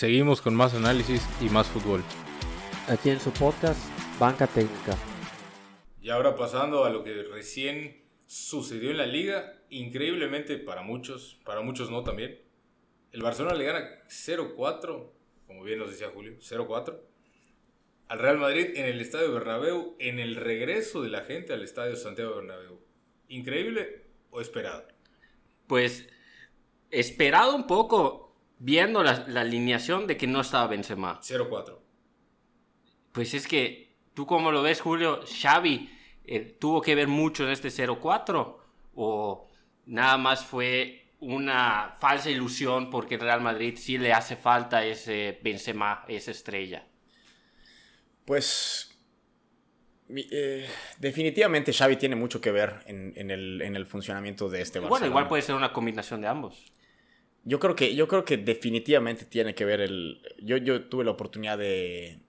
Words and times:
Seguimos 0.00 0.40
con 0.40 0.54
más 0.54 0.72
análisis 0.72 1.28
y 1.42 1.50
más 1.50 1.68
fútbol. 1.68 2.02
Aquí 2.88 3.10
en 3.10 3.20
su 3.20 3.30
podcast, 3.32 3.78
Banca 4.18 4.46
Técnica. 4.46 4.96
Y 6.00 6.08
ahora 6.08 6.34
pasando 6.34 6.86
a 6.86 6.88
lo 6.88 7.04
que 7.04 7.22
recién 7.24 8.02
sucedió 8.26 8.92
en 8.92 8.96
la 8.96 9.04
liga, 9.04 9.60
increíblemente 9.68 10.56
para 10.56 10.80
muchos, 10.80 11.38
para 11.44 11.60
muchos 11.60 11.90
no 11.90 12.02
también. 12.02 12.40
El 13.12 13.20
Barcelona 13.20 13.54
le 13.54 13.64
gana 13.66 13.90
0-4, 14.08 15.10
como 15.46 15.64
bien 15.64 15.78
nos 15.78 15.90
decía 15.90 16.08
Julio, 16.08 16.38
0-4 16.38 16.98
al 18.08 18.18
Real 18.20 18.38
Madrid 18.38 18.68
en 18.76 18.86
el 18.86 19.02
Estadio 19.02 19.34
Bernabéu 19.34 19.96
en 19.98 20.18
el 20.18 20.36
regreso 20.36 21.02
de 21.02 21.10
la 21.10 21.24
gente 21.24 21.52
al 21.52 21.62
Estadio 21.62 21.96
Santiago 21.96 22.36
Bernabéu. 22.36 22.80
¿Increíble 23.28 24.06
o 24.30 24.40
esperado? 24.40 24.88
Pues 25.66 26.08
esperado 26.90 27.54
un 27.54 27.66
poco, 27.66 28.29
viendo 28.60 29.02
la, 29.02 29.24
alineación 29.40 30.06
de 30.06 30.16
que 30.16 30.28
no 30.28 30.42
estaba 30.42 30.68
Benzema. 30.68 31.20
0-4. 31.20 31.78
Pues 33.10 33.34
es 33.34 33.48
que, 33.48 33.96
¿tú 34.14 34.26
cómo 34.26 34.52
lo 34.52 34.62
ves, 34.62 34.80
Julio? 34.80 35.20
¿Xavi 35.26 35.90
eh, 36.24 36.56
tuvo 36.60 36.80
que 36.80 36.94
ver 36.94 37.08
mucho 37.08 37.44
en 37.44 37.50
este 37.50 37.68
0-4? 37.68 38.56
¿O 38.94 39.48
nada 39.86 40.16
más 40.18 40.44
fue 40.44 41.14
una 41.18 41.96
falsa 41.98 42.30
ilusión 42.30 42.90
porque 42.90 43.16
el 43.16 43.22
Real 43.22 43.40
Madrid 43.40 43.74
sí 43.76 43.98
le 43.98 44.12
hace 44.12 44.36
falta 44.36 44.84
ese 44.84 45.40
Benzema, 45.42 46.04
esa 46.06 46.30
estrella? 46.30 46.86
Pues 48.24 48.98
eh, 50.14 50.68
definitivamente 50.98 51.72
Xavi 51.72 51.96
tiene 51.96 52.14
mucho 52.14 52.40
que 52.40 52.52
ver 52.52 52.80
en, 52.86 53.30
el, 53.30 53.86
funcionamiento 53.86 54.50
de 54.50 54.60
este 54.60 54.78
Barcelona. 54.78 55.00
Bueno, 55.00 55.06
igual 55.06 55.28
puede 55.28 55.42
ser 55.42 55.54
una 55.54 55.72
combinación 55.72 56.20
de 56.20 56.28
ambos. 56.28 56.72
Yo 57.44 57.58
creo 57.58 57.74
que, 57.74 57.94
yo 57.94 58.06
creo 58.06 58.24
que 58.24 58.36
definitivamente 58.36 59.24
tiene 59.24 59.54
que 59.54 59.64
ver 59.64 59.80
el... 59.80 60.22
Yo, 60.42 60.56
yo 60.56 60.84
tuve 60.84 61.04
la 61.04 61.12
oportunidad 61.12 61.58
de... 61.58 62.20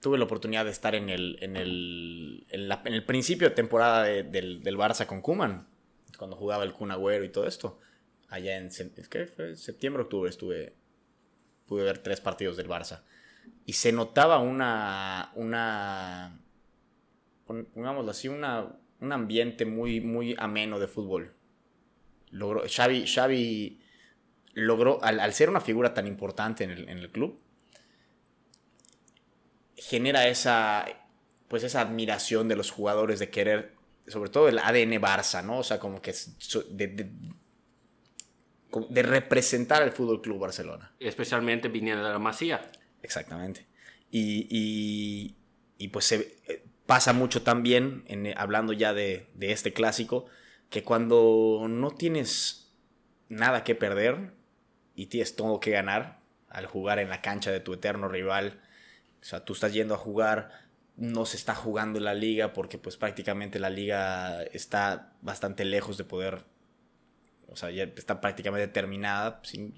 Tuve 0.00 0.16
la 0.16 0.24
oportunidad 0.24 0.64
de 0.64 0.70
estar 0.70 0.94
en 0.94 1.10
el, 1.10 1.36
en 1.40 1.56
el, 1.56 2.46
en 2.48 2.94
el 2.94 3.04
principio 3.04 3.50
de 3.50 3.54
temporada 3.54 4.04
del, 4.04 4.62
del, 4.62 4.76
Barça 4.78 5.06
con 5.06 5.20
Kuman, 5.20 5.68
cuando 6.16 6.36
jugaba 6.36 6.64
el 6.64 6.72
Kun 6.72 6.90
Agüero 6.90 7.22
y 7.22 7.28
todo 7.28 7.46
esto. 7.46 7.78
Allá 8.28 8.56
en 8.56 8.70
¿qué 9.10 9.26
fue? 9.26 9.56
septiembre, 9.56 10.02
octubre 10.02 10.30
estuve... 10.30 10.74
Pude 11.66 11.84
ver 11.84 11.98
tres 11.98 12.20
partidos 12.20 12.56
del 12.56 12.68
Barça 12.68 13.02
y 13.66 13.74
se 13.74 13.92
notaba 13.92 14.38
una, 14.38 15.32
una 15.34 16.40
pongámoslo 17.46 18.10
así, 18.10 18.28
una, 18.28 18.76
un 19.00 19.12
ambiente 19.12 19.64
muy, 19.64 20.00
muy 20.00 20.34
ameno 20.38 20.78
de 20.78 20.88
fútbol. 20.88 21.32
Logró, 22.30 22.62
Xavi, 22.68 23.06
Xavi 23.06 23.79
logró, 24.60 25.02
al, 25.02 25.32
ser 25.32 25.50
una 25.50 25.60
figura 25.60 25.94
tan 25.94 26.06
importante 26.06 26.64
en 26.64 26.70
el, 26.70 26.88
en 26.88 26.98
el, 26.98 27.10
club, 27.10 27.40
genera 29.76 30.28
esa, 30.28 30.86
pues 31.48 31.64
esa 31.64 31.80
admiración 31.80 32.48
de 32.48 32.56
los 32.56 32.70
jugadores 32.70 33.18
de 33.18 33.30
querer, 33.30 33.74
sobre 34.06 34.30
todo 34.30 34.48
el 34.48 34.58
ADN 34.58 35.00
Barça, 35.00 35.44
¿no? 35.44 35.58
O 35.58 35.62
sea, 35.62 35.78
como 35.78 36.00
que 36.00 36.14
de, 36.70 36.86
de, 36.88 37.10
de 38.88 39.02
representar 39.02 39.82
al 39.82 39.92
Fútbol 39.92 40.20
Club 40.20 40.38
Barcelona. 40.38 40.92
Especialmente 41.00 41.68
viniendo 41.68 42.04
de 42.04 42.12
la 42.12 42.18
Masía. 42.18 42.70
Exactamente. 43.02 43.66
Y, 44.10 45.34
y, 45.78 45.88
pues 45.88 46.04
se, 46.04 46.36
eh, 46.48 46.64
pasa 46.86 47.12
mucho 47.12 47.42
también, 47.42 48.04
en, 48.06 48.26
eh, 48.26 48.34
hablando 48.36 48.72
ya 48.72 48.92
de, 48.92 49.28
de, 49.34 49.52
este 49.52 49.72
clásico, 49.72 50.26
que 50.68 50.82
cuando 50.82 51.66
no 51.68 51.90
tienes 51.92 52.72
nada 53.28 53.64
que 53.64 53.74
perder 53.74 54.32
y 55.00 55.06
tienes 55.06 55.34
todo 55.34 55.60
que 55.60 55.70
ganar 55.70 56.18
al 56.50 56.66
jugar 56.66 56.98
en 56.98 57.08
la 57.08 57.22
cancha 57.22 57.50
de 57.50 57.60
tu 57.60 57.72
eterno 57.72 58.06
rival, 58.06 58.60
o 59.22 59.24
sea, 59.24 59.46
tú 59.46 59.54
estás 59.54 59.72
yendo 59.72 59.94
a 59.94 59.96
jugar, 59.96 60.50
no 60.98 61.24
se 61.24 61.38
está 61.38 61.54
jugando 61.54 61.98
la 62.00 62.12
liga 62.12 62.52
porque 62.52 62.76
pues 62.76 62.98
prácticamente 62.98 63.58
la 63.58 63.70
liga 63.70 64.42
está 64.42 65.14
bastante 65.22 65.64
lejos 65.64 65.96
de 65.96 66.04
poder 66.04 66.44
o 67.48 67.56
sea, 67.56 67.70
ya 67.70 67.84
está 67.84 68.20
prácticamente 68.20 68.68
terminada, 68.68 69.40
sin, 69.42 69.72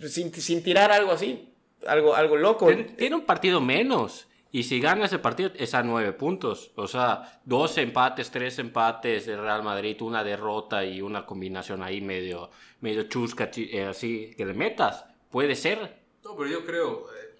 sin, 0.00 0.62
tirar 0.62 0.92
algo 0.92 1.12
así, 1.12 1.52
algo, 1.86 2.14
algo 2.14 2.36
loco. 2.36 2.70
Tiene 2.96 3.16
un 3.16 3.26
partido 3.26 3.60
menos. 3.60 4.28
Y 4.50 4.62
si 4.62 4.80
gana 4.80 5.04
ese 5.04 5.18
partido 5.18 5.50
es 5.56 5.74
a 5.74 5.82
nueve 5.82 6.12
puntos. 6.12 6.72
O 6.76 6.86
sea, 6.86 7.40
dos 7.44 7.76
empates, 7.76 8.30
tres 8.30 8.58
empates 8.58 9.26
de 9.26 9.36
Real 9.36 9.62
Madrid, 9.62 10.00
una 10.00 10.24
derrota 10.24 10.84
y 10.84 11.02
una 11.02 11.26
combinación 11.26 11.82
ahí 11.82 12.00
medio, 12.00 12.50
medio 12.80 13.02
chusca, 13.04 13.50
eh, 13.56 13.84
así, 13.84 14.34
que 14.36 14.46
le 14.46 14.54
metas. 14.54 15.04
Puede 15.30 15.54
ser. 15.54 15.98
No, 16.24 16.34
pero 16.34 16.48
yo 16.48 16.64
creo, 16.64 17.12
eh, 17.12 17.36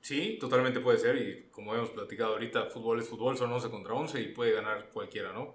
sí, 0.00 0.38
totalmente 0.40 0.80
puede 0.80 0.98
ser. 0.98 1.16
Y 1.16 1.50
como 1.52 1.74
hemos 1.74 1.90
platicado 1.90 2.32
ahorita, 2.32 2.66
fútbol 2.66 2.98
es 2.98 3.08
fútbol, 3.08 3.36
son 3.36 3.52
11 3.52 3.70
contra 3.70 3.94
11 3.94 4.20
y 4.20 4.28
puede 4.28 4.52
ganar 4.52 4.90
cualquiera, 4.92 5.32
¿no? 5.32 5.54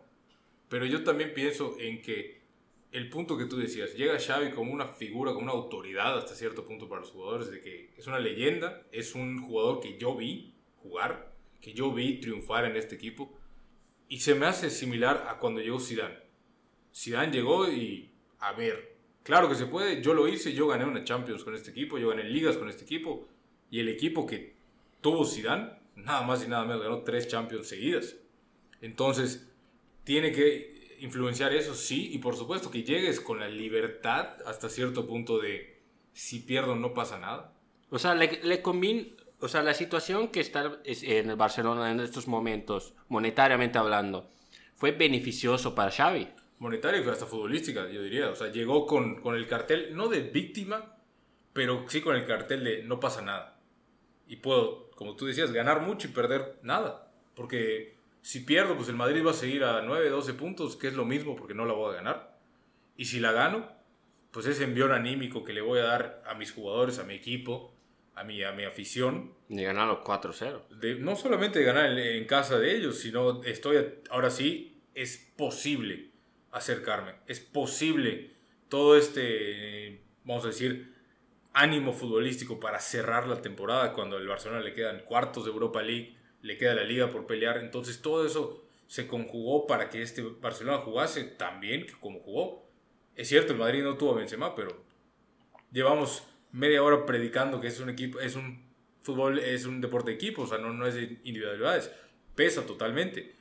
Pero 0.70 0.86
yo 0.86 1.04
también 1.04 1.34
pienso 1.34 1.76
en 1.78 2.02
que 2.02 2.42
el 2.92 3.10
punto 3.10 3.38
que 3.38 3.46
tú 3.46 3.58
decías, 3.58 3.94
llega 3.96 4.18
Xavi 4.18 4.52
como 4.52 4.72
una 4.72 4.88
figura, 4.88 5.34
como 5.34 5.44
una 5.44 5.52
autoridad 5.52 6.18
hasta 6.18 6.34
cierto 6.34 6.66
punto 6.66 6.88
para 6.88 7.02
los 7.02 7.12
jugadores, 7.12 7.52
de 7.52 7.60
que 7.60 7.92
es 7.98 8.08
una 8.08 8.20
leyenda, 8.20 8.84
es 8.94 9.14
un 9.14 9.46
jugador 9.46 9.82
que 9.82 9.98
yo 9.98 10.16
vi 10.16 10.55
jugar, 10.85 11.34
que 11.62 11.73
yo 11.73 11.91
vi 11.91 12.19
triunfar 12.19 12.66
en 12.66 12.75
este 12.75 12.96
equipo, 12.96 13.38
y 14.07 14.19
se 14.19 14.35
me 14.35 14.46
hace 14.46 14.69
similar 14.69 15.25
a 15.28 15.40
cuando 15.40 15.62
llegó 15.62 15.79
Zidane. 15.79 16.19
Zidane 16.94 17.31
llegó 17.31 17.69
y, 17.69 18.12
a 18.40 18.53
ver, 18.53 18.96
claro 19.23 19.50
que 19.50 19.56
se 19.56 19.66
puede, 19.66 20.01
yo 20.01 20.13
lo 20.13 20.28
hice, 20.28 20.53
yo 20.53 20.68
gané 20.68 20.85
una 20.85 21.03
Champions 21.03 21.44
con 21.44 21.56
este 21.56 21.72
equipo, 21.72 21.97
yo 21.97 22.09
gané 22.09 22.23
ligas 22.23 22.57
con 22.57 22.69
este 22.69 22.84
equipo, 22.84 23.28
y 23.72 23.79
el 23.79 23.90
equipo 23.90 24.25
que 24.25 24.53
tuvo 25.01 25.25
Zidane, 25.25 25.72
nada 25.96 26.22
más 26.22 26.46
y 26.46 26.47
nada 26.47 26.66
menos, 26.66 26.84
ganó 26.84 27.02
tres 27.02 27.28
Champions 27.28 27.67
seguidas. 27.67 28.16
Entonces, 28.81 29.52
tiene 30.03 30.31
que 30.31 30.97
influenciar 31.00 31.53
eso, 31.53 31.73
sí, 31.73 32.13
y 32.13 32.19
por 32.19 32.35
supuesto 32.35 32.69
que 32.69 32.84
llegues 32.84 33.19
con 33.19 33.40
la 33.40 33.50
libertad 33.50 34.38
hasta 34.46 34.69
cierto 34.69 35.07
punto 35.07 35.40
de 35.40 35.79
si 36.13 36.40
pierdo 36.40 36.75
no 36.75 36.94
pasa 36.94 37.19
nada. 37.19 37.53
O 37.90 38.00
sea, 38.00 38.16
le, 38.16 38.40
le 38.44 38.62
o 39.40 39.47
sea, 39.47 39.62
la 39.63 39.73
situación 39.73 40.29
que 40.29 40.40
está 40.40 40.79
en 40.85 41.29
el 41.29 41.35
Barcelona 41.35 41.91
en 41.91 42.00
estos 42.00 42.28
momentos, 42.28 42.94
monetariamente 43.09 43.78
hablando, 43.78 44.29
fue 44.75 44.91
beneficioso 44.91 45.75
para 45.75 45.91
Xavi. 45.91 46.28
Monetario 46.59 47.03
y 47.03 47.09
hasta 47.09 47.25
futbolística, 47.25 47.90
yo 47.90 48.01
diría. 48.01 48.29
O 48.29 48.35
sea, 48.35 48.51
llegó 48.51 48.85
con, 48.85 49.22
con 49.22 49.35
el 49.35 49.47
cartel, 49.47 49.96
no 49.96 50.07
de 50.07 50.22
víctima, 50.22 50.96
pero 51.53 51.85
sí 51.90 52.01
con 52.01 52.16
el 52.16 52.25
cartel 52.25 52.63
de 52.63 52.84
no 52.84 53.00
pasa 53.00 53.22
nada. 53.22 53.59
Y 54.28 54.38
puedo, 54.38 54.90
como 54.91 55.16
tú 55.16 55.25
decías, 55.25 55.52
ganar 55.52 55.81
mucho 55.81 56.07
y 56.07 56.12
perder 56.12 56.59
nada. 56.63 57.12
Porque 57.35 57.97
si 58.22 58.40
pierdo, 58.40 58.75
pues 58.75 58.90
el 58.90 58.96
Madrid 58.96 59.25
va 59.25 59.31
a 59.31 59.35
seguir 59.35 59.63
a 59.66 59.81
9, 59.81 60.09
12 60.09 60.34
puntos, 60.34 60.78
que 60.78 60.88
es 60.88 60.94
lo 60.96 61.06
mismo 61.06 61.35
porque 61.35 61.53
no 61.53 61.66
la 61.66 61.73
voy 61.73 61.94
a 61.94 61.97
ganar. 61.97 62.40
Y 62.97 63.06
si 63.06 63.19
la 63.19 63.34
gano, 63.34 63.69
pues 64.31 64.46
ese 64.46 64.63
envión 64.63 64.91
anímico 64.91 65.44
que 65.44 65.53
le 65.53 65.62
voy 65.62 65.79
a 65.79 65.84
dar 65.84 66.23
a 66.25 66.34
mis 66.34 66.52
jugadores, 66.52 67.00
a 67.00 67.03
mi 67.03 67.13
equipo, 67.13 67.75
a 68.16 68.24
mi, 68.24 68.44
a 68.44 68.52
mi 68.52 68.64
afición. 68.64 69.34
De 69.50 69.64
ganar 69.64 69.88
los 69.88 70.00
4-0. 70.00 71.00
No 71.00 71.16
solamente 71.16 71.59
de 71.59 71.66
ganar 71.66 71.98
en, 71.98 72.26
casa 72.26 72.58
de 72.58 72.76
ellos, 72.76 73.00
sino 73.00 73.44
estoy, 73.44 73.78
ahora 74.09 74.30
sí, 74.30 74.81
es 74.94 75.18
posible 75.36 76.12
acercarme. 76.52 77.16
Es 77.28 77.40
posible 77.40 78.31
todo 78.70 78.98
este, 78.98 80.02
vamos 80.24 80.46
a 80.46 80.48
decir, 80.48 80.94
ánimo 81.53 81.94
futbolístico 81.94 82.59
para 82.59 82.80
cerrar 82.80 83.28
la 83.28 83.42
temporada 83.42 83.94
cuando 83.94 84.18
al 84.18 84.28
Barcelona 84.28 84.62
le 84.62 84.74
quedan 84.74 85.02
cuartos 85.06 85.46
de 85.46 85.52
Europa 85.52 85.82
League 85.82 86.16
le 86.46 86.58
queda 86.58 86.76
la 86.76 86.84
liga 86.84 87.09
por 87.09 87.26
pelear. 87.26 87.58
Entonces 87.58 88.02
todo 88.02 88.26
eso 88.26 88.64
se 88.88 89.08
conjugó 89.08 89.66
para 89.66 89.90
que 89.90 90.02
este 90.03 90.22
Barcelona 90.22 90.78
jugase 90.78 91.24
tan 91.24 91.59
bien 91.59 91.88
como 92.00 92.20
jugó. 92.20 92.70
Es 93.16 93.30
cierto, 93.30 93.53
el 93.53 93.59
Madrid 93.59 93.84
no 93.84 93.97
tuvo 93.97 94.14
a 94.14 94.18
Benzema, 94.18 94.53
pero 94.53 94.84
llevamos 95.72 96.24
media 96.56 96.82
hora 96.82 97.06
predicando 97.06 97.60
que 97.60 97.68
es 97.68 97.80
un 97.80 97.90
equipo, 97.90 98.20
es 98.20 98.35
un 98.35 98.64
fútbol, 99.02 99.40
es 99.40 99.66
un 99.66 99.82
deporte 99.82 100.12
de 100.12 100.16
equipo, 100.16 100.44
o 100.44 100.47
sea, 100.47 100.58
no, 100.58 100.74
no 100.74 100.88
es 100.88 100.96
de 100.96 101.20
individualidades. 101.24 101.91
Pesa 102.35 102.66
totalmente, 102.66 103.34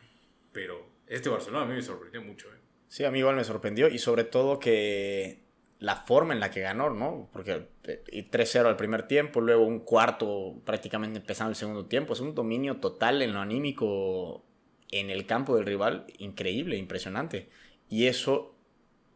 pero 0.52 0.86
este 1.06 1.28
Barcelona 1.28 1.64
a 1.64 1.66
mí 1.66 1.74
me 1.74 1.82
sorprendió 1.82 2.22
mucho. 2.22 2.48
¿eh? 2.48 2.58
Sí, 2.88 3.04
a 3.04 3.10
mí 3.10 3.18
igual 3.18 3.36
me 3.36 3.44
sorprendió 3.44 3.88
y 3.88 3.98
sobre 3.98 4.24
todo 4.24 4.58
que 4.58 5.44
la 5.78 5.96
forma 5.96 6.32
en 6.32 6.40
la 6.40 6.50
que 6.50 6.60
ganó, 6.60 6.90
¿no? 6.90 7.28
Porque 7.32 7.66
3-0 7.82 8.66
al 8.66 8.76
primer 8.76 9.06
tiempo, 9.06 9.40
luego 9.40 9.64
un 9.64 9.80
cuarto 9.80 10.60
prácticamente 10.64 11.18
empezando 11.18 11.50
el 11.50 11.56
segundo 11.56 11.86
tiempo. 11.86 12.14
Es 12.14 12.20
un 12.20 12.34
dominio 12.34 12.76
total 12.76 13.20
en 13.22 13.32
lo 13.32 13.40
anímico 13.40 14.44
en 14.90 15.10
el 15.10 15.26
campo 15.26 15.56
del 15.56 15.66
rival, 15.66 16.06
increíble, 16.18 16.76
impresionante. 16.76 17.48
Y 17.90 18.06
eso 18.06 18.54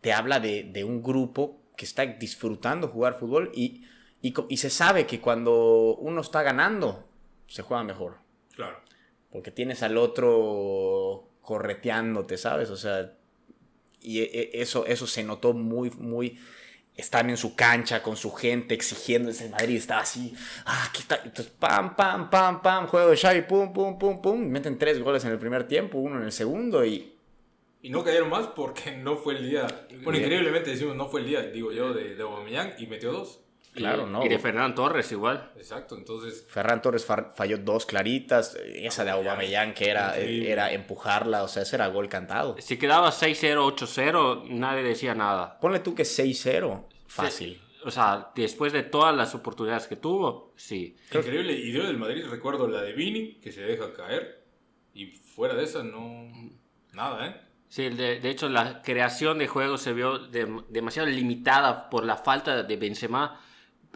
te 0.00 0.12
habla 0.12 0.40
de, 0.40 0.84
un 0.84 1.02
grupo 1.02 1.61
que 1.76 1.84
está 1.84 2.05
disfrutando 2.05 2.88
jugar 2.88 3.19
fútbol 3.19 3.50
y, 3.55 3.84
y, 4.20 4.56
se 4.56 4.70
sabe 4.70 5.06
que 5.06 5.20
cuando 5.20 5.97
uno 5.97 6.20
está 6.20 6.43
ganando, 6.43 7.05
se 7.47 7.62
juega 7.62 7.85
mejor. 7.85 8.17
Claro. 8.55 8.81
Porque 9.31 9.50
tienes 9.50 9.82
al 9.82 9.97
otro 9.97 11.29
correteándote, 11.43 12.37
¿sabes? 12.37 12.70
O 12.70 12.76
sea, 12.76 13.12
y 14.00 14.20
e, 14.20 14.25
e, 14.25 14.50
eso, 14.55 14.87
eso 14.87 15.06
se 15.06 15.23
notó 15.23 15.53
muy, 15.53 15.91
muy 15.91 16.38
están 16.97 17.31
en 17.31 17.37
su 17.37 17.55
cancha 17.55 18.03
con 18.03 18.17
su 18.17 18.32
gente 18.32 18.75
exigiendo 18.75 19.31
ese 19.31 19.49
Madrid 19.50 19.76
estaba 19.76 20.00
así 20.00 20.35
ah 20.67 20.87
aquí 20.88 21.03
está 21.03 21.20
entonces 21.25 21.55
pam 21.56 21.94
pam 21.94 22.29
pam 22.29 22.61
pam 22.61 22.88
juego 22.88 23.11
de 23.11 23.17
Xavi 23.17 23.43
pum 23.43 23.73
pum 23.73 23.97
pum 23.97 24.20
pum 24.20 24.44
meten 24.49 24.76
tres 24.79 25.00
goles 25.00 25.25
en 25.25 25.31
el 25.31 25.38
primer 25.38 25.69
tiempo 25.69 25.99
uno 25.99 26.19
en 26.19 26.25
el 26.25 26.32
segundo 26.32 26.85
y 26.85 27.15
Y 27.82 27.91
no 27.91 28.03
cayeron 28.03 28.29
más 28.29 28.49
porque 28.49 28.97
no 28.97 29.15
fue 29.15 29.37
el 29.37 29.49
día. 29.49 29.67
Bueno, 30.03 30.19
increíblemente 30.19 30.70
decimos 30.70 30.97
no 30.97 31.06
fue 31.06 31.20
el 31.20 31.29
día, 31.29 31.43
digo 31.43 31.70
yo, 31.70 31.93
de, 31.93 32.17
de 32.17 32.23
Aubameyang 32.25 32.75
y 32.79 32.88
metió 32.88 33.12
dos. 33.12 33.41
Claro 33.75 34.06
y, 34.09 34.11
no 34.12 34.25
Y 34.25 34.29
de 34.29 34.38
Fernán 34.38 34.75
Torres 34.75 35.11
igual. 35.12 35.53
Exacto, 35.56 35.97
entonces 35.97 36.47
Ferran 36.49 36.81
Torres 36.82 37.05
fa- 37.05 37.31
falló 37.35 37.59
dos 37.59 37.87
claritas 37.87 38.56
esa 38.75 39.05
de 39.05 39.11
Aubameyang 39.11 39.75
que 39.75 39.91
era 39.91 40.09
Increíble. 40.17 40.50
era 40.53 40.73
empujarla 40.73 41.43
o 41.43 41.49
sea 41.49 41.62
ese 41.62 41.76
era 41.76 41.87
gol 41.88 42.09
cantado 42.09 42.56
Si 42.59 42.76
quedaba 42.79 43.11
6-0, 43.11 43.56
8-0, 43.76 44.44
nadie 44.49 44.82
decía 44.82 45.15
nada. 45.15 45.59
ponle 45.61 45.81
tú 45.81 45.94
que 45.94 46.05
6-0 46.05 46.85
fácil 47.06 47.55
Sí, 47.55 47.62
O 47.85 47.91
sea, 47.91 48.32
después 48.35 48.73
de 48.73 48.82
todas 48.82 49.15
las 49.17 49.35
oportunidades 49.35 49.87
que 49.87 49.97
tuvo, 49.97 50.53
sí. 50.56 50.97
increíble. 51.15 51.53
Y 51.53 51.73
yo 51.73 51.85
del 51.85 51.97
Madrid 51.97 52.26
recuerdo 52.29 52.67
la 52.67 52.82
de 52.82 52.93
Vini, 52.93 53.35
que 53.41 53.53
se 53.53 53.62
deja 53.62 53.93
caer. 53.94 54.44
Y 54.93 55.06
fuera 55.06 55.55
de 55.55 55.62
esa, 55.65 55.82
no. 55.85 56.29
Nada, 56.93 57.26
¿eh? 57.29 57.41
Sí, 57.69 57.88
de, 57.88 58.19
de 58.19 58.31
hecho 58.31 58.49
la 58.49 58.82
creación 58.82 59.38
de 59.38 59.47
juego 59.47 59.79
se 59.79 59.93
vio 59.93 60.19
de- 60.19 60.62
demasiado 60.69 61.09
limitada 61.09 61.88
por 61.88 62.05
la 62.05 62.17
falta 62.17 62.62
de 62.65 62.76
Benzema. 62.76 63.41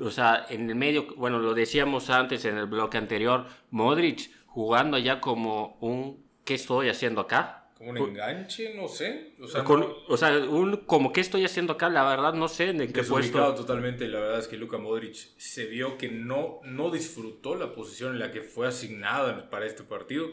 O 0.03 0.11
sea, 0.11 0.47
en 0.51 0.69
el 0.69 0.77
medio, 0.77 1.07
bueno, 1.17 1.39
lo 1.39 1.55
decíamos 1.55 2.11
antes 2.11 2.45
en 2.45 2.59
el 2.59 2.67
bloque 2.67 2.99
anterior, 2.99 3.47
Modric 3.71 4.31
jugando 4.47 4.99
ya 4.99 5.21
como 5.21 5.77
un 5.81 6.23
¿qué 6.45 6.55
estoy 6.55 6.89
haciendo 6.89 7.21
acá? 7.23 7.59
Como 7.79 7.91
un 7.91 7.99
enganche, 7.99 8.75
no 8.75 8.87
sé. 8.87 9.35
O 9.41 9.49
sea, 9.49 9.65
Con- 9.65 9.87
o 10.09 10.17
sea, 10.17 10.37
un 10.39 10.77
como 10.87 11.13
¿qué 11.13 11.21
estoy 11.21 11.45
haciendo 11.45 11.73
acá? 11.73 11.89
La 11.89 12.05
verdad 12.05 12.35
no 12.35 12.49
sé 12.49 12.71
en 12.71 12.79
qué 12.79 12.87
desubicado 12.89 13.47
puesto. 13.47 13.55
totalmente. 13.67 14.07
La 14.09 14.21
verdad 14.21 14.39
es 14.39 14.49
que 14.49 14.57
Luka 14.57 14.79
Modric 14.79 15.15
se 15.37 15.67
vio 15.67 15.99
que 15.99 16.09
no, 16.09 16.61
no 16.65 16.91
disfrutó 16.91 17.55
la 17.55 17.73
posición 17.73 18.13
en 18.13 18.19
la 18.19 18.31
que 18.31 18.43
fue 18.43 18.69
asignada 18.69 19.51
para 19.51 19.67
este 19.67 19.83
partido. 19.83 20.31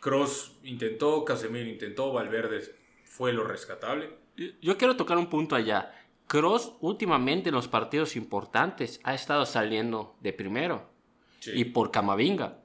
Cross 0.00 0.52
intentó, 0.64 1.24
Casemiro 1.24 1.68
intentó, 1.68 2.12
Valverde 2.12 2.62
fue 3.04 3.32
lo 3.32 3.44
rescatable. 3.44 4.10
Yo 4.62 4.76
quiero 4.76 4.96
tocar 4.96 5.16
un 5.18 5.28
punto 5.28 5.56
allá. 5.56 5.92
Cross 6.26 6.72
últimamente 6.80 7.50
en 7.50 7.54
los 7.54 7.68
partidos 7.68 8.16
importantes 8.16 9.00
ha 9.04 9.14
estado 9.14 9.46
saliendo 9.46 10.16
de 10.20 10.32
primero 10.32 10.90
Sí. 11.40 11.52
y 11.54 11.64
por 11.66 11.90
Camavinga. 11.92 12.58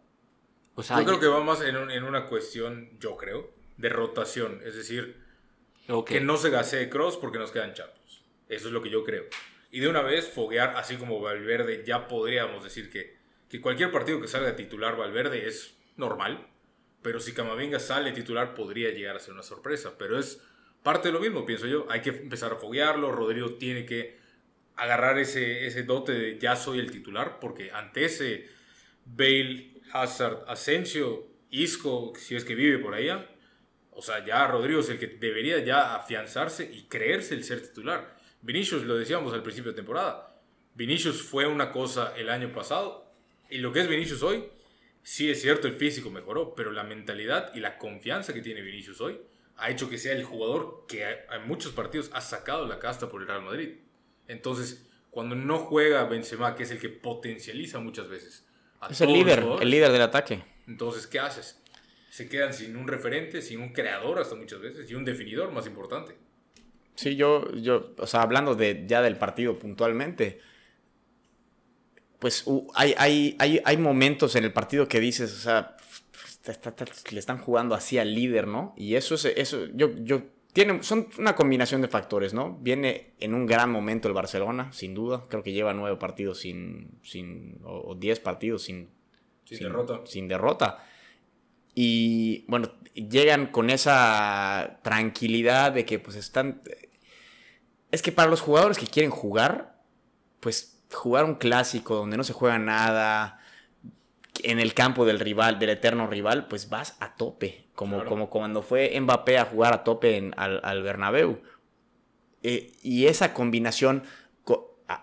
O 0.75 0.81
sea, 0.83 0.99
yo 0.99 1.05
creo 1.05 1.19
que 1.19 1.27
va 1.27 1.43
más 1.43 1.61
en, 1.61 1.75
un- 1.77 1.91
en 1.91 2.03
una 2.03 2.25
cuestión, 2.27 2.89
yo 2.99 3.17
creo, 3.17 3.51
de 3.77 3.89
rotación. 3.89 4.61
Es 4.65 4.75
decir, 4.75 5.17
ok. 5.89 6.07
que 6.07 6.21
no 6.21 6.37
se 6.37 6.49
gasee 6.49 6.89
Cross 6.89 7.17
porque 7.17 7.37
nos 7.37 7.51
quedan 7.51 7.73
Champions. 7.73 8.23
Eso 8.49 8.67
es 8.67 8.73
lo 8.73 8.81
que 8.81 8.89
yo 8.89 9.03
creo. 9.03 9.25
Y 9.71 9.79
de 9.81 9.87
una 9.89 10.01
vez 10.01 10.29
foguear, 10.29 10.75
así 10.77 10.95
como 10.97 11.19
Valverde, 11.21 11.83
ya 11.85 12.07
podríamos 12.07 12.63
decir 12.63 12.89
que, 12.89 13.17
que 13.49 13.61
cualquier 13.61 13.91
partido 13.91 14.19
que 14.19 14.27
salga 14.27 14.55
titular 14.55 14.97
Valverde 14.97 15.47
es 15.47 15.75
normal. 15.97 16.47
Pero 17.03 17.19
si 17.19 17.33
Camavinga 17.33 17.79
sale 17.79 18.11
titular 18.11 18.53
podría 18.55 18.89
llegar 18.91 19.15
a 19.15 19.19
ser 19.19 19.33
una 19.33 19.43
sorpresa. 19.43 19.93
Pero 19.97 20.17
es 20.19 20.41
parte 20.83 21.10
de 21.10 21.13
lo 21.13 21.19
mismo, 21.19 21.45
pienso 21.45 21.68
yo. 21.68 21.86
Hay 21.89 22.01
que 22.01 22.10
empezar 22.10 22.54
a 22.54 22.56
foguearlo. 22.56 23.12
Rodrigo 23.12 23.51
tiene 23.56 23.86
que 23.86 24.18
agarrar 24.75 25.19
ese, 25.19 25.68
ese 25.68 25.83
dote 25.83 26.12
de 26.12 26.39
ya 26.39 26.56
soy 26.56 26.80
el 26.80 26.92
titular. 26.92 27.39
Porque 27.39 27.72
ante 27.72 28.06
ese 28.06 28.50
Bale, 29.06 29.81
Hazard, 29.94 30.45
Asensio, 30.48 31.28
Isco, 31.50 32.13
si 32.18 32.36
es 32.36 32.45
que 32.45 32.56
vive 32.56 32.78
por 32.80 32.94
allá, 32.94 33.28
o 33.92 34.01
sea, 34.01 34.25
ya 34.25 34.48
Rodrigo 34.48 34.80
es 34.80 34.89
el 34.89 35.00
que 35.00 35.07
debería 35.07 35.60
ya 35.63 35.95
afianzarse 35.95 36.69
y 36.72 36.83
creerse 36.83 37.36
el 37.36 37.44
ser 37.44 37.62
titular. 37.62 38.16
Vinicius, 38.42 38.83
lo 38.83 38.95
decíamos 38.95 39.33
al 39.33 39.44
principio 39.44 39.72
de 39.72 39.75
temporada, 39.75 40.42
Vinicius 40.74 41.22
fue 41.22 41.45
una 41.45 41.72
cosa 41.72 42.13
el 42.18 42.30
año 42.30 42.51
pasado 42.54 43.12
y 43.50 43.57
lo 43.57 43.74
que 43.74 43.81
es 43.81 43.88
Vinicius 43.88 44.24
hoy, 44.24 44.45
sí 45.04 45.30
es 45.30 45.42
cierto, 45.42 45.68
el 45.68 45.74
físico 45.74 46.10
mejoró, 46.10 46.56
pero 46.56 46.72
la 46.72 46.83
mentalidad 46.83 47.54
y 47.54 47.60
la 47.60 47.78
confianza 47.78 48.33
que 48.33 48.42
tiene 48.42 48.62
Vinicius 48.62 49.01
hoy 49.01 49.19
ha 49.61 49.69
hecho 49.69 49.89
que 49.89 49.97
sea 49.97 50.13
el 50.13 50.23
jugador 50.23 50.85
que 50.87 51.03
en 51.03 51.47
muchos 51.47 51.71
partidos 51.71 52.09
ha 52.13 52.21
sacado 52.21 52.67
la 52.67 52.79
casta 52.79 53.07
por 53.07 53.21
el 53.21 53.27
Real 53.27 53.43
Madrid. 53.43 53.75
Entonces, 54.27 54.89
cuando 55.09 55.35
no 55.35 55.59
juega 55.59 56.03
Benzema, 56.05 56.55
que 56.55 56.63
es 56.63 56.71
el 56.71 56.79
que 56.79 56.89
potencializa 56.89 57.79
muchas 57.79 58.09
veces 58.09 58.45
a 58.79 58.87
es 58.87 58.99
el 59.01 59.13
líder 59.13 59.45
el 59.61 59.69
líder 59.69 59.91
del 59.91 60.01
ataque 60.01 60.43
entonces, 60.67 61.07
¿qué 61.07 61.19
haces? 61.19 61.59
Se 62.09 62.27
quedan 62.27 62.53
sin 62.53 62.75
un 62.75 62.87
referente, 62.87 63.41
sin 63.41 63.59
un 63.59 63.73
creador 63.73 64.19
hasta 64.19 64.35
muchas 64.35 64.61
veces 64.61 64.89
y 64.89 64.95
un 64.95 65.05
definidor 65.05 65.51
más 65.51 65.65
importante. 65.67 66.15
Sí, 66.95 67.15
yo, 67.15 67.51
yo, 67.53 67.93
o 67.97 68.07
sea, 68.07 68.21
hablando 68.21 68.55
de, 68.55 68.85
ya 68.87 69.01
del 69.01 69.17
partido 69.17 69.57
puntualmente, 69.57 70.39
pues 72.19 72.43
uh, 72.45 72.67
hay, 72.75 72.93
hay, 72.97 73.35
hay, 73.39 73.61
hay 73.63 73.77
momentos 73.77 74.35
en 74.35 74.43
el 74.43 74.53
partido 74.53 74.87
que 74.87 74.99
dices, 74.99 75.33
o 75.33 75.39
sea, 75.39 75.77
está- 76.43 76.69
está- 76.69 76.83
está- 76.83 77.11
le 77.11 77.19
están 77.19 77.38
jugando 77.38 77.75
así 77.75 77.97
al 77.97 78.13
líder, 78.13 78.47
¿no? 78.47 78.73
Y 78.77 78.95
eso 78.95 79.15
es, 79.15 79.25
eso, 79.25 79.65
yo, 79.73 79.91
yo, 79.97 80.23
tiene, 80.53 80.83
son 80.83 81.07
una 81.17 81.35
combinación 81.35 81.81
de 81.81 81.88
factores, 81.88 82.33
¿no? 82.33 82.57
Viene 82.59 83.13
en 83.19 83.33
un 83.33 83.45
gran 83.45 83.71
momento 83.71 84.07
el 84.07 84.13
Barcelona, 84.13 84.71
sin 84.73 84.93
duda, 84.93 85.25
creo 85.29 85.43
que 85.43 85.53
lleva 85.53 85.73
nueve 85.73 85.95
partidos 85.97 86.39
sin, 86.39 86.99
sin 87.03 87.59
o, 87.63 87.91
o 87.91 87.95
diez 87.95 88.19
partidos 88.19 88.63
sin, 88.63 88.89
Sin, 89.45 89.59
derrota. 89.59 90.01
sin 90.05 90.27
derrota. 90.27 90.83
Y 91.73 92.44
bueno, 92.47 92.69
llegan 92.95 93.47
con 93.47 93.69
esa 93.69 94.79
tranquilidad 94.83 95.71
de 95.71 95.85
que 95.85 95.99
pues 95.99 96.17
están... 96.17 96.61
Es 97.91 98.01
que 98.01 98.11
para 98.11 98.29
los 98.29 98.41
jugadores 98.41 98.77
que 98.77 98.87
quieren 98.87 99.11
jugar, 99.11 99.81
pues 100.41 100.81
jugar 100.94 101.23
un 101.25 101.35
clásico 101.35 101.95
donde 101.95 102.17
no 102.17 102.23
se 102.23 102.33
juega 102.33 102.57
nada, 102.59 103.39
en 104.43 104.59
el 104.59 104.73
campo 104.73 105.05
del 105.05 105.19
rival, 105.19 105.59
del 105.59 105.69
eterno 105.71 106.07
rival, 106.07 106.47
pues 106.47 106.69
vas 106.69 106.95
a 106.99 107.15
tope, 107.15 107.65
como, 107.75 107.97
Claro. 107.97 108.09
como 108.09 108.29
cuando 108.29 108.61
fue 108.61 108.97
Mbappé 108.99 109.38
a 109.38 109.45
jugar 109.45 109.73
a 109.73 109.83
tope 109.83 110.17
en- 110.17 110.33
al, 110.38 110.59
al 110.63 110.83
Bernabéu. 110.83 111.41
Eh, 112.43 112.71
y 112.81 113.05
esa 113.07 113.33
combinación, 113.33 114.03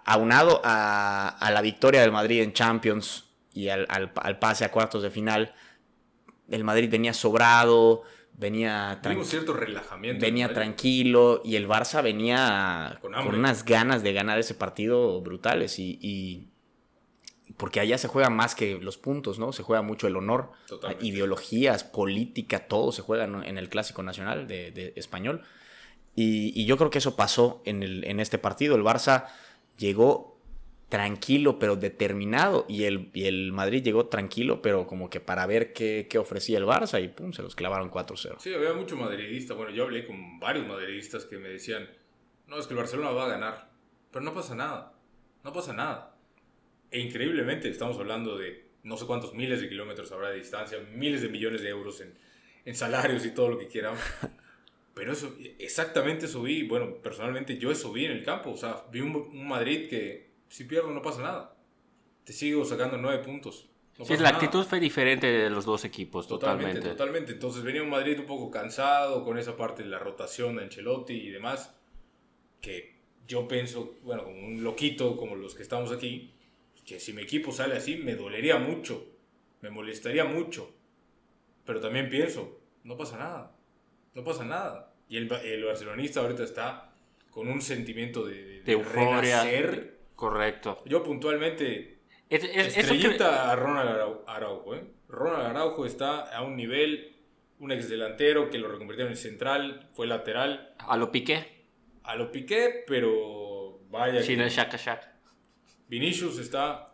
aunado 0.05 0.61
a, 0.65 1.29
a 1.29 1.51
la 1.51 1.63
victoria 1.63 2.01
del 2.03 2.13
Madrid 2.13 2.43
en 2.43 2.53
Champions 2.53 3.31
y 3.55 3.69
al, 3.69 3.87
al- 3.89 4.13
al 4.17 4.39
pase 4.39 4.65
a 4.65 4.71
cuartos 4.71 5.03
de 5.03 5.11
final, 5.11 5.55
el 6.51 6.65
Madrid 6.65 6.91
venía 6.91 7.15
sobrado, 7.15 8.03
venía, 8.35 8.99
Tuvimos 9.03 9.27
tranqui- 9.27 9.31
cierto 9.31 9.53
relajamiento. 9.55 10.25
venía 10.25 10.53
tranquilo 10.53 11.41
y 11.45 11.57
el 11.57 11.67
Barça 11.69 12.03
venía 12.03 12.99
Con 13.01 13.15
unas 13.15 13.65
ganas 13.65 14.03
de 14.03 14.13
ganar 14.13 14.39
ese 14.39 14.55
partido 14.55 15.21
brutales 15.23 15.79
y, 15.79 15.99
y- 16.03 16.49
porque 17.59 17.81
allá 17.81 17.99
se 17.99 18.09
juega 18.09 18.31
más 18.31 18.55
que 18.55 18.79
los 18.79 18.97
puntos, 18.97 19.39
¿no? 19.39 19.53
Se 19.53 19.63
juega 19.63 19.83
mucho 19.83 20.07
el 20.07 20.17
honor, 20.17 20.53
Totalmente. 20.67 21.05
ideologías, 21.05 21.85
política, 21.85 22.67
todo 22.69 22.91
se 22.93 23.03
juega 23.03 23.25
en 23.25 23.59
el 23.59 23.69
clásico 23.69 24.03
nacional 24.03 24.47
de, 24.49 24.71
de 24.71 24.95
español. 24.97 25.43
Y, 26.15 26.59
y 26.59 26.65
yo 26.65 26.77
creo 26.79 26.89
que 26.91 26.99
eso 26.99 27.15
pasó 27.17 27.61
en, 27.65 27.83
el, 27.83 28.05
en 28.05 28.19
este 28.21 28.39
partido. 28.39 28.75
El 28.77 28.83
Barça 28.83 29.27
llegó 29.77 30.39
tranquilo 30.89 31.59
pero 31.59 31.77
determinado 31.77 32.65
y 32.67 32.85
el, 32.85 33.11
y 33.13 33.27
el 33.27 33.53
Madrid 33.53 33.83
llegó 33.83 34.07
tranquilo 34.07 34.63
pero 34.63 34.87
como 34.87 35.11
que 35.11 35.21
para 35.21 35.45
ver 35.45 35.75
qué, 35.75 36.07
qué 36.09 36.17
ofrecía 36.17 36.57
el 36.57 36.65
Barça 36.65 37.03
y 37.05 37.09
pum, 37.09 37.33
se 37.33 37.43
los 37.43 37.55
clavaron 37.55 37.91
4-0. 37.91 38.37
Sí, 38.39 38.55
había 38.55 38.73
mucho 38.73 38.97
madridista. 38.97 39.53
Bueno, 39.55 39.71
yo 39.71 39.85
hablé 39.85 40.07
con 40.07 40.41
varios 40.41 40.67
madridistas 40.67 41.25
que 41.27 41.37
me 41.39 41.49
decían, 41.51 41.89
no, 42.47 42.59
es 42.59 42.67
que 42.67 42.73
el 42.75 42.79
Barcelona 42.79 43.11
va 43.11 43.27
a 43.27 43.29
ganar. 43.29 43.71
Pero 44.11 44.25
no 44.25 44.33
pasa 44.33 44.55
nada. 44.55 44.95
No 45.45 45.53
pasa 45.53 45.73
nada. 45.73 46.15
E 46.91 47.01
increíblemente 47.01 47.69
estamos 47.69 47.99
hablando 47.99 48.37
de 48.39 48.67
no 48.83 48.97
sé 48.97 49.07
cuántos 49.07 49.35
miles 49.35 49.61
de 49.61 49.69
kilómetros 49.69 50.11
habrá 50.13 50.31
de 50.31 50.39
distancia, 50.39 50.79
miles 50.95 51.21
de 51.23 51.29
millones 51.29 51.61
de 51.63 51.69
euros 51.69 52.01
en, 52.01 52.15
en 52.65 52.75
salarios 52.75 53.27
y 53.27 53.31
todo 53.33 53.49
lo 53.51 53.59
que 53.59 53.67
quieran. 53.69 53.95
Pero 54.95 55.13
eso, 55.13 55.35
exactamente 55.59 56.27
eso 56.27 56.43
vi. 56.43 56.63
Bueno, 56.65 56.97
personalmente 57.03 57.57
yo 57.59 57.71
eso 57.71 57.93
vi 57.93 58.07
en 58.07 58.13
el 58.13 58.25
campo. 58.25 58.51
O 58.51 58.57
sea, 58.57 58.85
vi 58.91 59.01
un, 59.01 59.15
un 59.15 59.47
Madrid 59.47 59.89
que 59.89 60.31
si 60.49 60.65
pierdo 60.65 60.91
no 60.91 61.03
pasa 61.03 61.23
nada. 61.23 61.55
Te 62.25 62.33
sigo 62.33 62.65
sacando 62.65 62.97
nueve 62.97 63.23
puntos. 63.23 63.69
No 63.99 64.05
Sí, 64.05 64.15
la 64.15 64.25
nada. 64.25 64.37
actitud 64.37 64.65
fue 64.65 64.81
diferente 64.81 65.27
de 65.27 65.51
los 65.51 65.65
dos 65.65 65.85
equipos, 65.85 66.27
Totalmente, 66.29 66.75
totalmente. 66.81 66.91
totalmente. 66.97 67.33
Entonces 67.33 67.63
venía 67.63 67.83
un 67.83 67.91
Madrid 67.91 68.19
un 68.19 68.27
poco 68.27 68.51
cansado 68.51 69.25
con 69.25 69.39
esa 69.39 69.57
parte 69.57 69.83
de 69.83 69.89
la 69.89 69.99
rotación 69.99 70.57
de 70.57 70.63
Ancelotti 70.65 71.15
y 71.15 71.31
demás. 71.31 71.75
Que 72.61 72.97
yo 73.27 73.47
pienso, 73.47 73.97
bueno, 74.03 74.25
como 74.25 74.47
un 74.47 74.63
loquito 74.65 75.17
como 75.17 75.37
los 75.37 75.55
que 75.55 75.63
estamos 75.63 75.93
aquí, 75.93 76.33
que 76.89 76.99
si 77.01 77.13
mi 77.13 77.23
equipo 77.23 77.53
sale 77.53 77.77
así 77.77 77.97
me 77.97 78.15
dolería 78.15 78.57
mucho, 78.59 79.07
me 79.61 79.71
molestaría 79.71 80.25
mucho. 80.25 80.75
Pero 81.67 81.81
también 81.81 82.09
pienso, 82.09 82.61
no 82.85 82.97
pasa 82.97 83.19
nada, 83.19 83.53
no 84.15 84.25
pasa 84.25 84.45
nada. 84.45 84.95
Y 85.09 85.17
el, 85.19 85.31
el 85.33 85.65
barcelonista 85.65 86.21
ahorita 86.21 86.45
está 86.45 86.93
con 87.31 87.49
un 87.49 87.61
sentimiento 87.61 88.25
de, 88.27 88.43
de- 88.43 88.61
De 88.63 88.73
euforia. 88.73 89.43
renacer. 89.43 89.99
Correcto. 90.17 90.83
Yo 90.87 91.03
puntualmente 91.03 91.99
Es- 92.31 92.45
es- 92.45 92.75
que- 92.75 92.81
Estrellita 92.81 93.51
a 93.51 93.57
Ronald 93.57 93.91
Arau- 93.91 94.23
Araujo, 94.27 94.75
¿eh? 94.75 94.85
Ronald 95.09 95.47
Araujo 95.47 95.87
está 95.87 96.21
a 96.35 96.43
un 96.43 96.57
nivel, 96.57 97.17
un 97.59 97.71
ex 97.73 97.89
delantero 97.89 98.51
que 98.51 98.59
lo 98.59 98.69
reconvirtió 98.69 99.07
en 99.07 99.17
central, 99.17 99.89
fue 99.93 100.07
lateral, 100.07 100.75
a 100.79 100.97
lo 100.97 101.11
piqué. 101.13 101.65
a 102.03 102.17
lo 102.17 102.33
piqué, 102.33 102.85
pero 102.87 103.81
vaya. 103.91 104.23
Sin 104.23 104.39
que- 104.39 104.45
el 104.45 104.51
shaka 104.51 104.77
shaka. 104.79 105.15
Vinicius 105.89 106.39
está, 106.39 106.93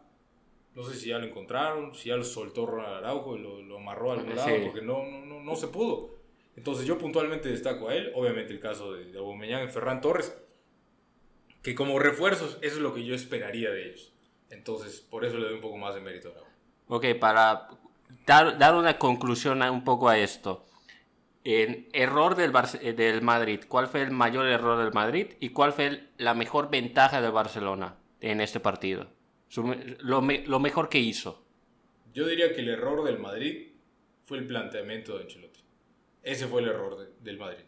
no 0.74 0.82
sé 0.84 0.94
si 0.96 1.08
ya 1.10 1.18
lo 1.18 1.26
encontraron, 1.26 1.94
si 1.94 2.08
ya 2.10 2.16
lo 2.16 2.24
soltó 2.24 2.66
Ronald 2.66 2.96
Araujo 3.04 3.36
y 3.36 3.40
lo, 3.40 3.60
lo 3.62 3.78
amarró 3.78 4.12
al 4.12 4.22
Sí. 4.22 4.34
lado, 4.34 4.56
porque 4.66 4.82
no, 4.82 5.04
no, 5.04 5.24
no, 5.26 5.40
no 5.42 5.56
se 5.56 5.68
pudo. 5.68 6.14
Entonces 6.56 6.86
yo 6.86 6.96
puntualmente 6.98 7.48
destaco 7.48 7.88
a 7.88 7.94
él, 7.96 8.12
obviamente 8.14 8.52
el 8.52 8.60
caso 8.60 8.92
de, 8.92 9.06
de 9.06 9.18
Aubameyang 9.18 9.64
y 9.64 9.68
Ferran 9.72 10.00
Torres, 10.00 10.36
que 11.62 11.74
como 11.74 11.98
refuerzos 11.98 12.58
eso 12.62 12.76
es 12.76 12.80
lo 12.82 12.94
que 12.94 13.04
yo 13.04 13.14
esperaría 13.14 13.70
de 13.70 13.88
ellos. 13.88 14.12
Entonces 14.50 15.00
por 15.00 15.24
eso 15.24 15.36
le 15.38 15.46
doy 15.46 15.54
un 15.54 15.60
poco 15.60 15.76
más 15.78 15.94
de 15.94 16.00
mérito 16.00 16.28
a 16.28 16.32
Araujo. 16.32 16.50
Ok, 16.88 17.06
para 17.18 17.68
dar, 18.26 18.58
dar 18.58 18.74
una 18.74 18.98
conclusión 18.98 19.62
a- 19.62 19.70
un 19.72 19.82
poco 19.82 20.08
a 20.08 20.18
esto. 20.18 20.64
En 21.42 21.88
error 21.92 22.36
del, 22.36 22.52
eh, 22.80 22.92
del 22.92 23.20
Madrid. 23.22 23.60
¿Cuál 23.66 23.88
fue 23.88 24.02
el 24.02 24.10
mayor 24.12 24.46
error 24.46 24.78
del 24.82 24.92
Madrid? 24.92 25.32
¿Y 25.40 25.50
cuál 25.50 25.72
fue 25.72 25.86
el- 25.86 26.08
la 26.18 26.34
mejor 26.34 26.70
ventaja 26.70 27.20
del 27.20 27.32
Barcelona 27.32 27.96
en 28.30 28.40
este 28.40 28.60
partido? 28.60 29.08
Lo, 30.00 30.20
me- 30.22 30.44
lo 30.46 30.58
mejor 30.60 30.88
que 30.88 30.98
hizo. 30.98 31.44
Yo 32.12 32.26
diría 32.26 32.54
que 32.54 32.60
el 32.60 32.68
error 32.68 33.04
del 33.04 33.18
Madrid 33.18 33.68
fue 34.22 34.38
el 34.38 34.46
planteamiento 34.46 35.16
de 35.16 35.24
Ancelotti. 35.24 35.60
Ese 36.22 36.46
fue 36.46 36.62
el 36.62 36.68
error 36.68 36.98
de- 36.98 37.12
del 37.20 37.38
Madrid. 37.38 37.64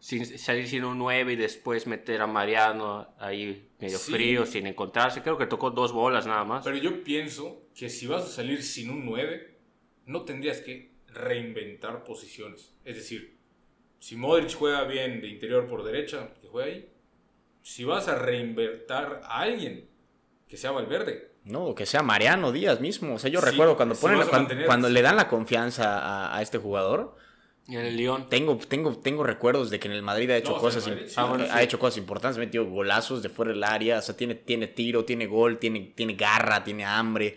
Sin, 0.00 0.24
salir 0.24 0.68
sin 0.68 0.84
un 0.84 0.96
9 0.96 1.32
y 1.32 1.36
después 1.36 1.86
meter 1.88 2.22
a 2.22 2.26
Mariano 2.28 3.08
ahí 3.18 3.68
medio 3.80 3.98
Sí. 3.98 4.12
frío, 4.12 4.46
sin 4.46 4.66
encontrarse. 4.68 5.22
Creo 5.22 5.36
que 5.36 5.46
tocó 5.46 5.70
dos 5.70 5.92
bolas 5.92 6.26
nada 6.26 6.44
más. 6.44 6.64
Pero 6.64 6.76
yo 6.76 7.02
pienso 7.02 7.62
que 7.74 7.88
si 7.88 8.06
vas 8.06 8.22
a 8.24 8.28
salir 8.28 8.62
sin 8.62 8.90
un 8.90 9.04
9, 9.04 9.58
no 10.06 10.22
tendrías 10.22 10.60
que 10.60 10.92
reinventar 11.08 12.04
posiciones. 12.04 12.74
Es 12.84 12.96
decir, 12.96 13.36
si 13.98 14.14
Modric 14.16 14.54
juega 14.54 14.84
bien 14.84 15.20
de 15.20 15.26
interior 15.28 15.66
por 15.68 15.82
derecha, 15.84 16.32
que 16.40 16.46
juegue 16.46 16.70
ahí. 16.72 16.88
Si 17.70 17.84
vas 17.84 18.08
a 18.08 18.14
reinventar 18.14 19.20
a 19.24 19.40
alguien, 19.40 19.88
que 20.48 20.56
sea 20.56 20.70
Valverde. 20.70 21.32
No, 21.44 21.74
que 21.74 21.86
sea 21.86 22.02
Mariano 22.02 22.50
Díaz 22.52 22.80
mismo. 22.80 23.14
O 23.14 23.18
sea, 23.18 23.30
yo 23.30 23.40
Sí, 23.40 23.46
recuerdo 23.46 23.76
cuando 23.76 23.94
si 23.94 24.00
ponen, 24.02 24.20
cuando, 24.66 24.88
le 24.88 25.02
dan 25.02 25.16
la 25.16 25.28
confianza 25.28 25.98
a, 25.98 26.36
a 26.36 26.42
este 26.42 26.58
jugador, 26.58 27.16
Y 27.66 27.76
en 27.76 27.84
el 27.84 27.96
Lyon. 27.96 28.28
tengo, 28.28 28.56
tengo, 28.58 28.96
tengo 28.98 29.22
recuerdos 29.24 29.70
de 29.70 29.78
que 29.78 29.88
en 29.88 29.94
el 29.94 30.02
Madrid 30.02 30.30
ha 30.30 30.36
hecho 30.38 30.52
No, 30.52 30.58
cosas, 30.58 30.86
Madrid 30.88 31.06
sí. 31.06 31.14
Ah, 31.16 31.24
bueno, 31.24 31.44
ha 31.50 31.58
sí. 31.58 31.64
hecho 31.64 31.78
cosas 31.78 31.98
importantes, 31.98 32.36
ha 32.38 32.40
metido 32.40 32.64
golazos 32.66 33.22
de 33.22 33.28
fuera 33.28 33.52
del 33.52 33.62
área, 33.64 33.98
o 33.98 34.02
sea, 34.02 34.16
tiene, 34.16 34.34
tiene 34.34 34.68
tiro, 34.68 35.04
tiene 35.04 35.26
gol, 35.26 35.58
tiene, 35.58 35.92
tiene 35.94 36.14
garra, 36.14 36.64
tiene 36.64 36.84
hambre, 36.86 37.36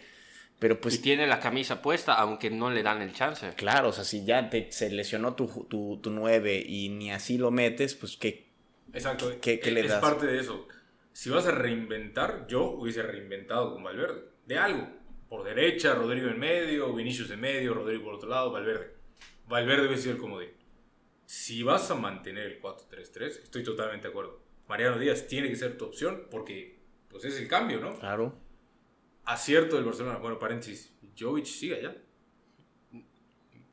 pero 0.60 0.76
Y 0.76 0.78
pues 0.78 1.02
tiene 1.02 1.28
la 1.28 1.40
camisa 1.40 1.82
puesta, 1.82 2.14
aunque 2.14 2.50
no 2.50 2.70
le 2.70 2.84
dan 2.84 3.02
el 3.02 3.14
chance. 3.14 3.50
claro, 3.56 3.90
o 3.90 3.92
sea, 3.94 4.04
si 4.06 4.24
ya 4.26 4.50
te, 4.50 4.72
se 4.72 4.90
lesionó 4.90 5.36
tu, 5.36 5.48
tu, 5.70 6.00
tu 6.02 6.10
9 6.12 6.64
y 6.66 6.90
ni 6.90 7.12
así 7.12 7.38
lo 7.38 7.52
metes, 7.52 7.96
pues 7.96 8.18
que 8.18 8.51
Exacto. 8.94 9.32
¿Qué- 9.42 9.60
qué 9.60 9.70
es, 9.70 9.74
le 9.74 9.82
es 9.82 9.90
das? 9.90 10.02
parte 10.02 10.26
de 10.28 10.40
eso. 10.40 10.68
Si 11.14 11.30
vas 11.30 11.46
a 11.48 11.52
reinventar, 11.52 12.48
yo 12.48 12.64
hubiese 12.72 13.04
reinventado 13.04 13.74
con 13.74 13.84
Valverde. 13.84 14.24
De 14.46 14.58
algo. 14.58 14.88
Por 15.30 15.44
derecha, 15.44 15.94
Rodrigo 15.96 16.28
en 16.30 16.40
medio, 16.40 16.94
Vinicius 16.94 17.30
en 17.32 17.40
medio, 17.40 17.74
Rodrigo 17.74 18.04
por 18.04 18.16
otro 18.16 18.30
lado, 18.30 18.52
Valverde. 18.52 18.96
Valverde 19.48 19.88
hubiese 19.88 20.04
sido 20.04 20.16
el 20.16 20.22
comodín. 20.22 20.50
Si 21.26 21.64
vas 21.64 21.90
a 21.92 21.96
mantener 21.96 22.46
el 22.48 22.62
4-3-3, 22.62 23.44
estoy 23.44 23.64
totalmente 23.64 24.08
de 24.08 24.12
acuerdo. 24.12 24.42
Mariano 24.68 24.98
Díaz 25.00 25.28
tiene 25.28 25.50
que 25.50 25.56
ser 25.56 25.78
tu 25.78 25.86
opción 25.86 26.28
porque 26.30 26.80
pues 27.10 27.24
es 27.26 27.38
el 27.40 27.48
cambio, 27.48 27.80
¿no? 27.80 27.98
claro. 28.00 28.38
Acierto 29.24 29.76
del 29.76 29.86
Barcelona. 29.86 30.18
Bueno, 30.18 30.40
paréntesis. 30.40 30.94
Jovic 31.18 31.46
sigue 31.46 31.76
allá. 31.76 31.96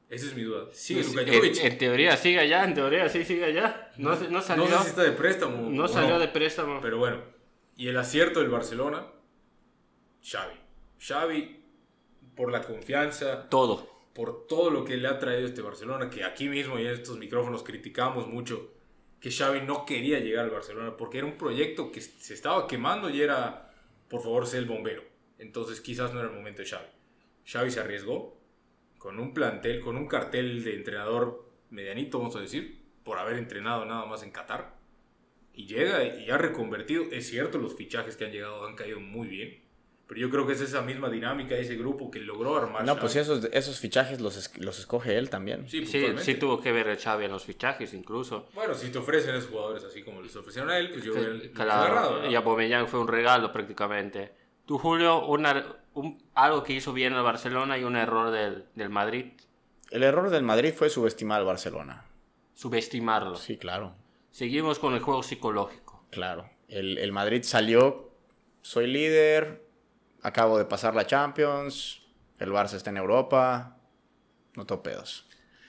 Esa 0.09 0.27
es 0.27 0.35
mi 0.35 0.43
duda. 0.43 0.69
Sigue 0.73 1.05
Luka 1.05 1.21
En, 1.23 1.35
Jovic. 1.35 1.57
en 1.65 1.79
teoría 1.79 2.17
sigue 2.17 2.39
allá, 2.39 2.65
en 2.65 2.75
teoría 2.75 3.09
sí 3.09 3.25
sigue 3.25 3.45
allá. 3.45 3.91
No, 3.99 4.17
se- 4.17 4.29
no 4.31 4.41
salió, 4.41 4.65
No 4.65 4.79
sé 4.79 4.83
si 4.85 4.89
está 4.91 5.03
de 5.03 5.13
préstamo. 5.13 5.69
no 5.71 5.87
salió 5.89 6.19
de 6.19 6.29
préstamo. 6.29 6.81
Pero 6.81 6.99
bueno, 6.99 7.23
y 7.77 7.89
el 7.89 7.97
acierto 7.99 8.41
del 8.41 8.49
Barcelona, 8.49 9.07
Xavi. 10.23 10.55
Xavi, 10.99 11.65
por 12.35 12.51
la 12.51 12.63
confianza, 12.63 13.49
Todo. 13.49 13.89
por 14.15 14.47
todo 14.47 14.71
lo 14.71 14.85
que 14.85 14.97
le 14.97 15.09
ha 15.09 15.19
traído 15.19 15.47
este 15.47 15.63
Barcelona, 15.63 16.09
que 16.11 16.25
aquí 16.25 16.49
mismo 16.49 16.79
y 16.79 16.87
en 16.87 16.93
estos 16.95 17.19
micrófonos 17.19 17.63
criticamos 17.63 18.27
mucho, 18.29 18.73
que 19.21 19.31
Xavi 19.31 19.61
no 19.63 19.85
quería 19.85 20.21
llegar 20.21 20.45
al 20.45 20.51
Barcelona, 20.51 20.97
porque 20.97 21.19
era 21.19 21.27
un 21.27 21.37
proyecto 21.37 21.91
que 21.93 22.01
se 22.01 22.35
estaba 22.35 22.67
quemando 22.67 23.11
y 23.11 23.21
era, 23.21 23.73
por 24.09 24.23
favor, 24.23 24.47
sé 24.47 24.59
el 24.59 24.67
bombero. 24.67 25.03
Entonces 25.39 25.81
quizás 25.81 26.13
no 26.15 26.21
era 26.21 26.29
el 26.31 26.35
momento 26.35 26.63
de 26.63 26.69
Xavi. 26.69 26.87
Xavi 27.45 27.71
se 27.71 27.81
arriesgó 27.81 28.39
con 28.99 29.19
un 29.21 29.33
plantel, 29.35 29.81
con 29.81 29.97
un 29.97 30.07
cartel 30.07 30.63
de 30.65 30.75
entrenador 30.75 31.45
medianito, 31.71 32.19
vamos 32.19 32.37
a 32.37 32.41
decir, 32.41 32.81
por 33.05 33.19
haber 33.19 33.37
entrenado 33.37 33.85
nada 33.85 34.05
más 34.07 34.23
en 34.23 34.31
Qatar. 34.31 34.77
Y 35.55 35.67
llega 35.67 36.05
y 36.05 36.31
ha 36.31 36.39
reconvertido. 36.39 37.05
Es 37.11 37.29
cierto, 37.29 37.59
los 37.59 37.75
fichajes 37.75 38.17
que 38.17 38.25
han 38.25 38.33
llegado 38.33 38.65
han 38.67 38.77
caído 38.77 39.01
muy 39.01 39.27
bien. 39.29 39.61
Pero 40.07 40.21
yo 40.21 40.31
creo 40.31 40.47
que 40.47 40.55
es 40.55 40.61
esa 40.63 40.81
misma 40.81 41.11
dinámica 41.11 41.55
de 41.55 41.61
ese 41.61 41.77
grupo 41.77 42.11
que 42.11 42.21
logró 42.21 42.57
armar. 42.57 42.83
No, 42.83 42.93
Xavi. 42.95 43.01
pues 43.01 43.17
esos, 43.17 43.45
esos 43.53 43.79
fichajes 43.79 44.21
los, 44.23 44.37
es- 44.39 44.57
los 44.57 44.79
escoge 44.79 45.19
él 45.19 45.29
también. 45.29 45.69
Sí, 45.69 45.85
Sí, 45.85 46.35
tuvo 46.37 46.61
que 46.63 46.73
ver 46.73 46.89
el 46.89 46.97
Xavi 46.97 47.27
en 47.27 47.33
los 47.33 47.45
fichajes 47.45 47.93
incluso. 47.93 48.49
Bueno, 48.55 48.73
si 48.75 48.89
te 48.91 48.97
ofrecen 48.99 49.35
esos 49.35 49.51
jugadores 49.51 49.85
así 49.85 50.03
como 50.03 50.23
les 50.23 50.35
ofrecieron 50.35 50.71
a 50.71 50.79
él, 50.79 50.91
pues 50.93 51.05
yo 51.05 51.13
Claro, 51.53 51.73
agarrado, 51.73 52.15
¿verdad? 52.17 52.31
y 52.31 52.35
Aubameyang 52.37 52.89
fue 52.89 53.01
un 53.01 53.09
regalo 53.09 53.53
prácticamente. 53.53 54.33
Tú, 54.65 54.79
Julio, 54.79 55.27
una- 55.27 55.77
un- 55.99 56.23
algo 56.35 56.63
que 56.63 56.73
hizo 56.73 56.93
bien 56.93 57.13
el 57.15 57.23
Barcelona 57.23 57.79
y 57.79 57.85
un 57.85 57.97
error 57.97 58.31
del, 58.31 58.67
del 58.75 58.89
Madrid, 58.91 59.33
El 59.91 60.03
error 60.03 60.29
del 60.31 60.43
Madrid 60.43 60.73
fue 60.77 60.91
subestimar 60.91 61.41
al 61.41 61.47
Barcelona. 61.47 62.05
subestimarlo. 62.55 63.37
Sí, 63.37 63.57
claro. 63.57 63.95
Seguimos 64.31 64.79
con 64.79 64.95
el 64.95 65.01
juego 65.01 65.23
psicológico. 65.23 66.05
Claro. 66.11 66.49
El, 66.69 66.99
el 66.99 67.13
Madrid 67.13 67.43
salió, 67.43 68.11
soy 68.63 68.87
líder, 68.87 69.65
acabo 70.23 70.59
de 70.59 70.65
pasar 70.65 70.95
la 70.95 71.07
Champions, 71.07 72.03
el 72.39 72.51
Barça 72.51 72.75
está 72.75 72.91
en 72.91 72.97
Europa, 72.99 73.77
no 74.57 74.67
topedos. 74.67 75.25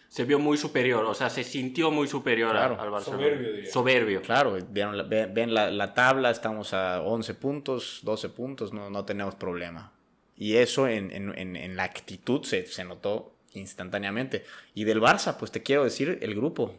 Se 0.10 0.26
vio 0.26 0.40
muy 0.40 0.58
superior, 0.58 1.06
o 1.06 1.14
sea, 1.14 1.30
se 1.30 1.44
sintió 1.44 1.92
muy 1.92 2.08
superior 2.08 2.52
Claro. 2.52 2.82
al 2.82 2.90
Barcelona. 2.90 3.24
Soberbio, 3.24 3.54
diría. 3.54 3.72
Soberbio. 3.72 4.22
Claro, 4.24 4.58
vieron 4.70 4.98
la- 4.98 5.04
ven, 5.04 5.34
ven 5.34 5.54
la, 5.54 5.70
la 5.70 5.94
tabla, 5.94 6.32
estamos 6.32 6.74
a 6.74 7.02
11 7.04 7.36
puntos, 7.36 8.00
12 8.04 8.30
puntos, 8.30 8.74
no, 8.74 8.90
no 8.90 9.06
tenemos 9.06 9.36
problema. 9.36 9.94
Y 10.40 10.56
eso 10.56 10.88
en, 10.88 11.12
en- 11.12 11.56
en- 11.58 11.76
la 11.76 11.84
actitud 11.84 12.44
se, 12.44 12.66
se 12.66 12.84
notó 12.86 13.36
instantáneamente. 13.54 14.46
Y 14.74 14.86
del 14.86 15.02
Barça, 15.02 15.36
pues 15.38 15.52
te 15.52 15.62
quiero 15.62 15.84
decir, 15.84 16.18
el 16.22 16.34
grupo, 16.34 16.74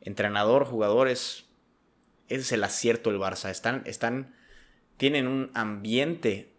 entrenador, 0.00 0.64
jugadores, 0.64 1.46
ese 2.28 2.40
es 2.42 2.52
el 2.52 2.62
acierto 2.64 3.10
del 3.10 3.18
Barça. 3.20 3.50
Están, 3.50 3.82
están, 3.86 4.34
tienen 4.98 5.26
un 5.26 5.50
ambiente 5.54 6.52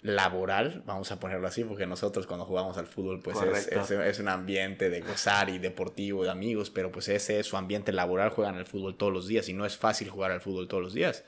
laboral, 0.00 0.82
vamos 0.86 1.10
a 1.12 1.18
ponerlo 1.20 1.46
así, 1.48 1.64
porque 1.64 1.86
nosotros 1.86 2.26
cuando 2.28 2.44
jugamos 2.44 2.76
al 2.78 2.86
fútbol, 2.86 3.20
pues 3.20 3.36
es, 3.58 3.66
es- 3.68 3.90
es 3.90 4.18
un 4.20 4.28
ambiente 4.28 4.90
de 4.90 5.00
gozar 5.00 5.48
y 5.50 5.58
deportivo, 5.58 6.22
de 6.24 6.30
amigos, 6.30 6.70
pero 6.70 6.92
pues 6.92 7.08
ese 7.08 7.40
es 7.40 7.46
su 7.46 7.56
ambiente 7.56 7.90
laboral, 7.92 8.30
juegan 8.30 8.56
al 8.56 8.66
fútbol 8.66 8.96
todos 8.96 9.12
los 9.12 9.26
días 9.26 9.48
y 9.48 9.54
no 9.54 9.66
es 9.66 9.76
fácil 9.76 10.08
jugar 10.08 10.30
al 10.30 10.40
fútbol 10.40 10.68
todos 10.68 10.82
los 10.84 10.94
días. 10.94 11.24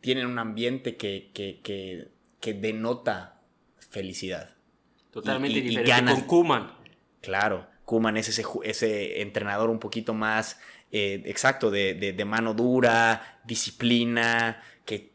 Tienen 0.00 0.26
un 0.26 0.38
ambiente 0.38 0.96
que, 0.96 1.30
que, 1.34 1.60
que, 1.62 2.08
que 2.46 2.54
denota 2.54 3.40
felicidad. 3.90 4.54
Totalmente 5.10 5.58
Y- 5.58 5.62
y- 5.62 5.64
y 5.64 5.68
diferente 5.70 5.90
ganas. 5.90 6.14
con 6.14 6.22
Kuman. 6.28 6.70
Claro, 7.20 7.66
Kuman 7.84 8.16
es 8.16 8.28
ese, 8.28 9.20
entrenador 9.20 9.68
un 9.68 9.80
poquito 9.80 10.14
más, 10.14 10.60
eh, 10.92 11.22
exacto, 11.26 11.72
de, 11.72 11.94
de- 11.94 12.12
de 12.12 12.24
mano 12.24 12.54
dura, 12.54 13.40
disciplina, 13.44 14.62
que 14.84 15.10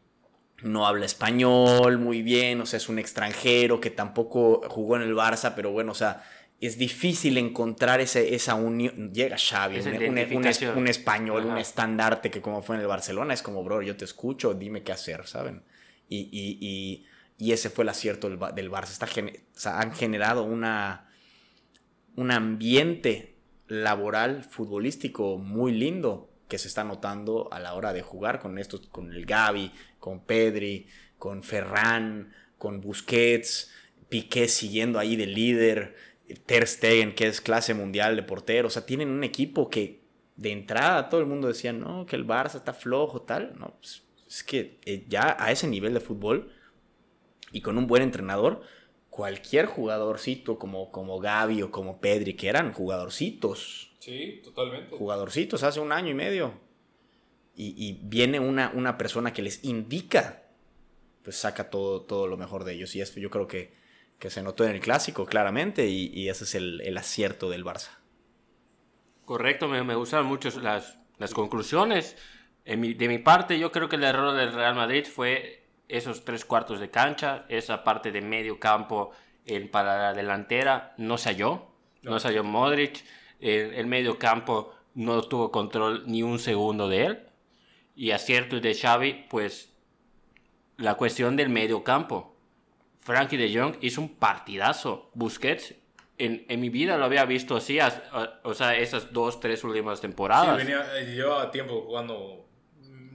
no 0.62 0.86
habla 0.86 1.06
español 1.06 1.98
muy 1.98 2.20
bien, 2.22 2.60
o 2.60 2.66
sea, 2.66 2.76
es 2.76 2.88
un 2.90 2.98
extranjero 2.98 3.80
que 3.80 3.88
tampoco 3.90 4.60
jugó 4.68 4.96
en 4.96 5.02
el 5.02 5.14
Barça, 5.14 5.54
pero 5.56 5.70
bueno, 5.72 5.92
o 5.92 5.94
sea, 5.94 6.22
es 6.60 6.76
difícil 6.76 7.38
encontrar 7.38 8.00
ese, 8.02 8.34
esa 8.34 8.54
unión. 8.56 9.12
Llega 9.14 9.36
Xavi, 9.38 9.78
un, 9.80 9.88
un- 9.88 9.94
un 9.94 10.00
es- 10.02 10.06
identificación. 10.28 10.76
un 10.78 10.86
español, 10.88 11.46
un 11.46 11.56
estandarte 11.58 12.30
que 12.30 12.42
como 12.42 12.60
fue 12.62 12.76
en 12.76 12.82
el 12.82 12.88
Barcelona, 12.88 13.32
es 13.32 13.42
como, 13.42 13.64
bro, 13.64 13.80
yo 13.80 13.96
te 13.96 14.04
escucho, 14.04 14.52
dime 14.54 14.82
qué 14.82 14.92
hacer, 14.92 15.26
¿saben? 15.26 15.62
Y, 16.10 16.18
y- 16.30 16.58
y- 16.60 17.06
y 17.38 17.52
ese 17.52 17.70
fue 17.70 17.82
el 17.84 17.88
acierto 17.88 18.28
del, 18.28 18.38
Ba- 18.38 18.52
del 18.52 18.70
Barça. 18.70 18.90
Está 18.90 19.78
han 19.78 19.92
generado 19.92 20.44
una, 20.44 21.10
un 22.16 22.30
ambiente 22.30 23.36
laboral 23.68 24.44
futbolístico 24.44 25.38
muy 25.38 25.72
lindo 25.72 26.28
que 26.48 26.58
se 26.58 26.68
está 26.68 26.84
notando 26.84 27.48
a 27.52 27.60
la 27.60 27.74
hora 27.74 27.92
de 27.92 28.02
jugar 28.02 28.38
con 28.38 28.58
estos, 28.58 28.86
con 28.88 29.12
el 29.12 29.24
Gavi, 29.24 29.72
con 29.98 30.20
Pedri, 30.20 30.86
con 31.18 31.42
Ferran, 31.42 32.32
con 32.58 32.80
Busquets, 32.80 33.70
Piqué 34.08 34.46
siguiendo 34.48 34.98
ahí 34.98 35.16
de 35.16 35.26
líder, 35.26 35.96
Ter 36.46 36.66
Stegen 36.68 37.14
que 37.14 37.26
es 37.26 37.40
clase 37.40 37.72
mundial 37.72 38.16
de 38.16 38.22
portero, 38.22 38.68
o 38.68 38.70
sea, 38.70 38.84
tienen 38.84 39.08
un 39.08 39.24
equipo 39.24 39.70
que 39.70 40.02
de 40.36 40.50
entrada 40.52 41.08
todo 41.08 41.20
el 41.20 41.26
mundo 41.26 41.48
decía, 41.48 41.72
no, 41.72 42.04
que 42.04 42.16
el 42.16 42.26
Barça 42.26 42.56
está 42.56 42.74
flojo, 42.74 43.22
tal, 43.22 43.58
no, 43.58 43.74
pues, 43.78 44.02
es 44.28 44.42
que 44.44 44.78
eh, 44.84 45.04
ya 45.08 45.36
a 45.38 45.50
ese 45.52 45.66
nivel 45.66 45.94
de 45.94 46.00
fútbol 46.00 46.52
y 47.52 47.60
con 47.62 47.78
un 47.78 47.86
buen 47.86 48.02
entrenador, 48.02 48.62
cualquier 49.10 49.66
jugadorcito 49.66 50.58
como, 50.58 50.90
como 50.92 51.20
Gavi 51.20 51.62
o 51.62 51.70
como 51.70 52.00
Pedri, 52.00 52.34
que 52.34 52.48
eran 52.48 52.72
jugadorcitos, 52.72 53.92
Sí, 53.98 54.42
totalmente. 54.44 54.96
jugadorcitos 54.98 55.62
hace 55.64 55.80
un 55.80 55.92
año 55.92 56.10
y 56.10 56.14
medio, 56.14 56.54
y, 57.54 57.74
y 57.76 58.00
viene 58.04 58.40
una, 58.40 58.70
una 58.74 58.96
persona 58.98 59.32
que 59.32 59.42
les 59.42 59.64
indica, 59.64 60.42
pues 61.24 61.36
saca 61.36 61.70
todo, 61.70 62.02
todo 62.02 62.26
lo 62.28 62.36
mejor 62.36 62.64
de 62.64 62.74
ellos. 62.74 62.96
Y 62.96 63.00
eso 63.02 63.20
yo 63.20 63.30
creo 63.30 63.48
que, 63.48 63.74
que 64.18 64.30
se 64.30 64.42
notó 64.42 64.64
en 64.64 64.72
el 64.72 64.80
clásico 64.80 65.26
claramente 65.26 65.88
y, 65.88 66.08
y 66.14 66.28
ese 66.30 66.44
es 66.44 66.54
el, 66.54 66.80
el 66.82 66.98
acierto 66.98 67.50
del 67.50 67.64
Barça. 67.64 67.90
Correcto, 69.24 69.68
me, 69.68 69.82
me 69.84 69.94
gustan 69.94 70.26
mucho 70.26 70.48
las, 70.60 70.98
las 71.18 71.32
conclusiones. 71.34 72.16
En 72.64 72.80
mi- 72.80 72.94
de 72.94 73.08
mi 73.08 73.18
parte, 73.18 73.58
yo 73.58 73.72
creo 73.72 73.88
que 73.88 73.96
el 73.96 74.04
error 74.04 74.34
del 74.36 74.52
Real 74.52 74.74
Madrid 74.74 75.06
fue 75.06 75.61
esos 75.96 76.24
tres 76.24 76.44
cuartos 76.44 76.80
de 76.80 76.90
cancha, 76.90 77.44
esa 77.48 77.84
parte 77.84 78.10
de 78.12 78.20
medio 78.20 78.58
campo 78.58 79.10
para 79.70 79.96
la 80.02 80.12
delantera, 80.14 80.94
no 80.98 81.18
se 81.18 81.28
halló, 81.30 81.66
no, 82.02 82.18
se 82.18 82.28
halló 82.28 82.44
Modric, 82.44 83.04
el, 83.40 83.86
medio 83.86 84.18
campo 84.18 84.72
no 84.94 85.20
tuvo 85.22 85.50
control 85.50 86.04
ni 86.06 86.22
un 86.22 86.38
segundo 86.38 86.88
de 86.88 87.04
él, 87.06 87.26
y 87.94 88.12
aciertos 88.12 88.62
de 88.62 88.74
Xavi, 88.74 89.26
pues 89.28 89.72
la 90.76 90.94
cuestión 90.94 91.36
del 91.36 91.48
medio 91.48 91.84
campo. 91.84 92.34
Frankie 93.00 93.36
de 93.36 93.52
Jong 93.52 93.76
hizo 93.80 94.00
un 94.00 94.14
partidazo. 94.16 95.10
Busquets, 95.14 95.74
en, 96.18 96.44
en 96.48 96.60
mi 96.60 96.70
vida 96.70 96.96
lo 96.96 97.04
había 97.04 97.24
visto 97.24 97.56
así, 97.56 97.80
as- 97.80 98.00
a- 98.12 98.38
o 98.44 98.54
sea, 98.54 98.76
esas 98.76 99.12
dos, 99.12 99.40
tres 99.40 99.64
últimas 99.64 99.98
Sí, 99.98 100.02
temporadas. 100.02 100.56
venía, 100.56 100.86
eh, 100.98 101.04
llevaba 101.14 101.50
tiempo 101.50 101.82
jugando 101.82 102.46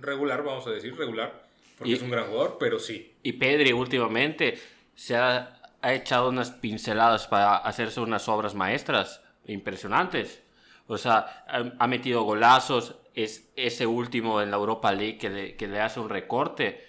regular, 0.01 0.43
vamos 0.43 0.67
a 0.67 0.71
decir, 0.71 0.95
regular, 0.95 1.46
porque 1.77 1.91
Y- 1.91 1.95
es 1.95 2.01
un 2.01 2.09
gran 2.11 2.25
jugador, 2.27 2.57
pero 2.59 2.79
sí. 2.79 3.15
Y 3.23 3.33
Pedri 3.33 3.71
últimamente 3.73 4.57
se 4.95 5.15
ha, 5.15 5.61
ha 5.81 5.93
echado 5.93 6.29
unas 6.29 6.51
pinceladas 6.51 7.27
para 7.27 7.57
hacerse 7.57 7.99
unas 7.99 8.27
obras 8.27 8.55
maestras 8.55 9.21
impresionantes. 9.45 10.41
O 10.87 10.97
sea, 10.97 11.43
ha, 11.47 11.63
ha 11.79 11.87
metido 11.87 12.23
golazos, 12.23 12.95
es 13.13 13.49
ese 13.55 13.85
último 13.85 14.41
en 14.41 14.51
la 14.51 14.57
Europa 14.57 14.91
League 14.91 15.17
que 15.17 15.29
le, 15.29 15.55
que 15.55 15.67
le 15.67 15.79
hace 15.81 15.99
un 15.99 16.09
recorte. 16.09 16.85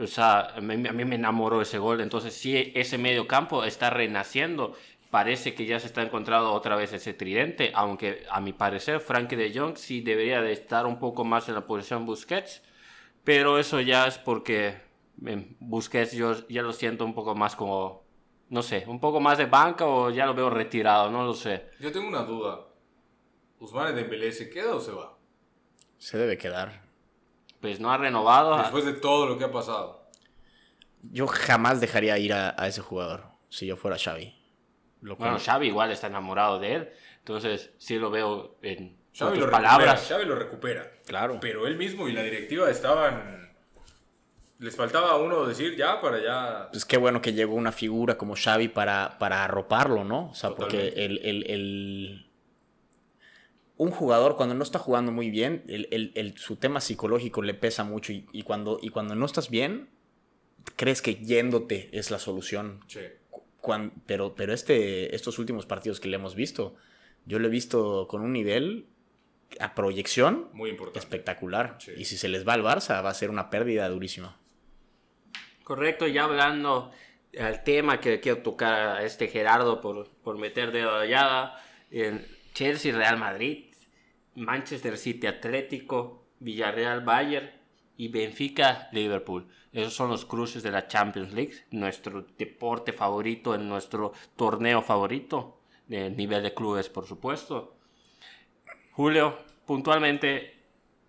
O 0.00 0.06
sea, 0.06 0.40
a 0.56 0.60
mí, 0.60 0.74
a 0.88 0.92
mí 0.92 1.04
me 1.04 1.14
enamoró 1.16 1.60
ese 1.62 1.78
gol. 1.78 2.00
Entonces, 2.00 2.34
sí, 2.34 2.72
ese 2.74 2.98
medio 2.98 3.26
campo 3.26 3.64
está 3.64 3.90
renaciendo. 3.90 4.76
Parece 5.10 5.54
que 5.54 5.66
ya 5.66 5.78
se 5.80 5.86
está 5.86 6.02
encontrando 6.02 6.52
otra 6.52 6.76
vez 6.76 6.92
ese 6.92 7.14
tridente, 7.14 7.70
aunque 7.74 8.24
a 8.30 8.40
mi 8.40 8.52
parecer 8.52 9.00
Frankie 9.00 9.36
de 9.36 9.52
Jong 9.56 9.76
sí 9.76 10.00
debería 10.00 10.40
de 10.42 10.52
estar 10.52 10.84
un 10.86 10.98
poco 10.98 11.24
más 11.24 11.48
en 11.48 11.54
la 11.54 11.66
posición 11.66 12.06
Busquets. 12.06 12.62
Pero 13.26 13.58
eso 13.58 13.80
ya 13.80 14.06
es 14.06 14.18
porque 14.18 14.80
Busquets 15.58 16.12
yo 16.12 16.46
ya 16.46 16.62
lo 16.62 16.72
siento 16.72 17.04
un 17.04 17.12
poco 17.12 17.34
más 17.34 17.56
como, 17.56 18.04
no 18.50 18.62
sé, 18.62 18.84
un 18.86 19.00
poco 19.00 19.18
más 19.18 19.36
de 19.36 19.46
banca 19.46 19.84
o 19.84 20.10
ya 20.10 20.26
lo 20.26 20.32
veo 20.32 20.48
retirado, 20.48 21.10
no 21.10 21.24
lo 21.24 21.34
sé. 21.34 21.70
Yo 21.80 21.90
tengo 21.90 22.06
una 22.06 22.22
duda. 22.22 22.68
¿Usmane 23.58 23.92
Dembélé 23.92 24.30
se 24.30 24.48
queda 24.48 24.76
o 24.76 24.80
se 24.80 24.92
va? 24.92 25.18
Se 25.98 26.16
debe 26.16 26.38
quedar. 26.38 26.82
Pues 27.60 27.80
no 27.80 27.90
ha 27.90 27.96
renovado. 27.96 28.58
Después 28.58 28.84
de 28.84 28.92
todo 28.92 29.26
lo 29.26 29.36
que 29.36 29.44
ha 29.44 29.50
pasado. 29.50 30.08
Yo 31.02 31.26
jamás 31.26 31.80
dejaría 31.80 32.16
ir 32.18 32.32
a, 32.32 32.54
a 32.56 32.68
ese 32.68 32.80
jugador 32.80 33.24
si 33.48 33.66
yo 33.66 33.76
fuera 33.76 33.98
Xavi. 33.98 34.36
Lo 35.00 35.16
Bueno, 35.16 35.40
Xavi 35.40 35.66
igual 35.66 35.90
está 35.90 36.06
enamorado 36.06 36.60
de 36.60 36.74
él, 36.74 36.92
entonces 37.18 37.72
sí 37.78 37.98
lo 37.98 38.08
veo 38.10 38.56
en 38.62 38.96
Xavi 39.18 39.38
lo, 39.38 39.50
palabras. 39.50 40.00
recupera, 40.00 40.18
Xavi 40.18 40.24
lo 40.28 40.34
recupera. 40.36 40.92
Claro. 41.06 41.38
Pero 41.40 41.66
él 41.66 41.76
mismo 41.76 42.08
y 42.08 42.12
la 42.12 42.22
directiva 42.22 42.70
estaban... 42.70 43.36
Les 44.58 44.74
faltaba 44.74 45.10
a 45.10 45.16
uno 45.16 45.44
decir 45.46 45.76
ya 45.76 46.00
para 46.00 46.22
ya... 46.22 46.68
Pues 46.70 46.84
qué 46.86 46.96
bueno 46.96 47.20
que 47.20 47.32
llegó 47.34 47.54
una 47.54 47.72
figura 47.72 48.16
como 48.16 48.34
Xavi 48.36 48.68
para, 48.68 49.18
para 49.18 49.44
arroparlo, 49.44 50.02
¿no? 50.04 50.30
O 50.30 50.34
sea, 50.34 50.50
porque 50.54 50.88
el, 50.96 51.18
el- 51.18 51.50
el- 51.50 52.26
un 53.76 53.90
jugador 53.90 54.36
cuando 54.36 54.54
no 54.54 54.62
está 54.62 54.78
jugando 54.78 55.12
muy 55.12 55.28
bien, 55.28 55.62
el, 55.68 56.34
su 56.38 56.56
tema 56.56 56.80
psicológico 56.80 57.42
le 57.42 57.52
pesa 57.52 57.84
mucho 57.84 58.12
y, 58.12 58.26
y 58.32 58.42
cuando, 58.42 58.78
y 58.80 58.88
cuando 58.88 59.14
no 59.14 59.26
estás 59.26 59.50
bien, 59.50 59.90
crees 60.76 61.02
que 61.02 61.16
yéndote 61.16 61.90
es 61.92 62.10
la 62.10 62.18
solución. 62.18 62.80
Sí. 62.86 63.00
Pero 64.06 64.34
pero 64.34 64.52
este, 64.54 65.14
estos 65.14 65.38
últimos 65.38 65.66
partidos 65.66 66.00
que 66.00 66.08
le 66.08 66.16
hemos 66.16 66.34
visto, 66.34 66.76
yo 67.26 67.38
lo 67.38 67.48
he 67.48 67.50
visto 67.50 68.06
con 68.08 68.22
un 68.22 68.32
nivel 68.32 68.86
a 69.60 69.74
proyección 69.74 70.48
Muy 70.52 70.70
importante. 70.70 70.98
espectacular. 70.98 71.76
Sí. 71.78 71.92
Y 71.96 72.04
si 72.04 72.16
se 72.16 72.28
les 72.28 72.46
va 72.46 72.54
al 72.54 72.62
Barça, 72.62 73.02
va 73.04 73.10
a 73.10 73.14
ser 73.14 73.30
una 73.30 73.50
pérdida 73.50 73.88
durísima. 73.88 74.36
Correcto, 75.64 76.06
ya 76.06 76.24
hablando 76.24 76.92
al 77.38 77.64
tema 77.64 78.00
que 78.00 78.20
quiero 78.20 78.42
tocar 78.42 78.96
a 78.98 79.02
este 79.02 79.28
Gerardo 79.28 79.80
por, 79.80 80.08
por 80.22 80.38
meter 80.38 80.72
de 80.72 80.82
llada 81.08 81.60
en 81.90 82.26
Chelsea, 82.54 82.96
Real 82.96 83.18
Madrid, 83.18 83.66
Manchester 84.34 84.96
City, 84.96 85.26
Atlético, 85.26 86.26
Villarreal, 86.38 87.00
Bayern 87.02 87.50
y 87.96 88.08
Benfica, 88.08 88.88
Liverpool. 88.92 89.48
Esos 89.72 89.94
son 89.94 90.10
los 90.10 90.24
cruces 90.24 90.62
de 90.62 90.70
la 90.70 90.86
Champions 90.86 91.32
League, 91.34 91.52
nuestro 91.70 92.26
deporte 92.38 92.92
favorito 92.92 93.54
en 93.54 93.68
nuestro 93.68 94.12
torneo 94.36 94.82
favorito, 94.82 95.60
de 95.86 96.10
nivel 96.10 96.42
de 96.42 96.54
clubes, 96.54 96.88
por 96.88 97.06
supuesto. 97.06 97.75
Julio, 98.96 99.38
puntualmente, 99.66 100.54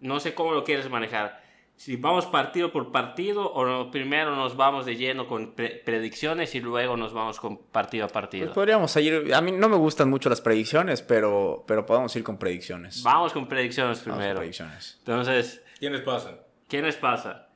no 0.01 0.19
sé 0.19 0.33
cómo 0.33 0.51
lo 0.51 0.65
quieres 0.65 0.89
manejar. 0.89 1.41
Si 1.77 1.95
vamos 1.95 2.25
partido 2.25 2.71
por 2.73 2.91
partido 2.91 3.49
o 3.53 3.63
no- 3.65 3.91
primero 3.91 4.35
nos 4.35 4.57
vamos 4.57 4.85
de 4.85 4.97
lleno 4.97 5.25
con 5.25 5.53
pre- 5.53 5.81
predicciones 5.85 6.53
y 6.55 6.59
luego 6.59 6.97
nos 6.97 7.13
vamos 7.13 7.39
con 7.39 7.57
partido 7.67 8.03
a 8.05 8.07
partido. 8.09 8.47
Pues 8.47 8.55
podríamos 8.55 8.93
ir. 8.97 9.31
A 9.33 9.39
mí 9.41 9.51
no 9.53 9.69
me 9.69 9.77
gustan 9.77 10.09
mucho 10.09 10.27
las 10.27 10.41
predicciones, 10.41 11.01
pero, 11.01 11.63
pero 11.65 11.85
podemos 11.85 12.13
ir 12.15 12.23
con 12.23 12.37
predicciones. 12.37 13.03
Vamos 13.03 13.31
con 13.31 13.47
predicciones 13.47 13.99
Vamos 13.99 14.03
con 14.09 14.17
primero. 14.17 14.39
predicciones. 14.39 14.95
Entonces, 14.99 15.63
¿Quiénes 15.79 16.01
pasan? 16.01 16.39
¿quiénes 16.67 16.95
pasa? 16.97 17.47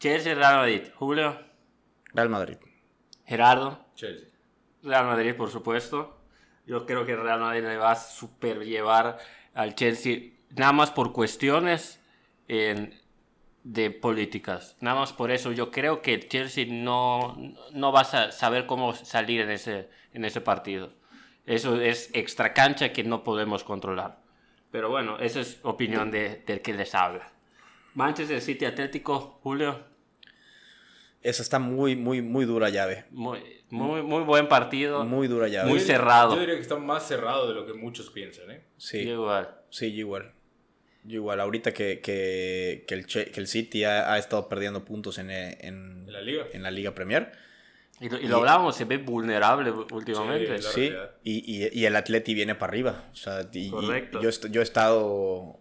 Chelsea, 0.00 0.34
Real 0.34 0.56
Madrid. 0.56 0.82
Julio, 0.96 1.38
Real 2.12 2.28
Madrid. 2.28 2.56
Gerardo, 3.24 3.78
Chelsea. 3.94 4.28
Real 4.82 5.06
Madrid, 5.06 5.34
por 5.34 5.50
supuesto. 5.50 6.18
Yo 6.66 6.84
creo 6.84 7.06
que 7.06 7.16
Real 7.16 7.40
Madrid 7.40 7.62
le 7.62 7.76
va 7.78 7.92
a 7.92 7.96
super 7.96 8.64
llevar 8.64 9.18
al 9.58 9.74
Chelsea, 9.74 10.30
nada 10.56 10.72
más 10.72 10.90
por 10.92 11.12
cuestiones 11.12 12.00
en- 12.46 12.94
de 13.64 13.90
políticas. 13.90 14.76
Nada 14.80 15.00
más 15.00 15.12
por 15.12 15.30
eso 15.32 15.50
yo 15.52 15.70
creo 15.72 16.00
que 16.00 16.14
el 16.14 16.28
Chelsea 16.28 16.64
no, 16.68 17.36
no 17.72 17.92
va 17.92 18.02
a 18.02 18.04
sa- 18.04 18.30
saber 18.32 18.66
cómo 18.66 18.94
salir 18.94 19.40
en 19.40 19.50
ese, 19.50 19.88
en 20.14 20.24
ese 20.24 20.40
partido. 20.40 20.92
Eso 21.44 21.80
es 21.80 22.10
extra 22.14 22.54
cancha 22.54 22.92
que 22.92 23.02
no 23.02 23.24
podemos 23.24 23.64
controlar. 23.64 24.20
Pero 24.70 24.90
bueno, 24.90 25.18
esa 25.18 25.40
es 25.40 25.58
opinión 25.64 26.10
de, 26.10 26.36
del 26.46 26.60
que 26.62 26.72
les 26.72 26.94
habla. 26.94 27.32
Manchester 27.94 28.40
City 28.40 28.64
Atlético, 28.64 29.40
Julio, 29.42 29.84
Esa 31.22 31.42
está 31.42 31.58
muy, 31.58 31.96
muy, 31.96 32.22
muy 32.22 32.44
dura 32.44 32.68
llave. 32.70 33.04
muy, 33.10 33.40
muy, 33.70 34.02
muy 34.02 34.22
buen 34.22 34.48
partido. 34.48 35.04
Muy 35.04 35.26
dura 35.28 35.48
llave. 35.48 35.68
Muy 35.68 35.80
cerrado. 35.80 36.34
Yo 36.34 36.40
diría 36.40 36.54
que 36.54 36.60
está 36.62 36.76
más 36.76 37.06
cerrado 37.06 37.48
de 37.48 37.54
lo 37.54 37.66
que 37.66 37.72
muchos 37.74 38.10
piensan, 38.10 38.50
¿eh? 38.50 38.62
Sí, 38.76 38.98
Igual. 39.00 39.48
sí, 39.70 39.92
yo 39.92 39.98
igual. 40.00 40.32
Yo 41.04 41.16
igual. 41.16 41.40
Ahorita 41.40 41.72
que, 41.72 42.00
que, 42.00 42.84
que 42.86 42.94
el, 42.94 43.06
Che- 43.06 43.30
que 43.30 43.40
el 43.40 43.46
City 43.48 43.84
ha, 43.84 44.12
ha 44.12 44.18
estado 44.18 44.48
perdiendo 44.48 44.84
puntos 44.84 45.18
en, 45.18 45.30
eh, 45.30 45.58
en, 45.60 46.04
En 46.06 46.12
la 46.12 46.20
liga. 46.22 46.44
en 46.52 46.62
la 46.62 46.70
Liga 46.70 46.94
Premier. 46.94 47.32
Y 48.00 48.08
lo, 48.08 48.18
y 48.20 48.28
lo 48.28 48.36
hablábamos, 48.36 48.76
se 48.76 48.84
ve 48.84 48.98
vulnerable 48.98 49.72
últimamente. 49.72 50.62
Sí, 50.62 50.92
y, 51.24 51.64
y, 51.64 51.68
y 51.80 51.84
el 51.84 51.96
Atleti 51.96 52.32
viene 52.32 52.54
para 52.54 52.70
arriba. 52.70 53.04
O 53.12 53.16
sea, 53.16 53.40
y- 53.52 53.66
y 53.66 53.70
Correcto. 53.70 54.20
yo, 54.22 54.28
est- 54.28 54.46
yo 54.46 54.60
he 54.60 54.64
estado. 54.64 55.58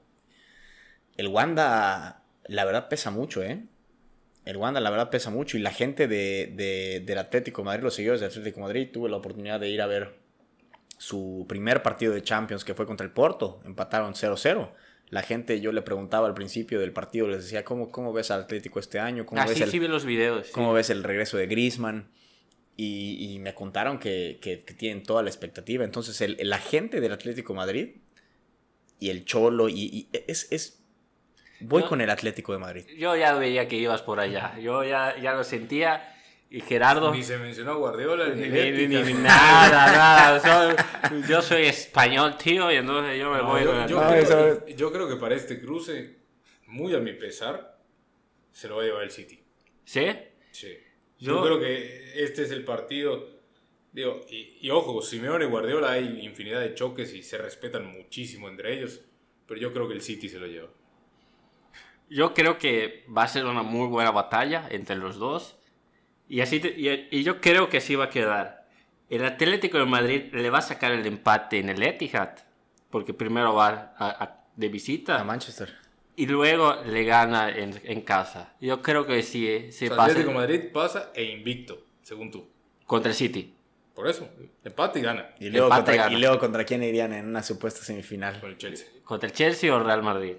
El 1.18 1.28
Wanda, 1.30 2.24
la 2.46 2.64
verdad, 2.66 2.90
pesa 2.90 3.10
mucho, 3.10 3.42
¿eh? 3.42 3.64
El 4.48 4.58
Wanda, 4.58 4.80
la 4.80 4.90
verdad, 4.90 5.10
pesa 5.10 5.30
mucho. 5.30 5.58
Y 5.58 5.62
la 5.62 5.72
gente 5.72 6.08
de, 6.08 6.52
de- 6.56 7.02
del 7.06 7.18
Atlético 7.18 7.62
de 7.62 7.66
Madrid, 7.66 7.84
los 7.84 7.94
seguidores 7.96 8.22
del 8.22 8.30
Atlético 8.30 8.58
de 8.60 8.64
Madrid, 8.64 8.90
tuve 8.92 9.10
la 9.10 9.18
oportunidad 9.18 9.60
de 9.60 9.70
ir 9.70 9.82
a 9.82 9.88
ver 9.88 10.16
su 10.98 11.46
primer 11.48 11.84
partido 11.84 12.14
de 12.14 12.24
Champions 12.24 12.64
que 12.66 12.74
fue 12.74 12.86
contra 12.86 13.06
el 13.06 13.12
Porto. 13.12 13.62
Empataron 13.66 14.14
0-0. 14.14 14.72
La 15.10 15.22
gente, 15.22 15.62
yo 15.62 15.72
le 15.72 15.82
preguntaba 15.82 16.28
al 16.28 16.34
principio 16.34 16.80
del 16.80 16.92
partido, 16.92 17.28
les 17.28 17.44
decía, 17.44 17.64
¿cómo, 17.64 17.92
cómo 17.92 18.12
ves 18.14 18.30
al 18.32 18.42
Atlético 18.42 18.80
este 18.80 19.00
año? 19.00 19.26
¿Cómo, 19.26 19.42
Así 19.42 19.52
ves 19.54 19.62
el, 19.62 19.70
sí 19.72 19.80
vi 19.80 19.88
los 19.88 20.06
videos. 20.06 20.48
sí. 20.48 20.52
¿Cómo 20.54 20.74
ves 20.74 20.90
el 20.90 21.04
regreso 21.04 21.38
de 21.38 21.48
Griezmann? 21.48 22.10
Y, 22.76 23.34
y 23.34 23.40
me 23.40 23.54
contaron 23.56 24.00
que, 24.00 24.38
que- 24.42 24.64
que 24.64 24.74
tienen 24.74 25.04
toda 25.04 25.24
la 25.24 25.30
expectativa. 25.30 25.84
Entonces, 25.84 26.20
el, 26.22 26.38
la 26.42 26.58
gente 26.60 27.00
del 27.02 27.12
Atlético 27.14 27.54
Madrid 27.54 27.96
y 29.00 29.10
el 29.10 29.26
Cholo, 29.26 29.70
y, 29.70 29.76
y 29.82 30.10
es, 30.28 30.48
es- 30.52 30.77
Voy 31.60 31.84
con 31.84 32.02
el 32.02 32.10
Atlético 32.10 32.54
de 32.54 32.60
Madrid. 32.60 32.86
Yo 32.98 33.16
ya 33.16 33.34
veía 33.34 33.68
que 33.68 33.76
ibas 33.78 34.02
por 34.02 34.20
allá. 34.20 34.58
Yo 34.60 34.84
ya, 34.84 35.18
ya 35.20 35.34
lo 35.34 35.44
sentía. 35.44 36.14
Y 36.50 36.62
Gerardo. 36.62 37.14
Ni 37.14 37.24
se 37.24 37.38
mencionó 37.38 37.72
a 37.72 37.76
Guardiola, 37.76 38.30
ni, 38.30 38.44
Ni, 38.44 38.48
Leti, 38.50 38.88
ni- 38.88 38.96
ni- 39.04 39.14
ni- 39.14 39.20
nada, 39.22 40.40
nada. 40.42 41.22
Yo 41.28 41.42
soy 41.42 41.64
español, 41.66 42.38
tío, 42.38 42.72
y 42.72 42.76
entonces 42.76 43.20
yo 43.20 43.32
me 43.32 43.40
No, 43.40 43.48
voy 43.48 43.64
yo, 43.66 43.72
con 43.74 43.88
yo 43.88 44.00
No, 44.02 44.08
creo, 44.08 44.22
eso- 44.22 44.66
yo 44.68 44.92
creo 44.94 45.10
que 45.10 45.18
para 45.18 45.36
este 45.36 45.60
cruce, 45.60 46.16
muy 46.68 46.96
a 46.96 47.00
mi 47.00 47.12
pesar, 47.14 47.78
se 48.54 48.70
lo 48.70 48.78
va 48.78 48.84
a 48.84 48.86
llevar 48.86 49.04
el 49.04 49.12
City. 49.12 49.44
¿Sí? 49.84 50.08
Sí. 50.52 50.78
Yo- 51.20 51.36
Yo, 51.36 51.44
creo 51.44 51.60
que 51.60 52.24
este 52.24 52.44
es 52.44 52.52
el 52.52 52.64
partido. 52.64 53.28
Digo, 53.92 54.22
y, 54.30 54.58
y 54.62 54.70
ojo, 54.70 55.02
Simeone 55.02 55.44
y 55.46 55.48
Guardiola 55.50 55.92
hay 55.92 56.20
infinidad 56.26 56.62
de 56.62 56.76
choques 56.76 57.14
y 57.14 57.24
se 57.24 57.38
respetan 57.40 57.86
muchísimo 57.86 58.48
entre 58.48 58.74
ellos. 58.74 59.02
Pero 59.48 59.60
yo 59.60 59.74
creo 59.74 59.88
que 59.90 59.96
el 59.96 60.02
City 60.02 60.30
se 60.30 60.40
lo 60.40 60.48
lleva. 60.48 60.70
Yo 62.10 62.34
creo 62.34 62.58
que 62.58 63.06
va 63.16 63.24
a 63.24 63.28
ser 63.28 63.46
una 63.46 63.64
muy 63.64 63.88
buena 63.88 64.12
batalla 64.12 64.68
entre 64.70 64.96
los 64.96 65.18
dos. 65.18 65.58
Y, 66.30 66.42
así 66.42 66.60
te- 66.60 66.74
y, 66.80 67.08
y 67.12 67.24
yo 67.24 67.40
creo 67.42 67.70
que 67.70 67.78
así 67.78 67.96
va 67.96 68.06
a 68.06 68.10
quedar. 68.10 68.66
El 69.10 69.24
Atlético 69.26 69.78
de 69.78 69.86
Madrid 69.86 70.34
le 70.34 70.50
va 70.50 70.60
a 70.60 70.62
sacar 70.62 70.92
el 70.92 71.06
empate 71.06 71.60
en 71.60 71.70
el 71.70 71.82
Etihad. 71.84 72.32
Porque 72.90 73.14
primero 73.14 73.54
va 73.54 73.94
a- 73.98 74.24
a- 74.24 74.44
de 74.56 74.70
visita. 74.70 75.20
A 75.20 75.24
Manchester. 75.24 75.74
y 76.16 76.26
luego 76.26 76.76
le 76.84 77.04
gana 77.04 77.50
en, 77.50 77.80
en 77.84 78.02
casa. 78.02 78.56
Yo 78.60 78.82
creo 78.82 79.06
que 79.06 79.22
sí, 79.22 79.72
sí 79.72 79.86
O 79.86 79.90
sea, 79.90 79.98
pasa 79.98 80.04
Atlético 80.12 80.30
de 80.32 80.36
Madrid 80.38 80.62
pasa 80.74 81.12
e 81.14 81.24
invicto, 81.26 81.86
según 82.02 82.32
tú. 82.32 82.50
contra 82.88 83.12
el 83.12 83.16
City. 83.16 83.54
Por 83.94 84.08
eso, 84.08 84.28
empate 84.64 85.00
y 85.00 85.02
gana 85.04 85.30
Y 85.40 85.50
luego, 85.50 85.68
Empate 85.68 85.84
contra, 85.92 86.04
gana. 86.06 86.18
y 86.18 86.22
luego 86.22 86.40
contra 86.40 86.64
quién 86.64 86.82
irían 86.84 87.14
en 87.14 87.28
una 87.28 87.44
supuesta 87.44 87.82
semifinal. 87.84 88.40
con 88.40 88.50
el 88.50 88.58
Chelsea. 88.58 88.88
¿Contra 89.04 89.28
el 89.30 89.34
Chelsea 89.36 89.74
o 89.76 89.80
Real 89.84 90.02
Madrid? 90.02 90.38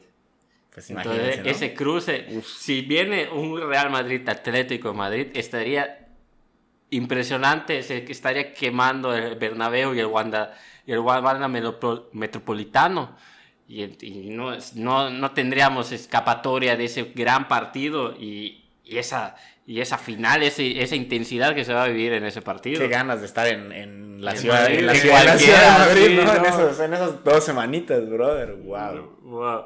Pues 0.87 0.91
Entonces, 0.91 1.45
¿no? 1.45 1.51
ese 1.51 1.75
cruce, 1.75 2.43
si 2.43 2.83
viene 2.83 3.29
un 3.29 3.61
Real 3.69 3.91
Madrid 3.91 4.29
Atlético 4.29 4.88
de 4.93 4.95
Madrid, 4.95 5.27
estaría 5.35 6.07
impresionante, 6.91 7.83
se 7.83 8.11
estaría 8.11 8.53
quemando 8.53 9.14
el 9.14 9.35
Bernabéu 9.37 9.95
y 9.95 10.01
el 10.01 10.07
Wanda, 10.07 10.55
y 10.87 10.93
el 10.93 10.99
Wanda 11.01 11.49
Metro- 11.49 12.09
Metropolitano. 12.12 13.17
Y, 13.67 13.83
y 14.01 14.31
no, 14.31 14.57
no, 14.77 15.11
no 15.11 15.31
tendríamos 15.33 15.93
escapatoria 15.93 16.75
de 16.77 16.85
ese 16.87 17.12
gran 17.14 17.49
partido 17.49 18.14
y, 18.19 18.64
y 18.83 18.97
esa, 18.97 19.37
y 19.67 19.81
esa 19.83 19.99
final, 19.99 20.43
ese- 20.43 20.81
esa 20.83 20.97
intensidad 20.97 21.55
que 21.55 21.67
se 21.67 21.75
va 21.75 21.85
a 21.85 21.88
vivir 21.88 22.14
en 22.14 22.25
ese 22.25 22.41
partido. 22.41 22.81
Qué 22.81 22.88
ganas 22.88 23.21
de 23.21 23.27
estar 23.27 23.47
en, 23.47 23.71
en 23.73 24.25
la 24.25 24.31
En 24.31 24.38
ciudad, 24.38 24.62
Madrid, 24.62 24.79
en 24.79 24.87
la 24.87 24.95
ciudad, 24.95 25.21
en 25.21 25.27
la 25.27 25.38
ciudad 25.38 25.61
de 25.61 25.79
Madrid, 25.87 26.07
sí, 26.07 26.14
¿no? 26.25 26.35
En, 26.35 26.45
esos- 26.47 26.81
en 26.81 26.95
esas 26.95 27.23
dos 27.25 27.45
semanitas, 27.45 28.09
brother. 28.09 28.55
Wow. 28.55 29.19
Wow. 29.21 29.64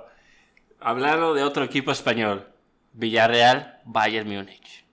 Hablando 0.84 1.34
de 1.34 1.42
otro 1.42 1.64
equipo 1.64 1.90
español, 1.92 2.46
Villarreal, 2.92 3.80
Bayern 3.84 4.28
Múnich. 4.28 4.84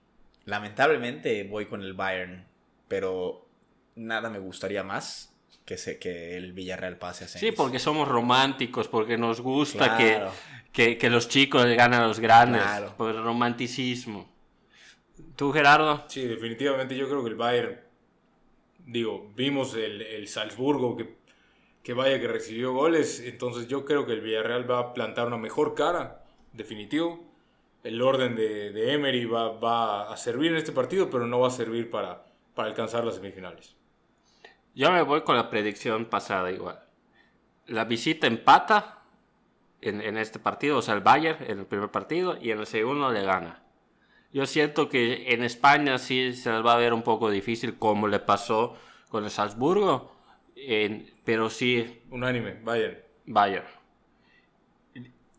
Lamentablemente 0.44 1.44
voy 1.44 1.66
con 1.66 1.82
el 1.82 1.94
Bayern, 1.94 2.46
pero 2.88 3.46
nada 3.94 4.30
me 4.30 4.38
gustaría 4.38 4.82
más 4.82 5.32
que, 5.64 5.76
se, 5.76 5.98
que 5.98 6.36
el 6.36 6.52
Villarreal 6.52 6.96
pase 6.98 7.24
a 7.24 7.28
semis. 7.28 7.50
Sí, 7.50 7.52
porque 7.56 7.78
somos 7.78 8.08
románticos, 8.08 8.88
porque 8.88 9.16
nos 9.16 9.40
gusta 9.40 9.96
Claro. 9.96 10.32
que, 10.72 10.92
que, 10.92 10.98
que 10.98 11.10
los 11.10 11.28
chicos 11.28 11.64
le 11.66 11.76
ganan 11.76 12.02
a 12.02 12.06
los 12.08 12.18
grandes, 12.20 12.62
Claro. 12.62 12.94
por 12.96 13.10
el 13.14 13.22
romanticismo. 13.22 14.28
¿Tú, 15.36 15.52
Gerardo? 15.52 16.04
Sí, 16.08 16.24
definitivamente 16.26 16.96
yo 16.96 17.08
creo 17.08 17.22
que 17.22 17.30
el 17.30 17.36
Bayern, 17.36 17.80
digo, 18.86 19.30
vimos 19.36 19.74
el, 19.74 20.02
el 20.02 20.26
Salzburgo 20.28 20.96
que, 20.96 21.19
que 21.82 21.94
vaya 21.94 22.20
que 22.20 22.28
recibió 22.28 22.72
goles, 22.72 23.20
entonces 23.20 23.66
yo 23.68 23.84
creo 23.84 24.06
que 24.06 24.12
el 24.12 24.20
Villarreal 24.20 24.70
va 24.70 24.78
a 24.78 24.92
plantar 24.94 25.26
una 25.26 25.38
mejor 25.38 25.74
cara, 25.74 26.24
definitivo. 26.52 27.24
El 27.82 28.02
orden 28.02 28.36
de, 28.36 28.70
de 28.72 28.92
Emery 28.92 29.24
va, 29.24 29.52
va 29.58 30.12
a 30.12 30.16
servir 30.18 30.50
en 30.50 30.58
este 30.58 30.72
partido, 30.72 31.08
pero 31.08 31.26
no 31.26 31.40
va 31.40 31.48
a 31.48 31.50
servir 31.50 31.88
para, 31.90 32.26
para 32.54 32.68
alcanzar 32.68 33.04
las 33.04 33.14
semifinales. 33.16 33.74
Yo 34.74 34.92
me 34.92 35.02
voy 35.02 35.22
con 35.22 35.36
la 35.36 35.48
predicción 35.48 36.04
pasada 36.04 36.52
igual. 36.52 36.78
La 37.66 37.84
visita 37.84 38.26
empata 38.26 38.98
en, 39.80 40.02
en 40.02 40.18
este 40.18 40.38
partido, 40.38 40.78
o 40.78 40.82
sea, 40.82 40.94
el 40.94 41.00
Bayern 41.00 41.42
en 41.50 41.60
el 41.60 41.66
primer 41.66 41.90
partido 41.90 42.36
y 42.40 42.50
en 42.50 42.60
el 42.60 42.66
segundo 42.66 43.10
le 43.10 43.22
gana. 43.22 43.62
Yo 44.32 44.44
siento 44.46 44.88
que 44.88 45.32
en 45.32 45.42
España 45.42 45.96
sí 45.98 46.34
se 46.34 46.52
les 46.52 46.64
va 46.64 46.74
a 46.74 46.78
ver 46.78 46.92
un 46.92 47.02
poco 47.02 47.30
difícil 47.30 47.78
como 47.78 48.06
le 48.06 48.20
pasó 48.20 48.76
con 49.08 49.24
el 49.24 49.30
Salzburgo, 49.30 50.12
en- 50.54 51.10
pero 51.30 51.48
sí 51.48 52.02
Unánime, 52.10 52.54
Bayern. 52.64 52.98
Bayern. 53.24 53.64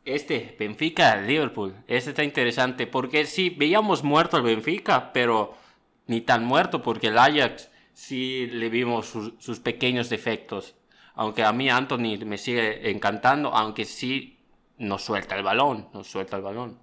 Este, 0.05 0.55
Benfica, 0.57 1.17
Liverpool. 1.17 1.75
Este 1.85 2.11
está 2.11 2.23
interesante 2.23 2.87
porque 2.87 3.25
sí, 3.25 3.49
veíamos 3.49 4.01
muerto 4.01 4.37
al 4.37 4.43
Benfica, 4.43 5.11
pero 5.11 5.53
ni 6.07 6.21
tan 6.21 6.45
muerto 6.45 6.81
porque 6.81 7.07
el 7.07 7.17
Ajax 7.17 7.69
sí 7.91 8.47
le 8.47 8.69
vimos 8.69 9.07
sus, 9.07 9.33
sus 9.39 9.59
pequeños 9.59 10.09
defectos. 10.09 10.75
Aunque 11.13 11.43
a 11.43 11.51
mí 11.51 11.69
Anthony 11.69 12.17
me 12.25 12.37
sigue 12.37 12.89
encantando, 12.89 13.49
aunque 13.53 13.83
sí 13.83 14.39
nos 14.77 15.03
suelta 15.03 15.35
el 15.35 15.43
balón, 15.43 15.89
nos 15.93 16.07
suelta 16.07 16.37
el 16.37 16.43
balón. 16.43 16.79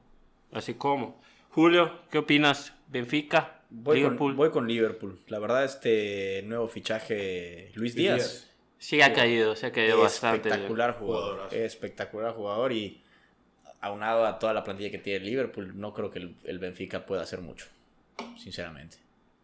Así 0.52 0.74
como. 0.74 1.18
Julio, 1.48 2.02
¿qué 2.10 2.18
opinas? 2.18 2.74
Benfica, 2.88 3.62
Voy 3.70 3.96
Liverpool. 3.96 4.32
con, 4.32 4.36
voy 4.36 4.50
con 4.50 4.68
Liverpool. 4.68 5.18
La 5.28 5.38
verdad, 5.38 5.64
este 5.64 6.42
nuevo 6.44 6.68
fichaje, 6.68 7.70
Luis 7.74 7.94
Díaz. 7.94 8.16
Díaz. 8.16 8.47
Sí 8.78 9.00
ha 9.02 9.12
caído, 9.12 9.56
se 9.56 9.66
ha 9.66 9.72
caído 9.72 10.00
bastante. 10.00 10.48
Espectacular 10.48 10.98
jugador. 10.98 11.54
Espectacular 11.54 12.32
jugador 12.34 12.72
y 12.72 13.02
aunado 13.80 14.24
a 14.26 14.38
toda 14.38 14.52
la 14.54 14.64
plantilla 14.64 14.90
que 14.90 14.98
tiene 14.98 15.24
Liverpool, 15.24 15.78
no 15.78 15.92
creo 15.94 16.10
que 16.10 16.18
el, 16.20 16.36
el 16.44 16.58
Benfica 16.58 17.06
pueda 17.06 17.22
hacer 17.22 17.40
mucho, 17.40 17.66
sinceramente. 18.36 18.98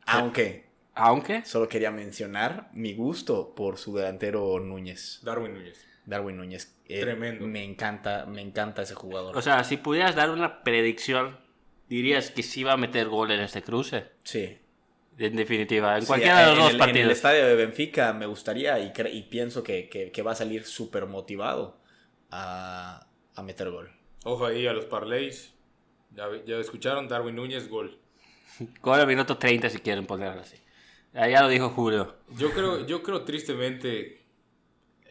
Aunque 0.06 0.66
Aunque 0.94 1.44
solo 1.44 1.68
quería 1.68 1.90
mencionar 1.90 2.68
mi 2.72 2.94
gusto 2.94 3.54
por 3.54 3.78
su 3.78 3.96
delantero 3.96 4.60
Núñez, 4.60 5.20
Darwin 5.22 5.54
Núñez. 5.54 5.86
Darwin 6.06 6.36
Núñez. 6.36 6.74
Eh, 6.86 7.00
Tremendo. 7.00 7.46
Me 7.46 7.64
encanta, 7.64 8.26
me 8.26 8.42
encanta 8.42 8.82
ese 8.82 8.94
jugador. 8.94 9.36
O 9.36 9.40
sea, 9.42 9.64
si 9.64 9.78
pudieras 9.78 10.14
dar 10.14 10.30
una 10.30 10.62
predicción, 10.62 11.38
dirías 11.88 12.30
que 12.30 12.42
sí 12.42 12.62
va 12.62 12.72
a 12.72 12.76
meter 12.76 13.08
gol 13.08 13.30
en 13.30 13.40
este 13.40 13.62
cruce. 13.62 14.04
sí. 14.22 14.58
En 15.18 15.36
definitiva, 15.36 15.94
en 15.96 16.02
Sí, 16.02 16.06
cualquiera 16.08 16.40
de 16.40 16.46
los 16.46 16.54
en 16.56 16.58
dos 16.58 16.68
el, 16.70 16.74
En 16.74 16.80
el 16.82 16.86
partidos. 16.86 17.12
estadio 17.12 17.46
de 17.46 17.54
Benfica 17.54 18.12
me 18.12 18.26
gustaría 18.26 18.78
y, 18.80 18.92
y 19.12 19.22
pienso 19.22 19.62
que, 19.62 19.88
que- 19.88 20.10
que 20.10 20.22
va 20.22 20.32
a 20.32 20.34
salir 20.34 20.64
súper 20.64 21.06
motivado 21.06 21.78
a, 22.30 23.06
a 23.34 23.42
meter 23.42 23.70
gol. 23.70 23.90
Ojo 24.24 24.46
ahí 24.46 24.66
a 24.66 24.72
los 24.72 24.86
parlays. 24.86 25.54
Ya, 26.10 26.26
ya 26.46 26.56
escucharon, 26.58 27.08
Darwin 27.08 27.36
Núñez, 27.36 27.68
gol. 27.68 27.98
Gol 28.82 29.00
al 29.00 29.06
minuto 29.06 29.36
30 29.36 29.68
si 29.70 29.78
quieren 29.78 30.06
ponerlo 30.06 30.40
así. 30.40 30.56
Ya 31.12 31.28
ya 31.28 31.42
lo 31.42 31.48
dijo 31.48 31.68
Julio. 31.70 32.16
Yo 32.36 32.50
creo, 32.52 32.86
yo 32.86 33.02
creo 33.02 33.22
tristemente, 33.24 34.24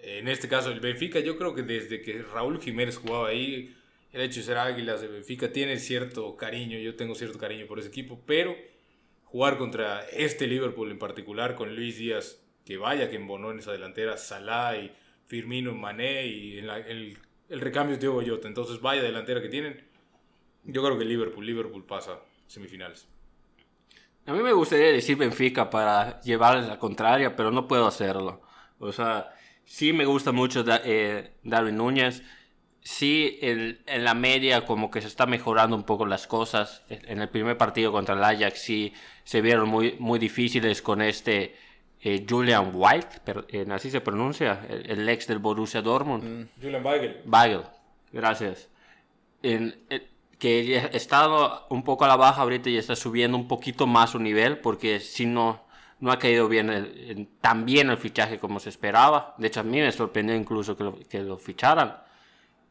en 0.02 0.28
este 0.28 0.48
caso 0.50 0.70
el 0.72 0.80
Benfica, 0.82 1.20
yo 1.20 1.38
creo 1.38 1.54
que 1.56 1.62
desde 1.64 2.02
que 2.02 2.22
Raúl 2.24 2.60
Jiménez 2.62 2.98
jugaba 2.98 3.30
ahí, 3.30 3.74
el 4.12 4.22
hecho 4.22 4.40
de 4.42 4.46
ser 4.46 4.58
Águilas 4.58 5.02
de 5.02 5.08
Benfica 5.08 5.52
tiene 5.52 5.78
cierto 5.78 6.36
cariño, 6.36 6.78
yo 6.78 6.96
tengo 6.96 7.16
cierto 7.16 7.38
cariño 7.40 7.68
por 7.68 7.80
ese 7.80 7.88
equipo, 7.90 8.22
pero 8.26 8.54
jugar 9.34 9.58
contra 9.58 10.06
este 10.12 10.46
Liverpool 10.48 10.92
en 10.92 11.00
particular, 11.00 11.56
con 11.56 11.76
Luis 11.76 11.98
Díaz, 11.98 12.40
que 12.66 12.78
vaya 12.78 13.10
que 13.10 13.16
embonó 13.16 13.50
en 13.50 13.58
esa 13.60 13.72
delantera, 13.72 14.16
Salah 14.16 14.78
y 14.78 14.94
Firmino, 15.26 15.74
Mané 15.74 16.28
y 16.28 16.60
en 16.60 16.68
la- 16.68 16.78
el, 16.78 17.18
el 17.50 17.60
recambio 17.60 17.96
es 17.96 18.00
Diego 18.00 18.22
entonces 18.22 18.80
vaya 18.80 19.02
delantera 19.02 19.42
que 19.42 19.50
tienen, 19.50 19.84
yo 20.66 20.84
creo 20.84 21.00
que 21.00 21.06
Liverpool, 21.06 21.46
Liverpool 21.46 21.84
pasa 21.84 22.20
semifinales. 22.46 23.08
A 24.26 24.34
mí 24.34 24.42
me 24.42 24.54
gustaría 24.54 24.92
decir 24.92 25.18
Benfica 25.18 25.70
para 25.70 26.22
llevarles 26.22 26.68
la 26.68 26.80
contraria, 26.80 27.36
pero 27.36 27.52
no 27.52 27.68
puedo 27.68 27.88
hacerlo. 27.88 28.42
O 28.80 28.92
sea, 28.94 29.34
sí 29.66 29.92
me 29.94 30.06
gusta 30.06 30.32
mucho 30.32 30.64
eh, 30.86 31.34
Darwin 31.44 31.76
Núñez. 31.78 32.24
Sí, 32.86 33.40
en, 33.42 33.80
en 33.86 34.04
la 34.04 34.14
media 34.14 34.66
como 34.66 34.92
que 34.92 35.00
se 35.02 35.08
está 35.08 35.26
mejorando 35.26 35.76
un 35.76 35.84
poco 35.84 36.06
las 36.06 36.28
cosas. 36.28 36.84
En 36.90 37.22
el 37.22 37.30
primer 37.30 37.58
partido 37.58 37.92
contra 37.94 38.14
el 38.16 38.24
Ajax 38.24 38.60
sí 38.60 38.94
se 39.24 39.42
vieron 39.42 39.70
muy, 39.70 39.96
muy 40.00 40.20
difíciles 40.20 40.82
con 40.82 41.02
este 41.02 41.56
eh, 42.02 42.26
Julian 42.30 42.72
White, 42.74 43.22
pero, 43.24 43.46
eh, 43.48 43.66
así 43.72 43.90
se 43.90 44.02
pronuncia, 44.02 44.66
el, 44.70 44.90
el 45.00 45.08
ex 45.10 45.28
del 45.28 45.40
Borussia 45.40 45.82
Dortmund. 45.82 46.50
Julian 46.62 46.86
Weigel. 46.86 47.22
Bagel, 47.24 47.62
gracias. 48.12 48.68
En- 49.42 49.76
eh, 49.90 50.08
que 50.38 50.78
ha 50.78 50.98
estado 50.98 51.66
un 51.70 51.84
poco 51.84 52.04
a 52.04 52.10
la 52.10 52.18
baja 52.18 52.42
ahorita 52.42 52.70
y 52.70 52.76
está 52.76 52.98
subiendo 52.98 53.38
un 53.38 53.48
poquito 53.48 53.88
más 53.88 54.10
su 54.10 54.20
nivel 54.20 54.58
porque 54.58 55.00
si 55.00 55.26
no, 55.26 55.62
no 56.02 56.12
ha 56.12 56.20
caído 56.20 56.50
bien 56.50 56.70
el- 56.70 57.12
en- 57.12 57.26
tan 57.40 57.66
bien 57.66 57.90
el 57.90 57.98
fichaje 57.98 58.40
como 58.40 58.60
se 58.60 58.68
esperaba. 58.68 59.36
De 59.38 59.48
hecho, 59.48 59.62
a 59.62 59.64
mí 59.64 59.80
me 59.80 59.90
sorprendió 59.94 60.36
incluso 60.36 60.76
que 60.76 60.84
lo, 60.84 61.00
que 61.00 61.20
lo 61.20 61.38
ficharan. 61.38 61.96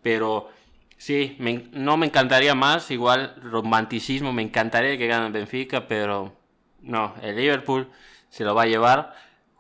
Pero 0.03 0.51
sí, 0.97 1.37
me 1.39 1.51
en- 1.51 1.71
no 1.73 1.97
me 1.97 2.07
encantaría 2.07 2.55
más. 2.55 2.91
Igual, 2.91 3.35
romanticismo, 3.43 4.33
me 4.33 4.43
encantaría 4.43 4.99
que 4.99 5.07
gane 5.07 5.27
el 5.27 5.33
Benfica, 5.33 5.87
pero 5.87 6.37
no, 6.81 7.15
el 7.23 7.37
Liverpool 7.37 7.89
se 8.29 8.45
lo 8.45 8.55
va 8.55 8.63
a 8.63 8.67
llevar 8.67 9.15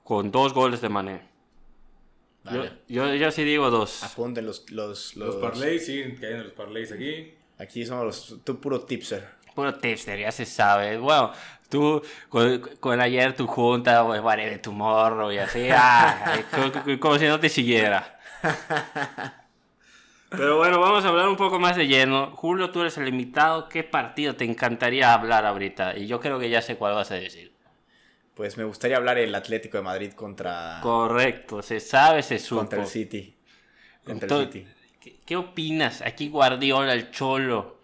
con 0.05 0.31
dos 0.31 0.52
goles 0.52 0.81
de 0.81 0.88
Mané. 0.88 1.20
Yo, 2.44 2.59
Vale. 2.59 2.72
yo, 2.88 3.14
yo 3.14 3.31
sí 3.31 3.44
digo 3.44 3.70
dos. 3.70 4.02
Apunten 4.02 4.44
los... 4.44 4.68
Los, 4.72 5.14
Los 5.14 5.35
los- 5.37 5.42
parlays, 5.42 5.87
siguen 5.87 6.16
cayendo 6.16 6.44
los 6.44 6.52
parlays 6.55 6.90
aquí. 6.90 7.35
Aquí 7.59 7.87
somos 7.87 8.05
los... 8.05 8.40
Tú 8.42 8.59
puro 8.61 8.81
tipster. 8.81 9.28
Puro 9.55 9.72
tipster, 9.74 10.18
ya 10.18 10.33
se 10.33 10.44
sabe. 10.44 10.96
Bueno, 10.98 11.31
tú 11.68 12.02
con, 12.28 12.59
con 12.81 13.00
ayer 13.00 13.37
tu 13.37 13.46
junta, 13.46 14.05
pues, 14.05 14.20
vale, 14.20 14.50
de 14.50 14.59
tu 14.59 14.72
morro 14.72 15.31
y 15.33 15.38
así, 15.38 15.68
ah, 15.70 16.35
co- 16.50 16.72
co- 16.72 16.98
como, 16.98 17.16
si 17.18 17.26
no 17.26 17.38
te 17.38 17.48
siguiera. 17.48 18.18
Pero 20.36 20.56
bueno, 20.56 20.80
vamos 20.80 21.04
a 21.04 21.08
hablar 21.08 21.28
un 21.28 21.36
poco 21.36 21.58
más 21.58 21.76
de 21.76 21.86
lleno. 21.86 22.30
Julio, 22.34 22.70
tú 22.70 22.80
eres 22.80 22.96
el 22.98 23.08
invitado. 23.08 23.68
¿Qué 23.68 23.84
partido 23.84 24.34
te 24.34 24.44
encantaría 24.44 25.12
hablar 25.12 25.44
ahorita? 25.44 25.96
Y 25.96 26.06
yo 26.06 26.20
creo 26.20 26.38
que 26.38 26.48
ya 26.48 26.62
sé 26.62 26.76
cuál 26.76 26.94
vas 26.94 27.10
a 27.10 27.14
decir. 27.16 27.52
Pues 28.34 28.56
me 28.56 28.64
gustaría 28.64 28.96
hablar 28.96 29.18
el 29.18 29.34
Atlético 29.34 29.76
de 29.76 29.82
Madrid 29.82 30.12
contra, 30.12 30.80
Correcto, 30.82 31.60
se 31.60 31.80
sabe, 31.80 32.22
se 32.22 32.38
supo. 32.38 32.60
contra 32.62 32.80
el 32.80 32.88
City. 32.88 33.36
Contra 34.04 34.24
Entonces, 34.26 34.46
el 34.56 34.74
City. 35.02 35.20
¿qué, 35.26 35.36
opinas? 35.36 36.00
Aquí 36.00 36.28
Guardiola, 36.28 36.94
el 36.94 37.10
cholo, 37.10 37.82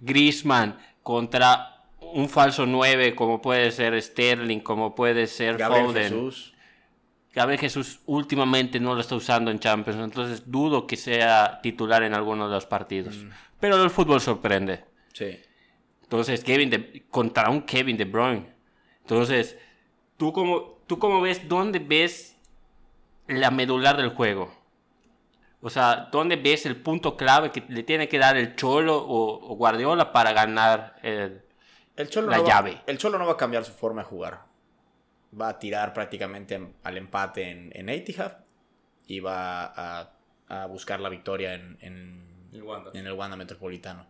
Griezmann 0.00 0.76
contra 1.02 1.84
un 2.00 2.28
falso 2.28 2.66
9 2.66 3.14
como 3.14 3.40
puede 3.40 3.70
ser 3.70 4.00
Sterling, 4.02 4.58
como 4.60 4.94
puede 4.96 5.28
ser 5.28 5.56
Gabriel 5.56 5.86
Foden. 5.86 6.02
Jesús. 6.02 6.54
Gabriel 7.32 7.60
Jesús 7.60 8.00
últimamente 8.06 8.80
no 8.80 8.94
lo 8.94 9.00
está 9.00 9.14
usando 9.14 9.50
en 9.50 9.60
Champions, 9.60 10.00
entonces 10.00 10.50
dudo 10.50 10.86
que 10.86 10.96
sea 10.96 11.60
titular 11.62 12.02
en 12.02 12.14
alguno 12.14 12.48
de 12.48 12.54
los 12.54 12.66
partidos. 12.66 13.16
Mm. 13.16 13.30
Pero 13.60 13.82
el 13.82 13.90
fútbol 13.90 14.20
sorprende. 14.20 14.84
Sí. 15.12 15.38
Entonces, 16.02 16.42
Kevin 16.42 16.70
de, 16.70 17.04
contra 17.08 17.48
un 17.50 17.62
Kevin 17.62 17.96
De 17.96 18.04
Bruyne. 18.04 18.52
Entonces, 19.02 19.56
¿tú 20.16 20.32
cómo, 20.32 20.78
¿tú 20.88 20.98
cómo 20.98 21.20
ves, 21.20 21.48
dónde 21.48 21.78
ves 21.78 22.36
la 23.28 23.50
medular 23.52 23.96
del 23.96 24.08
juego? 24.08 24.52
O 25.62 25.70
sea, 25.70 26.08
¿dónde 26.10 26.36
ves 26.36 26.64
el 26.66 26.76
punto 26.76 27.16
clave 27.16 27.52
que 27.52 27.62
le 27.68 27.82
tiene 27.84 28.08
que 28.08 28.18
dar 28.18 28.36
el 28.36 28.56
Cholo 28.56 28.96
o, 28.96 29.52
o 29.52 29.56
Guardiola 29.56 30.10
para 30.12 30.32
ganar 30.32 30.96
el... 31.02 31.42
El 31.96 32.08
Cholo, 32.08 32.28
La 32.30 32.38
no 32.38 32.42
va- 32.44 32.48
llave. 32.48 32.80
el 32.86 32.96
Cholo 32.98 33.18
no 33.18 33.26
va 33.26 33.32
a 33.32 33.36
cambiar 33.36 33.64
su 33.64 33.72
forma 33.72 34.02
de 34.02 34.08
jugar. 34.08 34.40
Va 35.38 35.48
a 35.50 35.58
tirar 35.58 35.92
prácticamente 35.92 36.54
en- 36.56 36.74
al 36.82 36.96
empate 36.98 37.50
en, 37.50 37.70
en 37.74 37.88
Etihad 37.88 38.38
y 39.06 39.20
va 39.20 39.64
a, 39.66 40.12
a 40.48 40.66
buscar 40.66 41.00
la 41.00 41.08
victoria 41.08 41.54
en, 41.54 41.78
en, 41.80 42.48
El 42.52 42.62
Wanda. 42.62 42.90
en 42.94 43.06
el 43.06 43.12
Wanda 43.12 43.36
Metropolitano. 43.36 44.06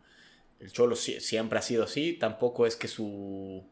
El 0.59 0.73
Cholo 0.73 0.97
sie- 0.97 1.21
siempre 1.21 1.59
ha 1.59 1.63
sido 1.63 1.85
así. 1.85 2.15
Tampoco 2.15 2.67
es 2.67 2.77
que 2.77 2.89
su, 2.89 3.65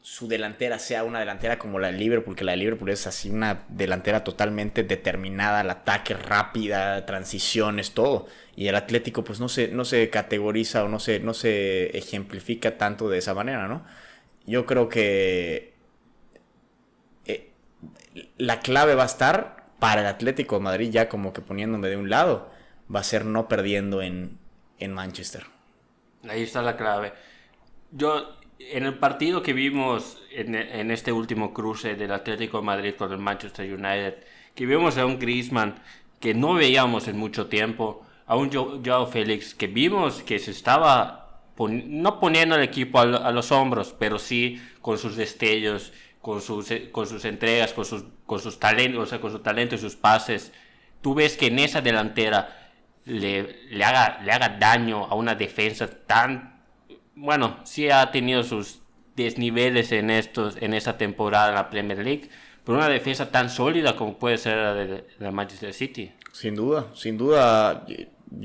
su 0.00 0.28
delantera 0.28 0.78
sea 0.78 1.04
una 1.04 1.18
delantera 1.20 1.58
como 1.58 1.78
la 1.78 1.88
de 1.92 1.98
Liverpool, 1.98 2.34
que 2.36 2.44
la 2.44 2.52
de 2.52 2.58
Liverpool 2.58 2.88
es 2.90 3.06
así 3.06 3.30
una 3.30 3.64
delantera 3.68 4.24
totalmente 4.24 4.82
determinada 4.84 5.60
al 5.60 5.70
ataque, 5.70 6.14
rápida, 6.14 7.04
transiciones, 7.04 7.92
todo. 7.92 8.26
Y 8.56 8.68
el 8.68 8.74
Atlético 8.76 9.24
pues 9.24 9.40
no 9.40 9.48
se, 9.48 9.68
no 9.68 9.84
se 9.84 10.08
categoriza 10.10 10.84
o 10.84 10.88
no 10.88 10.98
se, 11.00 11.20
no 11.20 11.34
se 11.34 11.96
ejemplifica 11.98 12.78
tanto 12.78 13.08
de 13.10 13.18
esa 13.18 13.34
manera, 13.34 13.66
¿no? 13.68 13.84
Yo 14.46 14.64
creo 14.66 14.88
que 14.88 15.74
la 18.38 18.60
clave 18.60 18.94
va 18.94 19.04
a 19.04 19.06
estar 19.06 19.66
para 19.78 20.00
el 20.02 20.06
Atlético 20.06 20.56
de 20.56 20.62
Madrid, 20.62 20.90
ya 20.90 21.08
como 21.08 21.32
que 21.32 21.40
poniéndome 21.42 21.88
de 21.88 21.96
un 21.96 22.10
lado, 22.10 22.50
va 22.94 23.00
a 23.00 23.04
ser 23.04 23.24
no 23.24 23.48
perdiendo 23.48 24.02
en, 24.02 24.38
en 24.78 24.92
Manchester. 24.92 25.46
Ahí 26.28 26.42
está 26.42 26.62
la 26.62 26.76
clave. 26.76 27.12
Yo, 27.90 28.36
en 28.58 28.84
el 28.84 28.98
partido 28.98 29.42
que 29.42 29.52
vimos 29.52 30.18
en, 30.32 30.54
este 30.90 31.12
último 31.12 31.54
cruce 31.54 31.94
del 31.96 32.12
Atlético 32.12 32.58
de 32.58 32.64
Madrid 32.64 32.94
con 32.96 33.12
el 33.12 33.18
Manchester 33.18 33.72
United, 33.72 34.16
que 34.54 34.66
vimos 34.66 34.98
a 34.98 35.06
un 35.06 35.18
Griezmann 35.18 35.76
que 36.20 36.34
no 36.34 36.54
veíamos 36.54 37.08
en 37.08 37.18
mucho 37.18 37.48
tiempo, 37.48 38.06
a 38.26 38.36
un 38.36 38.52
Jo- 38.52 38.80
Joao 38.84 39.06
Félix 39.06 39.54
que 39.54 39.68
vimos 39.68 40.22
que 40.22 40.38
se 40.38 40.50
estaba 40.50 41.24
no 41.58 42.20
poniendo 42.20 42.56
el 42.56 42.62
equipo 42.62 43.00
a 43.00 43.32
los 43.32 43.52
hombros, 43.52 43.94
pero 43.98 44.18
sí 44.18 44.60
con 44.80 44.98
sus 44.98 45.16
destellos, 45.16 45.92
con 46.28 46.42
sus, 46.42 46.70
eh, 46.72 46.90
con 46.90 47.06
sus 47.06 47.24
entregas, 47.24 47.72
con 47.72 47.86
sus, 47.86 48.04
con 48.26 48.38
sus 48.38 48.58
talentos, 48.60 49.02
o 49.04 49.06
sea, 49.06 49.18
con 49.18 49.32
su 49.32 49.38
talento 49.38 49.76
y 49.76 49.78
sus 49.78 49.96
pases. 49.96 50.52
Tú 51.00 51.14
ves 51.14 51.38
que 51.38 51.46
en 51.46 51.58
esa 51.58 51.80
delantera 51.80 52.68
le, 53.06 53.64
le, 53.70 53.82
haga, 53.82 54.20
le 54.22 54.30
haga 54.30 54.50
daño 54.60 55.06
a 55.06 55.14
una 55.14 55.34
defensa 55.34 55.88
tan... 55.88 56.60
Bueno, 57.14 57.56
sí 57.64 57.88
ha 57.88 58.10
tenido 58.10 58.42
sus 58.42 58.80
desniveles 59.16 59.90
en, 59.92 60.10
estos, 60.10 60.58
en 60.60 60.74
esta 60.74 60.98
temporada 60.98 61.48
en 61.48 61.54
la 61.54 61.70
Premier 61.70 61.98
League, 62.04 62.28
pero 62.62 62.76
una 62.76 62.90
defensa 62.90 63.30
tan 63.30 63.48
sólida 63.48 63.96
como 63.96 64.18
puede 64.18 64.36
ser 64.36 64.58
la 64.58 64.74
de, 64.74 65.06
la 65.20 65.30
Manchester 65.30 65.72
City. 65.72 66.12
Sin 66.32 66.54
duda, 66.54 66.88
sin 66.92 67.16
duda, 67.16 67.86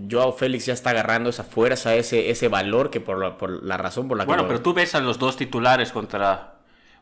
Joao 0.09 0.31
Félix 0.31 0.67
ya 0.67 0.73
está 0.73 0.91
agarrando 0.91 1.31
esa 1.31 1.43
fuerza, 1.43 1.95
ese, 1.95 2.29
ese 2.29 2.47
valor 2.47 2.89
que 2.89 3.01
por 3.01 3.19
la, 3.19 3.37
por 3.37 3.61
la 3.61 3.75
razón 3.75 4.07
por 4.07 4.17
la 4.17 4.23
Bueno, 4.23 4.43
que... 4.43 4.47
lo- 4.47 4.47
pero 4.53 4.61
tú 4.63 4.73
ves 4.73 4.95
a 4.95 5.01
los 5.01 5.19
dos 5.19 5.35
titulares 5.35 5.91
contra... 5.91 6.52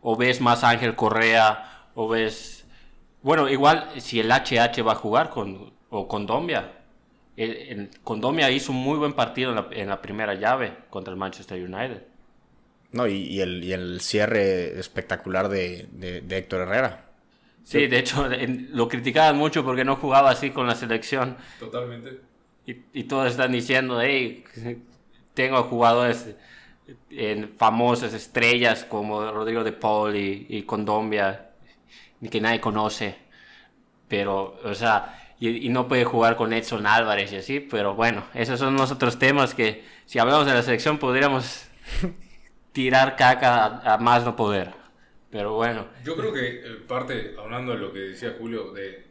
O 0.01 0.15
ves 0.17 0.41
más 0.41 0.63
a 0.63 0.69
Ángel 0.69 0.95
Correa, 0.95 1.87
o 1.95 2.07
ves... 2.09 2.65
Bueno, 3.21 3.49
igual 3.49 3.89
si 3.99 4.19
el 4.19 4.31
HH 4.31 4.81
va 4.83 4.93
a 4.93 4.95
jugar 4.95 5.29
con, 5.29 5.73
o 5.89 6.07
con 6.07 6.25
Dombia. 6.25 6.71
El, 7.37 7.51
el- 7.57 7.89
Condombia 8.03 8.49
hizo 8.51 8.71
un 8.71 8.79
muy 8.79 8.97
buen 8.97 9.13
partido 9.13 9.51
en 9.51 9.55
la, 9.57 9.67
en 9.71 9.89
la 9.89 10.01
primera 10.01 10.33
llave 10.35 10.73
contra 10.89 11.11
el 11.13 11.19
Manchester 11.19 11.63
United. 11.63 12.01
No, 12.91 13.07
y, 13.07 13.13
y 13.23 13.41
el, 13.41 13.63
y 13.63 13.71
el 13.73 14.01
cierre 14.01 14.77
espectacular 14.79 15.47
de, 15.49 15.87
de- 15.91 16.21
de 16.21 16.37
Héctor 16.37 16.61
Herrera. 16.61 17.05
Sí, 17.63 17.87
de 17.87 17.99
hecho 17.99 18.29
en- 18.31 18.69
lo 18.73 18.87
criticaban 18.87 19.37
mucho 19.37 19.63
porque 19.63 19.85
no 19.85 19.95
jugaba 19.95 20.31
así 20.31 20.49
con 20.51 20.67
la 20.67 20.75
selección. 20.75 21.37
Totalmente. 21.59 22.21
Y, 22.65 22.75
y 22.93 23.03
todos 23.05 23.31
están 23.31 23.51
diciendo, 23.51 23.99
hey, 24.01 24.43
tengo 25.33 25.63
jugadores 25.63 26.35
en 27.09 27.49
famosas 27.57 28.13
estrellas 28.13 28.85
como 28.85 29.31
Rodrigo 29.31 29.63
de 29.63 29.71
Paul 29.71 30.15
y, 30.15 30.45
y 30.49 30.63
Condombia, 30.63 31.51
que 32.29 32.41
nadie 32.41 32.59
conoce. 32.61 33.15
Pero, 34.07 34.59
o 34.63 34.75
sea, 34.75 35.33
y, 35.39 35.65
y 35.65 35.69
no 35.69 35.87
puede 35.87 36.05
jugar 36.05 36.35
con 36.35 36.53
Edson 36.53 36.85
Álvarez 36.85 37.31
y 37.33 37.37
así, 37.37 37.59
pero 37.59 37.95
bueno, 37.95 38.25
esos 38.33 38.59
son 38.59 38.75
los 38.75 38.91
otros 38.91 39.17
temas 39.19 39.55
que 39.55 39.83
si 40.05 40.19
hablamos 40.19 40.45
de 40.45 40.53
la 40.53 40.63
selección 40.63 40.97
podríamos 40.97 41.65
tirar 42.73 43.15
caca 43.15 43.65
a, 43.65 43.93
a 43.93 43.97
más 43.97 44.25
no 44.25 44.35
poder. 44.35 44.73
Pero 45.31 45.53
bueno, 45.53 45.87
Yo 46.03 46.17
creo 46.17 46.33
que 46.33 46.59
eh, 46.59 46.63
parte, 46.87 47.35
hablando 47.39 47.71
de 47.71 47.79
lo 47.79 47.93
que 47.93 47.99
decía 47.99 48.35
Julio, 48.37 48.73
de 48.73 49.07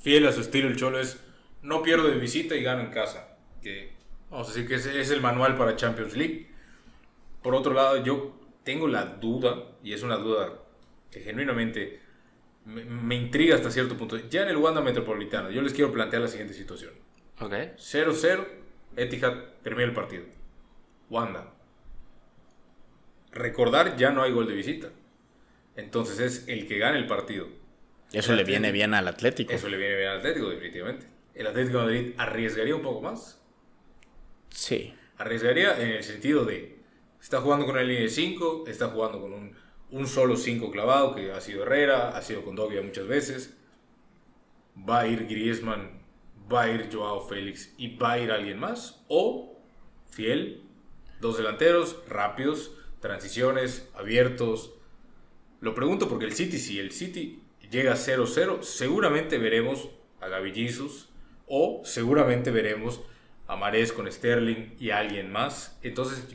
fiel 0.00 0.26
a 0.26 0.32
su 0.32 0.40
estilo 0.40 0.66
el 0.68 0.76
Cholo 0.76 0.98
es 1.00 1.20
no 1.62 1.82
pierdo 1.82 2.08
de 2.08 2.18
visita 2.18 2.56
y 2.56 2.62
gano 2.62 2.82
en 2.82 2.90
casa. 2.90 3.38
Que 3.62 3.92
vamos 4.28 4.48
a 4.48 4.52
decir 4.52 4.68
que 4.68 4.74
es 4.74 5.10
el 5.10 5.20
manual 5.20 5.56
para 5.56 5.76
Champions 5.76 6.16
League. 6.16 6.50
Por 7.44 7.54
otro 7.54 7.72
lado, 7.74 8.02
yo 8.02 8.34
tengo 8.64 8.88
la 8.88 9.04
duda, 9.04 9.76
y 9.84 9.92
es 9.92 10.02
una 10.02 10.16
duda 10.16 10.54
que 11.12 11.20
genuinamente 11.20 12.00
me, 12.64 12.84
me 12.84 13.14
intriga 13.14 13.54
hasta 13.54 13.70
cierto 13.70 13.96
punto. 13.96 14.16
Ya 14.30 14.42
en 14.42 14.48
el 14.48 14.56
Wanda 14.56 14.80
Metropolitano, 14.80 15.50
yo 15.50 15.62
les 15.62 15.72
quiero 15.74 15.92
plantear 15.92 16.22
la 16.22 16.28
siguiente 16.28 16.54
situación. 16.54 16.92
ok. 17.38 17.52
0-0, 17.76 18.44
Etihad 18.96 19.34
termina 19.62 19.84
el 19.84 19.94
partido. 19.94 20.24
Wanda. 21.10 21.52
Recordar, 23.32 23.96
ya 23.96 24.10
no 24.10 24.22
hay 24.22 24.32
gol 24.32 24.46
de 24.46 24.54
visita. 24.54 24.88
Entonces 25.76 26.18
es 26.20 26.48
el 26.48 26.66
que 26.68 26.78
gane 26.78 26.98
el 26.98 27.06
partido. 27.06 27.46
Eso 28.12 28.30
El 28.30 28.36
le 28.36 28.42
Atlético. 28.42 28.46
viene 28.46 28.72
bien 28.72 28.94
al 28.94 29.08
Atlético. 29.08 29.52
Eso 29.52 29.68
le 29.68 29.76
viene 29.76 29.96
bien 29.96 30.08
al 30.08 30.18
Atlético, 30.18 30.48
definitivamente. 30.48 31.06
El 31.34 31.46
Atlético 31.48 31.78
de 31.78 31.84
Madrid 31.84 32.14
arriesgaría 32.16 32.76
un 32.76 32.82
poco 32.82 33.00
más. 33.02 33.42
Sí. 34.50 34.94
Arriesgaría 35.18 35.80
en 35.82 35.90
el 35.90 36.02
sentido 36.04 36.44
de, 36.44 36.73
está 37.24 37.40
jugando 37.40 37.64
con 37.64 37.74
una 37.74 37.82
línea 37.82 38.02
de 38.02 38.10
5, 38.10 38.64
está 38.66 38.88
jugando 38.88 39.18
con 39.18 39.32
un, 39.32 39.56
un 39.92 40.06
solo 40.06 40.36
5 40.36 40.70
clavado, 40.70 41.14
que 41.14 41.32
ha 41.32 41.40
sido 41.40 41.62
Herrera, 41.62 42.14
ha 42.14 42.20
sido 42.20 42.44
Condovia 42.44 42.82
muchas 42.82 43.08
veces. 43.08 43.56
Va 44.76 45.00
a 45.00 45.06
ir 45.06 45.26
Griezmann, 45.26 46.02
va 46.52 46.64
a 46.64 46.70
ir 46.70 46.90
Joao 46.92 47.26
Félix 47.26 47.72
y 47.78 47.96
va 47.96 48.12
a 48.12 48.18
ir 48.18 48.30
alguien 48.30 48.60
más. 48.60 49.02
O, 49.08 49.58
fiel, 50.10 50.64
dos 51.22 51.38
delanteros, 51.38 52.02
rápidos, 52.06 52.72
transiciones, 53.00 53.88
abiertos. 53.94 54.74
Lo 55.62 55.74
pregunto 55.74 56.10
porque 56.10 56.26
el 56.26 56.34
City, 56.34 56.58
si 56.58 56.78
el 56.78 56.92
City 56.92 57.42
llega 57.70 57.94
a 57.94 57.96
0-0, 57.96 58.62
seguramente 58.62 59.38
veremos 59.38 59.88
a 60.20 60.28
Gavi 60.28 60.52
Jesus 60.52 61.08
o 61.46 61.80
seguramente 61.86 62.50
veremos 62.50 63.00
a 63.46 63.56
Mares 63.56 63.94
con 63.94 64.12
Sterling 64.12 64.76
y 64.78 64.90
alguien 64.90 65.32
más. 65.32 65.78
Entonces, 65.82 66.26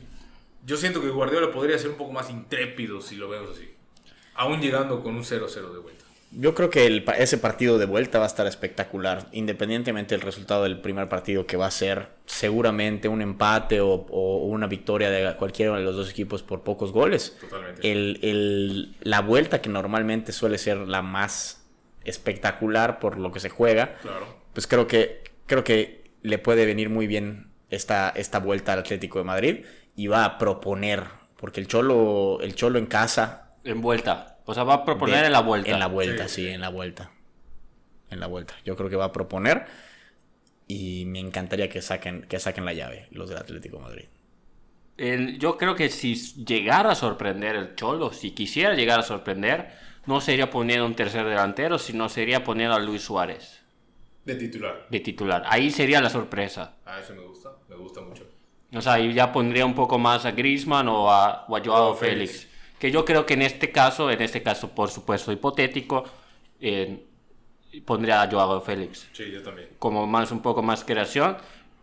yo 0.64 0.76
siento 0.76 1.00
que 1.00 1.08
Guardiola 1.08 1.50
podría 1.52 1.78
ser 1.78 1.90
un 1.90 1.96
poco 1.96 2.12
más 2.12 2.30
intrépido 2.30 3.00
si 3.00 3.16
lo 3.16 3.28
vemos 3.28 3.50
así. 3.56 3.70
Aún 4.34 4.60
llegando 4.60 5.02
con 5.02 5.14
un 5.16 5.22
0-0 5.24 5.72
de 5.72 5.78
vuelta. 5.80 6.04
Yo 6.32 6.54
creo 6.54 6.70
que 6.70 6.86
el 6.86 7.04
ese 7.18 7.38
partido 7.38 7.76
de 7.78 7.86
vuelta 7.86 8.18
va 8.20 8.24
a 8.24 8.28
estar 8.28 8.46
espectacular, 8.46 9.26
independientemente 9.32 10.14
del 10.14 10.20
resultado 10.22 10.62
del 10.62 10.80
primer 10.80 11.08
partido, 11.08 11.44
que 11.44 11.56
va 11.56 11.66
a 11.66 11.70
ser 11.72 12.10
seguramente 12.24 13.08
un 13.08 13.20
empate 13.20 13.80
o, 13.80 13.88
o 13.88 14.44
una 14.46 14.68
victoria 14.68 15.10
de 15.10 15.34
cualquiera 15.36 15.76
de 15.76 15.82
los 15.82 15.96
dos 15.96 16.08
equipos 16.08 16.44
por 16.44 16.62
pocos 16.62 16.92
goles. 16.92 17.36
Totalmente. 17.40 17.90
El, 17.90 18.20
el- 18.22 18.96
la 19.00 19.22
vuelta, 19.22 19.60
que 19.60 19.68
normalmente 19.70 20.30
suele 20.30 20.58
ser 20.58 20.76
la 20.76 21.02
más 21.02 21.66
espectacular 22.04 23.00
por 23.00 23.18
lo 23.18 23.32
que 23.32 23.40
se 23.40 23.48
juega, 23.48 23.96
Claro. 24.02 24.26
pues 24.52 24.66
creo 24.68 24.86
que, 24.86 25.22
creo 25.46 25.64
que 25.64 26.10
le 26.22 26.38
puede 26.38 26.64
venir 26.64 26.90
muy 26.90 27.06
bien 27.08 27.50
esta, 27.70 28.10
esta 28.10 28.38
vuelta 28.38 28.72
al 28.72 28.80
Atlético 28.80 29.18
de 29.18 29.24
Madrid 29.24 29.64
y 30.02 30.06
va 30.06 30.24
a 30.24 30.38
proponer, 30.38 31.04
porque 31.36 31.60
el 31.60 31.66
Cholo, 31.66 32.38
el 32.40 32.54
Cholo 32.54 32.78
en 32.78 32.86
casa 32.86 33.54
En 33.64 33.82
vuelta. 33.82 34.38
O 34.46 34.54
sea, 34.54 34.64
va 34.64 34.74
a 34.74 34.84
proponer 34.84 35.20
de- 35.20 35.26
en 35.26 35.32
la 35.32 35.40
vuelta. 35.40 35.70
En 35.70 35.78
la 35.78 35.86
vuelta, 35.88 36.26
Sí. 36.28 36.46
sí, 36.46 36.48
en 36.48 36.60
la 36.62 36.70
vuelta. 36.70 37.10
En 38.08 38.18
la 38.20 38.26
vuelta. 38.26 38.54
Yo 38.64 38.74
creo 38.76 38.88
que 38.88 38.96
va 38.96 39.04
a 39.06 39.12
proponer. 39.12 39.66
Y 40.66 41.04
me 41.06 41.18
encantaría 41.20 41.68
que 41.68 41.82
saquen, 41.82 42.22
que 42.22 42.38
saquen 42.38 42.64
la 42.64 42.72
llave, 42.72 43.08
los 43.10 43.28
del 43.28 43.38
Atlético 43.38 43.76
de 43.76 43.82
Madrid. 43.82 44.04
El- 44.96 45.38
yo 45.38 45.56
creo 45.58 45.74
que 45.74 45.88
si 45.90 46.14
llegara 46.44 46.92
a 46.92 46.94
sorprender 46.94 47.56
el 47.56 47.74
Cholo, 47.74 48.12
si 48.12 48.30
quisiera 48.32 48.74
llegar 48.74 49.00
a 49.00 49.02
sorprender, 49.02 49.72
no 50.06 50.20
sería 50.20 50.48
poner 50.50 50.80
un 50.82 50.94
tercer 50.94 51.26
delantero, 51.26 51.78
sino 51.78 52.08
sería 52.08 52.42
poner 52.44 52.70
a 52.70 52.78
Luis 52.78 53.02
Suárez 53.02 53.60
De 54.24 54.34
titular. 54.36 54.86
de 54.90 55.00
titular. 55.00 55.42
Ahí 55.46 55.70
sería 55.70 56.00
la 56.00 56.10
sorpresa. 56.10 56.76
Ah, 56.86 57.00
eso 57.00 57.14
me 57.14 57.22
gusta. 57.22 57.50
Me 57.68 57.76
gusta 57.76 58.00
mucho. 58.00 58.24
O 58.74 58.80
sea, 58.80 59.00
y 59.00 59.12
ya 59.12 59.32
pondría 59.32 59.66
un 59.66 59.74
poco 59.74 59.98
más 59.98 60.24
a 60.24 60.32
Griezmann 60.32 60.88
o 60.88 61.10
a, 61.10 61.44
o 61.48 61.56
a 61.56 61.60
Joao 61.64 61.90
O 61.90 61.94
Félix. 61.94 62.32
Félix. 62.32 62.50
Que 62.78 62.90
yo 62.90 63.04
creo 63.04 63.26
que 63.26 63.34
en 63.34 63.42
este 63.42 63.72
caso, 63.72 64.10
en 64.10 64.22
este 64.22 64.42
caso 64.42 64.70
por 64.70 64.90
supuesto 64.90 65.32
hipotético, 65.32 66.04
eh, 66.60 67.04
pondría 67.84 68.22
a 68.22 68.30
Joao 68.30 68.60
Félix. 68.60 69.08
Sí, 69.12 69.30
yo 69.30 69.42
también. 69.42 69.68
Como 69.78 70.06
más, 70.06 70.30
un 70.30 70.40
poco 70.40 70.62
más 70.62 70.84
creación. 70.84 71.36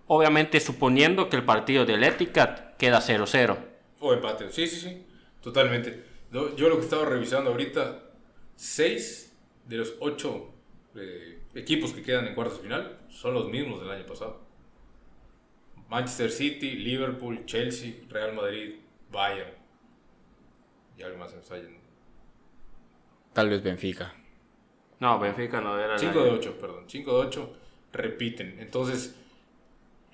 Obviamente 0.08 0.60
suponiendo 0.60 1.30
que 1.30 1.36
el 1.36 1.44
partido 1.44 1.86
del 1.86 2.04
Etihad 2.04 2.76
queda 2.78 3.02
0-0. 3.02 3.58
O 4.00 4.14
empate. 4.14 4.50
Sí, 4.52 4.68
sí, 4.68 4.80
sí. 4.80 5.06
Totalmente. 5.42 6.04
Yo, 6.32 6.56
yo 6.56 6.70
lo 6.70 6.78
que 6.78 6.84
estaba 6.84 7.06
revisando 7.06 7.52
ahorita, 7.52 8.04
seis 8.56 9.36
de 9.66 9.78
los 9.78 9.96
ocho 10.00 10.54
eh, 10.96 11.40
equipos 11.56 11.94
que 11.94 12.02
quedan 12.02 12.28
en 12.28 12.34
cuartos 12.36 12.58
de 12.58 12.64
final 12.64 12.98
son 13.10 13.34
los 13.34 13.50
mismos 13.50 13.82
del 13.82 13.92
año 13.92 14.06
pasado. 14.06 14.47
Manchester 15.90 16.32
City, 16.32 16.72
Liverpool, 16.72 17.46
Chelsea, 17.46 17.94
Real 18.10 18.34
Madrid, 18.34 18.76
Bayern. 19.12 19.52
Y 20.98 21.04
algo 21.04 21.18
más 21.18 21.30
se 21.30 21.38
me 21.38 21.42
está 21.42 21.56
yendo. 21.58 21.80
Tal 23.34 23.50
vez 23.50 23.62
Benfica. 23.64 24.14
No, 25.00 25.20
Benfica 25.20 25.62
no 25.62 25.80
era... 25.80 25.98
5 25.98 26.24
de 26.24 26.30
8, 26.32 26.58
perdón. 26.60 26.86
5 26.88 27.12
de 27.12 27.28
8 27.28 27.54
repiten. 27.94 28.58
Entonces, 28.60 29.16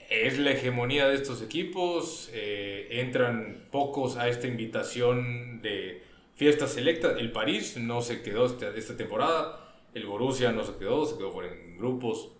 es 0.09 0.37
la 0.39 0.51
hegemonía 0.51 1.07
de 1.07 1.15
estos 1.15 1.41
equipos. 1.41 2.29
eh, 2.33 2.87
entran 2.91 3.67
pocos 3.71 4.17
a 4.17 4.27
esta 4.27 4.47
invitación 4.47 5.61
de 5.61 6.03
fiesta 6.35 6.67
selecta. 6.67 7.17
El 7.17 7.31
París 7.31 7.77
no 7.77 8.01
se 8.01 8.21
quedó 8.21 8.45
esta, 8.45 8.69
esta 8.69 8.97
temporada. 8.97 9.73
El 9.93 10.05
Borussia 10.05 10.51
no 10.51 10.63
se 10.63 10.75
quedó, 10.77 11.05
se 11.05 11.17
quedó 11.17 11.31
fuera 11.31 11.53
en 11.53 11.77
grupos. 11.77 12.31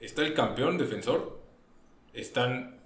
Está 0.00 0.22
el 0.22 0.34
campeón 0.34 0.76
defensor. 0.78 1.37
Están 2.14 2.78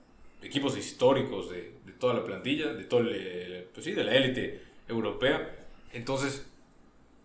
equipos 0.42 0.76
históricos 0.76 1.50
de, 1.50 1.74
de 1.85 1.92
toda 1.92 2.14
la 2.14 2.24
plantilla, 2.24 2.72
de, 2.72 2.85
todo 2.85 3.00
el- 3.00 3.68
pues 3.72 3.85
sí, 3.85 3.92
de 3.92 4.04
la 4.04 4.14
élite 4.14 4.62
europea. 4.88 5.66
Entonces, 5.92 6.46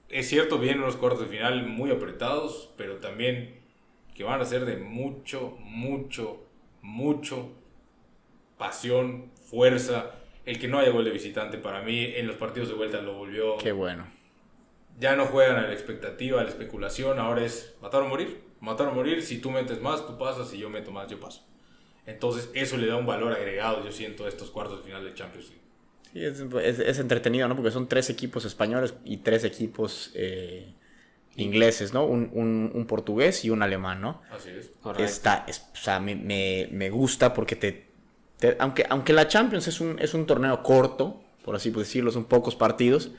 es 0.10 0.28
cierto, 0.30 0.58
vienen 0.60 0.82
unos 0.84 0.96
cuartos 0.96 1.22
de 1.22 1.28
final 1.28 1.66
muy 1.66 1.92
apretados, 1.92 2.70
pero 2.78 2.98
también 2.98 3.60
que 4.16 4.24
van 4.24 4.42
a 4.42 4.46
ser 4.46 4.66
de 4.66 4.78
mucho, 4.78 5.58
mucho, 5.62 6.44
mucho 6.82 7.52
pasión, 8.58 9.32
fuerza. 9.50 10.12
El 10.46 10.60
que 10.60 10.68
no 10.68 10.80
haya 10.80 10.92
gol 10.92 11.04
de 11.06 11.12
visitante 11.12 11.58
para 11.58 11.82
mí 11.82 12.04
en 12.16 12.26
los 12.28 12.38
partidos 12.38 12.70
de 12.70 12.76
vuelta 12.76 13.02
lo 13.02 13.14
volvió. 13.16 13.58
Qué 13.58 13.72
bueno. 13.72 14.08
Ya 15.00 15.16
no 15.16 15.26
juegan 15.26 15.58
a 15.58 15.68
la 15.68 15.74
expectativa, 15.74 16.40
a 16.42 16.44
la 16.44 16.50
especulación, 16.50 17.20
ahora 17.20 17.44
es 17.46 17.76
matar 17.82 18.02
o 18.02 18.08
morir. 18.08 18.42
Matar 18.60 18.88
o 18.88 18.94
morir, 18.94 19.22
si 19.22 19.40
tú 19.40 19.52
metes 19.52 19.80
más, 19.82 20.08
tú 20.08 20.18
pasas, 20.18 20.50
si 20.50 20.58
yo 20.58 20.70
meto 20.70 20.92
más, 20.92 21.08
yo 21.10 21.20
paso. 21.20 21.46
Entonces 22.08 22.50
eso 22.56 22.78
le 22.78 22.88
da 22.88 22.96
un 22.96 23.06
valor 23.06 23.34
agregado, 23.34 23.84
yo 23.86 23.92
siento, 23.92 24.26
a 24.26 24.30
estos 24.30 24.50
cuartos 24.50 24.80
de 24.80 24.86
final 24.86 25.04
de 25.04 25.14
Champions 25.14 25.50
League. 25.50 25.62
Sí, 26.14 26.24
es, 26.26 26.40
es- 26.80 26.80
es 26.88 27.00
entretenido, 27.00 27.48
¿no? 27.48 27.56
Porque 27.56 27.70
son 27.72 27.88
tres 27.88 28.10
equipos 28.10 28.46
españoles 28.46 28.94
y 29.06 29.18
tres 29.18 29.44
equipos 29.44 30.12
eh, 30.16 30.74
ingleses, 31.36 31.94
¿no? 31.94 32.06
Un, 32.06 32.30
un- 32.34 32.72
un 32.74 32.86
portugués 32.88 33.44
y 33.46 33.50
un 33.50 33.62
alemán, 33.62 34.02
¿no? 34.02 34.22
Así 34.32 34.50
es. 34.50 34.72
Correcto. 34.82 35.04
Está, 35.04 35.46
es- 35.48 35.68
o 35.74 35.76
sea, 35.76 36.00
me, 36.00 36.16
me- 36.16 36.70
me 36.72 36.90
gusta 36.90 37.34
porque 37.34 37.56
te, 37.56 37.88
te- 38.40 38.56
aunque, 38.60 38.86
aunque 38.90 39.14
la 39.14 39.28
Champions 39.28 39.68
es 39.68 39.80
un, 39.82 40.00
es 40.00 40.14
un 40.14 40.26
torneo 40.26 40.64
corto, 40.64 41.22
por 41.44 41.56
así 41.56 41.70
decirlo, 41.72 42.10
son 42.12 42.26
pocos 42.26 42.56
partidos, 42.56 43.12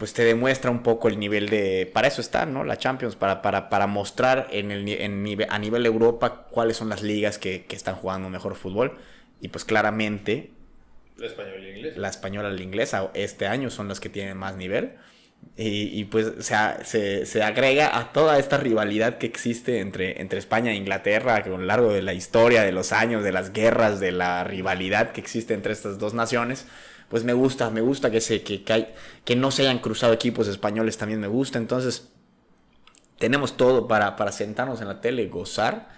pues 0.00 0.14
te 0.14 0.24
demuestra 0.24 0.70
un 0.70 0.82
poco 0.82 1.08
el 1.08 1.18
nivel 1.18 1.50
de... 1.50 1.90
Para 1.92 2.08
eso 2.08 2.22
está, 2.22 2.46
¿no? 2.46 2.64
La 2.64 2.78
Champions, 2.78 3.16
para, 3.16 3.42
para, 3.42 3.68
para 3.68 3.86
mostrar 3.86 4.48
en 4.50 4.70
el, 4.70 4.88
en 4.88 5.26
a 5.50 5.58
nivel 5.58 5.84
Europa 5.84 6.46
cuáles 6.50 6.78
son 6.78 6.88
las 6.88 7.02
ligas 7.02 7.36
que, 7.36 7.66
que 7.66 7.76
están 7.76 7.96
jugando 7.96 8.30
mejor 8.30 8.54
fútbol. 8.56 8.96
Y 9.42 9.48
pues 9.48 9.66
claramente 9.66 10.52
El 11.18 11.24
español 11.26 11.62
y 11.62 11.68
el 11.68 11.76
inglés. 11.76 11.96
la 11.98 12.08
española 12.08 12.50
y 12.50 12.56
la 12.56 12.62
inglesa 12.62 13.10
este 13.12 13.46
año 13.46 13.68
son 13.68 13.88
las 13.88 14.00
que 14.00 14.08
tienen 14.08 14.38
más 14.38 14.56
nivel. 14.56 14.94
Y, 15.56 16.00
y, 16.00 16.04
pues 16.06 16.26
o 16.26 16.42
sea, 16.42 16.80
se, 16.84 17.26
se 17.26 17.42
agrega 17.42 17.98
a 17.98 18.12
toda 18.12 18.38
esta 18.38 18.56
rivalidad 18.56 19.18
que 19.18 19.26
existe 19.26 19.80
entre, 19.80 20.20
entre 20.20 20.38
España 20.38 20.72
e 20.72 20.76
Inglaterra, 20.76 21.42
que 21.42 21.50
a 21.50 21.52
lo 21.52 21.58
largo 21.58 21.92
de 21.92 22.02
la 22.02 22.14
historia, 22.14 22.62
de 22.62 22.72
los 22.72 22.92
años, 22.92 23.22
de 23.22 23.32
las 23.32 23.52
guerras, 23.52 24.00
de 24.00 24.12
la 24.12 24.44
rivalidad 24.44 25.12
que 25.12 25.20
existe 25.20 25.52
entre 25.54 25.72
estas 25.74 25.98
dos 25.98 26.14
naciones. 26.14 26.66
Pues 27.10 27.24
me 27.24 27.34
gusta, 27.34 27.68
me 27.70 27.82
gusta 27.82 28.10
que, 28.10 28.20
se, 28.22 28.42
que, 28.42 28.62
que, 28.62 28.72
hay- 28.72 28.88
que 29.26 29.36
no 29.36 29.50
se 29.50 29.62
hayan 29.62 29.80
cruzado 29.80 30.12
equipos 30.14 30.48
españoles, 30.48 30.96
también 30.96 31.20
me 31.20 31.26
gusta. 31.26 31.58
Entonces, 31.58 32.08
tenemos 33.18 33.56
todo 33.58 33.86
para, 33.86 34.16
para 34.16 34.32
sentarnos 34.32 34.80
en 34.80 34.88
la 34.88 35.00
tele, 35.02 35.26
gozar, 35.26 35.88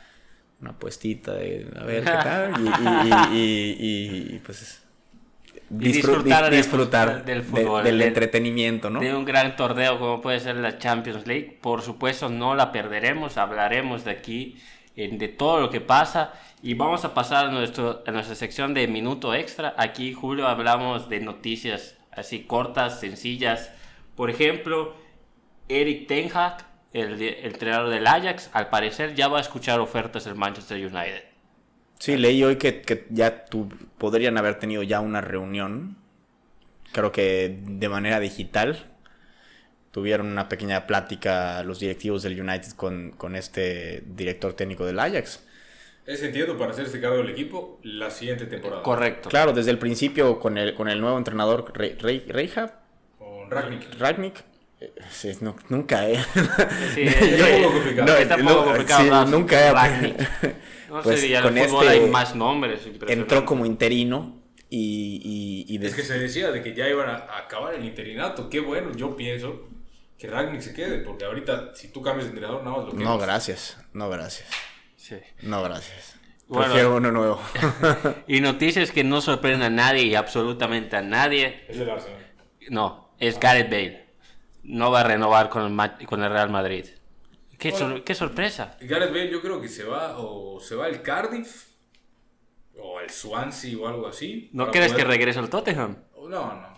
una 0.60 0.70
apuestita 0.70 1.34
de 1.34 1.68
a 1.78 1.84
ver 1.84 2.02
qué 2.02 2.10
tal, 2.10 2.52
y, 2.60 3.36
y- 3.36 3.76
y- 3.78 4.34
y- 4.36 4.38
pues 4.40 4.82
disfrutar 5.68 6.44
dis- 6.44 6.50
del 6.50 6.56
disfrutar 6.62 7.24
del 7.24 7.38
de- 7.38 7.44
fútbol, 7.44 7.84
del 7.84 7.98
del- 7.98 8.08
entretenimiento, 8.08 8.90
¿no? 8.90 9.00
de 9.00 9.14
un 9.14 9.24
gran 9.24 9.56
torneo 9.56 9.98
como 9.98 10.20
puede 10.20 10.40
ser 10.40 10.56
la 10.56 10.78
Champions 10.78 11.26
League. 11.26 11.58
Por 11.60 11.82
supuesto, 11.82 12.28
no 12.28 12.54
la 12.54 12.72
perderemos, 12.72 13.36
hablaremos 13.38 14.04
de 14.04 14.10
aquí, 14.12 14.56
de 14.96 15.28
todo 15.28 15.60
lo 15.60 15.70
que 15.70 15.80
pasa. 15.80 16.32
Y 16.62 16.74
vamos 16.74 17.04
a 17.04 17.14
pasar 17.14 17.46
a, 17.46 17.50
nuestro, 17.50 18.02
a 18.06 18.10
nuestra 18.10 18.34
sección 18.34 18.74
de 18.74 18.86
minuto 18.86 19.34
extra. 19.34 19.74
Aquí, 19.76 20.12
Julio, 20.12 20.46
hablamos 20.46 21.08
de 21.08 21.20
noticias 21.20 21.98
así 22.10 22.44
cortas, 22.44 23.00
sencillas. 23.00 23.72
Por 24.14 24.30
ejemplo, 24.30 24.94
Eric 25.68 26.06
Ten 26.06 26.30
Hag, 26.34 26.66
el, 26.92 27.20
el 27.20 27.46
entrenador 27.46 27.90
del 27.90 28.06
Ajax, 28.06 28.50
al 28.52 28.68
parecer 28.68 29.14
ya 29.14 29.28
va 29.28 29.38
a 29.38 29.40
escuchar 29.40 29.80
ofertas 29.80 30.24
del 30.24 30.34
Manchester 30.34 30.78
United. 30.78 31.24
Sí, 31.98 32.16
leí 32.16 32.42
hoy 32.42 32.56
que, 32.56 32.82
que 32.82 33.06
ya 33.10 33.44
podrían 33.98 34.36
haber 34.36 34.58
tenido 34.58 34.82
ya 34.82 35.00
una 35.00 35.20
reunión, 35.20 35.96
creo 36.90 37.12
que 37.12 37.58
de 37.62 37.88
manera 37.88 38.18
digital. 38.18 38.91
Tuvieron 39.92 40.26
una 40.26 40.48
pequeña 40.48 40.86
plática 40.86 41.62
los 41.62 41.78
directivos 41.78 42.22
del 42.24 42.40
United 42.40 42.72
con, 42.72 43.10
con 43.12 43.36
este 43.36 44.02
director 44.06 44.54
técnico 44.54 44.84
del 44.86 44.98
Ajax. 44.98 45.44
Es 46.06 46.22
entiendo 46.22 46.58
para 46.58 46.72
hacerse 46.72 47.00
cargo 47.00 47.18
del 47.18 47.30
equipo 47.30 47.78
la 47.84 48.10
siguiente 48.10 48.46
temporada. 48.46 48.82
Correcto. 48.82 49.28
Claro, 49.28 49.52
desde 49.52 49.70
el 49.70 49.78
principio 49.78 50.40
con 50.40 50.58
el, 50.58 50.74
con 50.74 50.88
el 50.88 51.00
nuevo 51.00 51.16
entrenador 51.18 51.70
Re- 51.76 51.96
Re- 52.00 52.24
Reija, 52.26 52.80
Con 53.18 53.48
Ragnick. 53.50 53.98
Ragnick. 54.00 54.42
eh, 54.80 54.92
sí, 55.10 55.30
no- 55.42 55.54
nunca 55.68 56.08
he. 56.08 56.16
Sí, 56.94 57.02
Es 57.06 57.40
un 57.56 57.62
poco 57.62 57.74
complicado. 57.74 58.16
está 58.16 58.36
un 58.36 58.42
poco 58.42 58.54
no, 58.60 58.64
complicado 58.64 59.24
sí, 59.26 59.30
nunca. 59.30 59.72
Ragnick. 59.72 60.16
No 60.92 61.00
Pues 61.02 61.20
sé, 61.20 61.28
ya 61.30 61.38
en 61.38 61.44
con 61.44 61.56
el 61.56 61.68
fútbol 61.68 61.86
este 61.86 61.98
hay 62.04 62.10
más 62.10 62.34
nombres. 62.34 62.80
Entró 63.08 63.46
como 63.46 63.64
interino 63.64 64.42
y, 64.68 65.64
y, 65.68 65.74
y 65.78 65.86
Es 65.86 65.94
que 65.94 66.02
se 66.02 66.18
decía 66.18 66.50
de 66.50 66.62
que 66.62 66.74
ya 66.74 66.86
iban 66.88 67.08
a 67.08 67.14
a 67.14 67.38
acabar 67.38 67.74
el 67.74 67.84
interinato. 67.84 68.50
Qué 68.50 68.60
bueno, 68.60 68.90
yo 68.94 69.16
pienso 69.16 69.68
que 70.22 70.28
Ragnick 70.28 70.60
se 70.60 70.72
quede, 70.72 70.98
porque 70.98 71.24
ahorita 71.24 71.74
si 71.74 71.88
tú 71.88 72.00
cambias 72.00 72.26
de 72.26 72.30
entrenador, 72.30 72.62
nada 72.62 72.76
más 72.76 72.86
lo 72.86 72.92
No, 72.92 72.98
quemas. 72.98 73.20
gracias. 73.22 73.76
No, 73.92 74.08
gracias. 74.08 74.48
Sí. 74.96 75.16
No, 75.42 75.64
gracias. 75.64 76.14
Bueno. 76.46 76.66
Prefiero 76.66 76.94
uno 76.96 77.10
nuevo. 77.10 77.40
Y 78.28 78.40
noticias 78.40 78.92
que 78.92 79.02
no 79.02 79.20
sorprenden 79.20 79.62
a 79.62 79.70
nadie 79.70 80.02
y 80.04 80.14
absolutamente 80.14 80.94
a 80.96 81.02
nadie. 81.02 81.64
Es 81.66 81.76
el 81.76 81.90
Arsenal. 81.90 82.24
No, 82.70 83.14
es 83.18 83.40
Gareth 83.40 83.68
Bale. 83.68 84.06
No 84.62 84.92
va 84.92 85.00
a 85.00 85.04
renovar 85.04 85.48
con 85.48 85.62
el, 85.64 85.70
Ma- 85.70 85.98
con 86.06 86.22
el 86.22 86.30
Real 86.30 86.50
Madrid. 86.50 86.86
Qué, 87.58 87.72
sor- 87.72 88.04
qué 88.04 88.14
sorpresa. 88.14 88.76
Gareth 88.80 89.10
Bale 89.10 89.28
yo 89.28 89.40
creo 89.42 89.60
que 89.60 89.66
se 89.68 89.82
va 89.82 90.18
o 90.18 90.60
se 90.60 90.76
va 90.76 90.86
al 90.86 91.02
Cardiff 91.02 91.64
o 92.80 92.98
al 93.00 93.10
Swansea 93.10 93.76
o 93.76 93.88
algo 93.88 94.06
así. 94.06 94.50
¿No 94.52 94.70
quieres 94.70 94.92
que 94.92 95.02
regrese 95.02 95.40
al 95.40 95.50
Tottenham? 95.50 95.96
No, 96.16 96.28
no. 96.28 96.71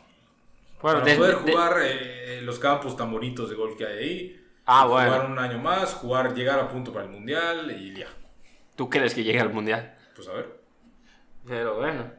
Bueno, 0.84 1.00
para 1.00 1.12
de- 1.12 1.18
poder 1.18 1.38
de- 1.38 1.52
jugar 1.52 1.76
eh, 1.82 2.40
los 2.42 2.58
campos 2.58 2.94
tan 2.94 3.10
bonitos 3.10 3.48
de 3.48 3.56
golf 3.56 3.74
que 3.74 3.86
hay 3.86 3.98
ahí. 3.98 4.44
Ah, 4.66 4.84
jugar 4.86 5.08
bueno. 5.08 5.24
un 5.32 5.38
año 5.38 5.58
más, 5.58 5.94
jugar, 5.94 6.34
llegar 6.34 6.58
a 6.58 6.68
punto 6.68 6.92
para 6.92 7.06
el 7.06 7.10
mundial 7.10 7.74
y 7.74 7.94
ya. 7.94 8.06
¿Tú 8.76 8.90
crees 8.90 9.14
que 9.14 9.24
llegue 9.24 9.40
al 9.40 9.50
Mundial? 9.50 9.96
Pues 10.14 10.28
a 10.28 10.32
ver. 10.34 10.60
Pero 11.46 11.76
bueno. 11.76 12.12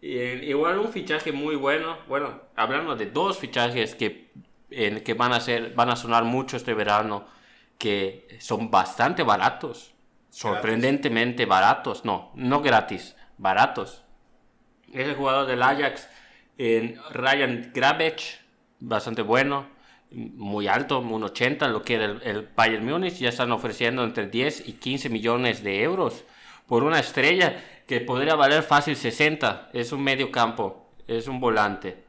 Y, 0.00 0.08
igual 0.16 0.78
un 0.78 0.90
fichaje 0.90 1.32
muy 1.32 1.54
bueno. 1.54 1.98
Bueno, 2.08 2.40
hablando 2.56 2.96
de 2.96 3.10
dos 3.10 3.36
fichajes 3.36 3.94
que, 3.94 4.30
en- 4.70 5.04
que 5.04 5.12
van 5.12 5.34
a 5.34 5.40
ser, 5.40 5.74
van 5.74 5.90
a 5.90 5.96
sonar 5.96 6.24
mucho 6.24 6.56
este 6.56 6.72
verano, 6.72 7.26
que 7.76 8.26
son 8.40 8.70
bastante 8.70 9.22
baratos. 9.22 9.92
Sorprendentemente 10.30 11.44
baratos. 11.44 12.06
No, 12.06 12.32
no 12.36 12.62
gratis, 12.62 13.16
baratos. 13.36 14.02
Es 14.92 15.06
el 15.08 15.14
jugador 15.14 15.46
del 15.46 15.62
Ajax, 15.62 16.08
en 16.58 16.98
Ryan 17.12 17.70
Grabec, 17.74 18.20
bastante 18.80 19.22
bueno, 19.22 19.66
muy 20.10 20.66
alto, 20.68 20.98
un 21.00 21.22
80, 21.24 21.68
lo 21.68 21.82
que 21.82 21.94
era 21.94 22.04
el, 22.04 22.22
el 22.22 22.48
Bayern 22.54 22.84
Múnich, 22.84 23.14
ya 23.14 23.30
están 23.30 23.50
ofreciendo 23.52 24.04
entre 24.04 24.26
10 24.26 24.68
y 24.68 24.72
15 24.74 25.08
millones 25.08 25.62
de 25.64 25.82
euros 25.82 26.24
por 26.66 26.82
una 26.84 27.00
estrella 27.00 27.82
que 27.86 28.00
podría 28.00 28.34
valer 28.34 28.62
fácil 28.62 28.94
60, 28.96 29.70
es 29.72 29.92
un 29.92 30.02
medio 30.04 30.30
campo, 30.30 30.90
es 31.08 31.28
un 31.28 31.40
volante. 31.40 32.04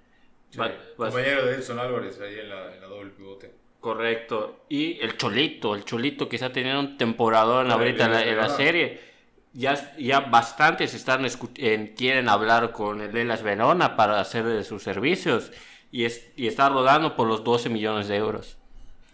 Va- 0.59 0.67
va- 0.67 0.75
Compañero 1.09 1.45
de 1.45 1.55
Edson 1.55 1.79
Álvarez 1.79 2.19
ahí 2.21 2.39
en 2.39 2.49
la, 2.49 2.73
en 2.75 2.81
la 2.81 2.87
doble 2.87 3.09
pivote. 3.11 3.51
Correcto. 3.79 4.65
Y 4.69 4.99
el 5.01 5.17
Cholito, 5.17 5.75
el 5.75 5.83
Cholito 5.83 6.29
que 6.29 6.35
está 6.37 6.51
teniendo 6.51 6.79
un 6.79 6.97
temporadón 6.97 7.69
Ah, 7.71 7.73
ahorita 7.73 8.05
en 8.05 8.11
la, 8.11 8.21
en 8.23 8.37
la 8.37 8.49
serie. 8.49 9.12
Ya, 9.53 9.95
ya 9.97 10.19
bastantes 10.21 10.93
están 10.93 11.25
en- 11.55 11.87
quieren 11.95 12.27
hablar 12.29 12.71
con 12.71 13.01
el 13.01 13.15
Elas 13.15 13.43
Verona 13.43 13.95
para 13.95 14.19
hacer 14.19 14.43
de 14.45 14.63
sus 14.63 14.83
servicios 14.83 15.51
y, 15.91 16.05
es, 16.05 16.31
y 16.35 16.47
está 16.47 16.69
rodando 16.69 17.15
por 17.15 17.27
los 17.27 17.43
12 17.43 17.69
millones 17.69 18.07
de 18.07 18.15
euros. 18.17 18.57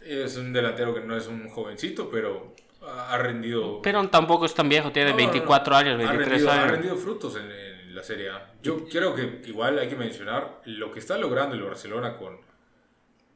Es 0.06 0.38
un 0.38 0.54
delantero 0.54 0.94
que 0.94 1.02
no 1.02 1.16
es 1.16 1.28
un 1.28 1.50
jovencito, 1.50 2.10
pero 2.10 2.56
ha 2.82 3.14
ha 3.14 3.18
rendido. 3.18 3.82
Pero 3.82 4.08
tampoco 4.10 4.46
es 4.46 4.54
tan 4.54 4.70
viejo, 4.70 4.92
tiene 4.92 5.12
No, 5.12 5.18
no, 5.18 5.24
no. 5.26 5.32
24 5.32 5.76
años, 5.76 5.94
Ha 5.96 5.98
23 5.98 6.28
rendido- 6.30 6.50
Ha 6.52 6.54
años. 6.54 6.72
rendido 6.72 6.96
frutos 6.96 7.36
en, 7.36 7.52
en 7.52 7.94
la 7.96 8.02
Serie 8.04 8.30
A. 8.30 8.54
Yo 8.64 8.88
creo 8.88 9.14
que 9.14 9.42
igual 9.46 9.78
hay 9.78 9.90
que 9.90 9.96
mencionar 9.98 10.62
lo 10.66 10.92
que 10.92 11.00
está 11.00 11.18
logrando 11.18 11.56
el 11.56 11.62
Barcelona 11.64 12.16
con, 12.18 12.38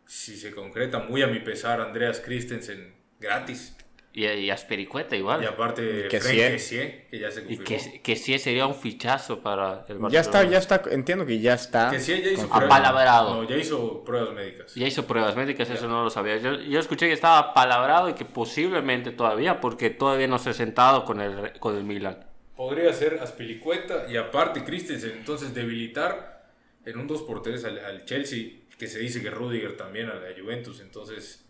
si 0.05 0.37
se 0.37 0.51
concreta 0.51 0.99
muy 0.99 1.21
a 1.21 1.27
mi 1.27 1.39
pesar, 1.39 1.81
Andreas 1.81 2.21
Christensen 2.21 2.93
gratis. 3.19 3.75
Y, 4.15 4.27
y 4.27 4.51
Aspericueta 4.51 5.15
igual. 5.15 5.41
Y 5.41 5.47
aparte, 5.47 6.07
Que 6.07 6.19
Frank 6.19 6.35
sí, 6.35 6.39
eh. 6.39 6.51
Kessie, 6.51 7.05
que 7.09 7.19
ya 7.19 7.31
se 7.31 7.43
confirmó. 7.43 7.65
que, 7.65 8.01
que 8.01 8.15
sí 8.15 8.37
sería 8.37 8.67
un 8.67 8.75
fichazo 8.75 9.41
para 9.41 9.85
el 9.87 9.97
Barcelona. 9.97 10.09
Ya 10.09 10.19
está, 10.19 10.43
ya 10.43 10.59
está, 10.59 10.83
entiendo 10.91 11.25
que 11.25 11.39
ya 11.39 11.55
está. 11.55 11.89
Kessie 11.89 12.21
ya 12.21 12.29
hizo. 12.29 12.53
Apalabrado. 12.53 13.41
No, 13.41 13.49
ya 13.49 13.57
hizo 13.57 14.03
pruebas 14.03 14.35
médicas. 14.35 14.75
Ya 14.75 14.85
hizo 14.85 15.07
pruebas 15.07 15.35
médicas, 15.35 15.67
eso 15.71 15.87
no 15.87 16.03
lo 16.03 16.11
sabía. 16.11 16.37
Yo, 16.37 16.61
yo 16.61 16.79
escuché 16.79 17.07
que 17.07 17.13
estaba 17.13 17.55
palabrado 17.55 18.07
y 18.09 18.13
que 18.13 18.23
posiblemente 18.23 19.09
todavía, 19.09 19.59
porque 19.59 19.89
todavía 19.89 20.27
no 20.27 20.37
se 20.37 20.51
ha 20.51 20.53
sentado 20.53 21.05
con 21.05 21.19
el, 21.19 21.53
con 21.59 21.75
el 21.75 21.83
Milan. 21.83 22.23
Podría 22.55 22.93
ser 22.93 23.17
Aspilicueta 23.19 24.05
y 24.07 24.17
aparte 24.17 24.63
Christensen. 24.63 25.13
Entonces, 25.17 25.55
debilitar 25.55 26.51
en 26.85 26.99
un 26.99 27.09
2x3 27.09 27.65
al, 27.65 27.79
al 27.79 28.05
Chelsea, 28.05 28.59
que 28.77 28.85
se 28.85 28.99
dice 28.99 29.23
que 29.23 29.31
Rudiger 29.31 29.75
también 29.75 30.09
a 30.09 30.13
la 30.13 30.27
Juventus. 30.39 30.81
Entonces, 30.81 31.43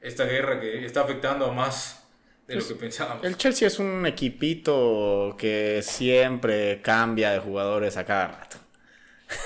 esta 0.00 0.26
guerra 0.26 0.60
que 0.60 0.84
está 0.84 1.00
afectando 1.00 1.46
a 1.46 1.52
más 1.52 2.03
de 2.46 2.56
lo 2.56 2.66
que 2.68 2.74
pensábamos. 2.74 3.20
Pues, 3.20 3.32
El 3.32 3.38
Chelsea 3.38 3.68
es 3.68 3.78
un 3.78 4.06
equipito 4.06 5.34
que 5.38 5.80
siempre 5.82 6.80
cambia 6.82 7.30
de 7.32 7.38
jugadores 7.38 7.96
a 7.96 8.04
cada 8.04 8.28
rato. 8.28 8.56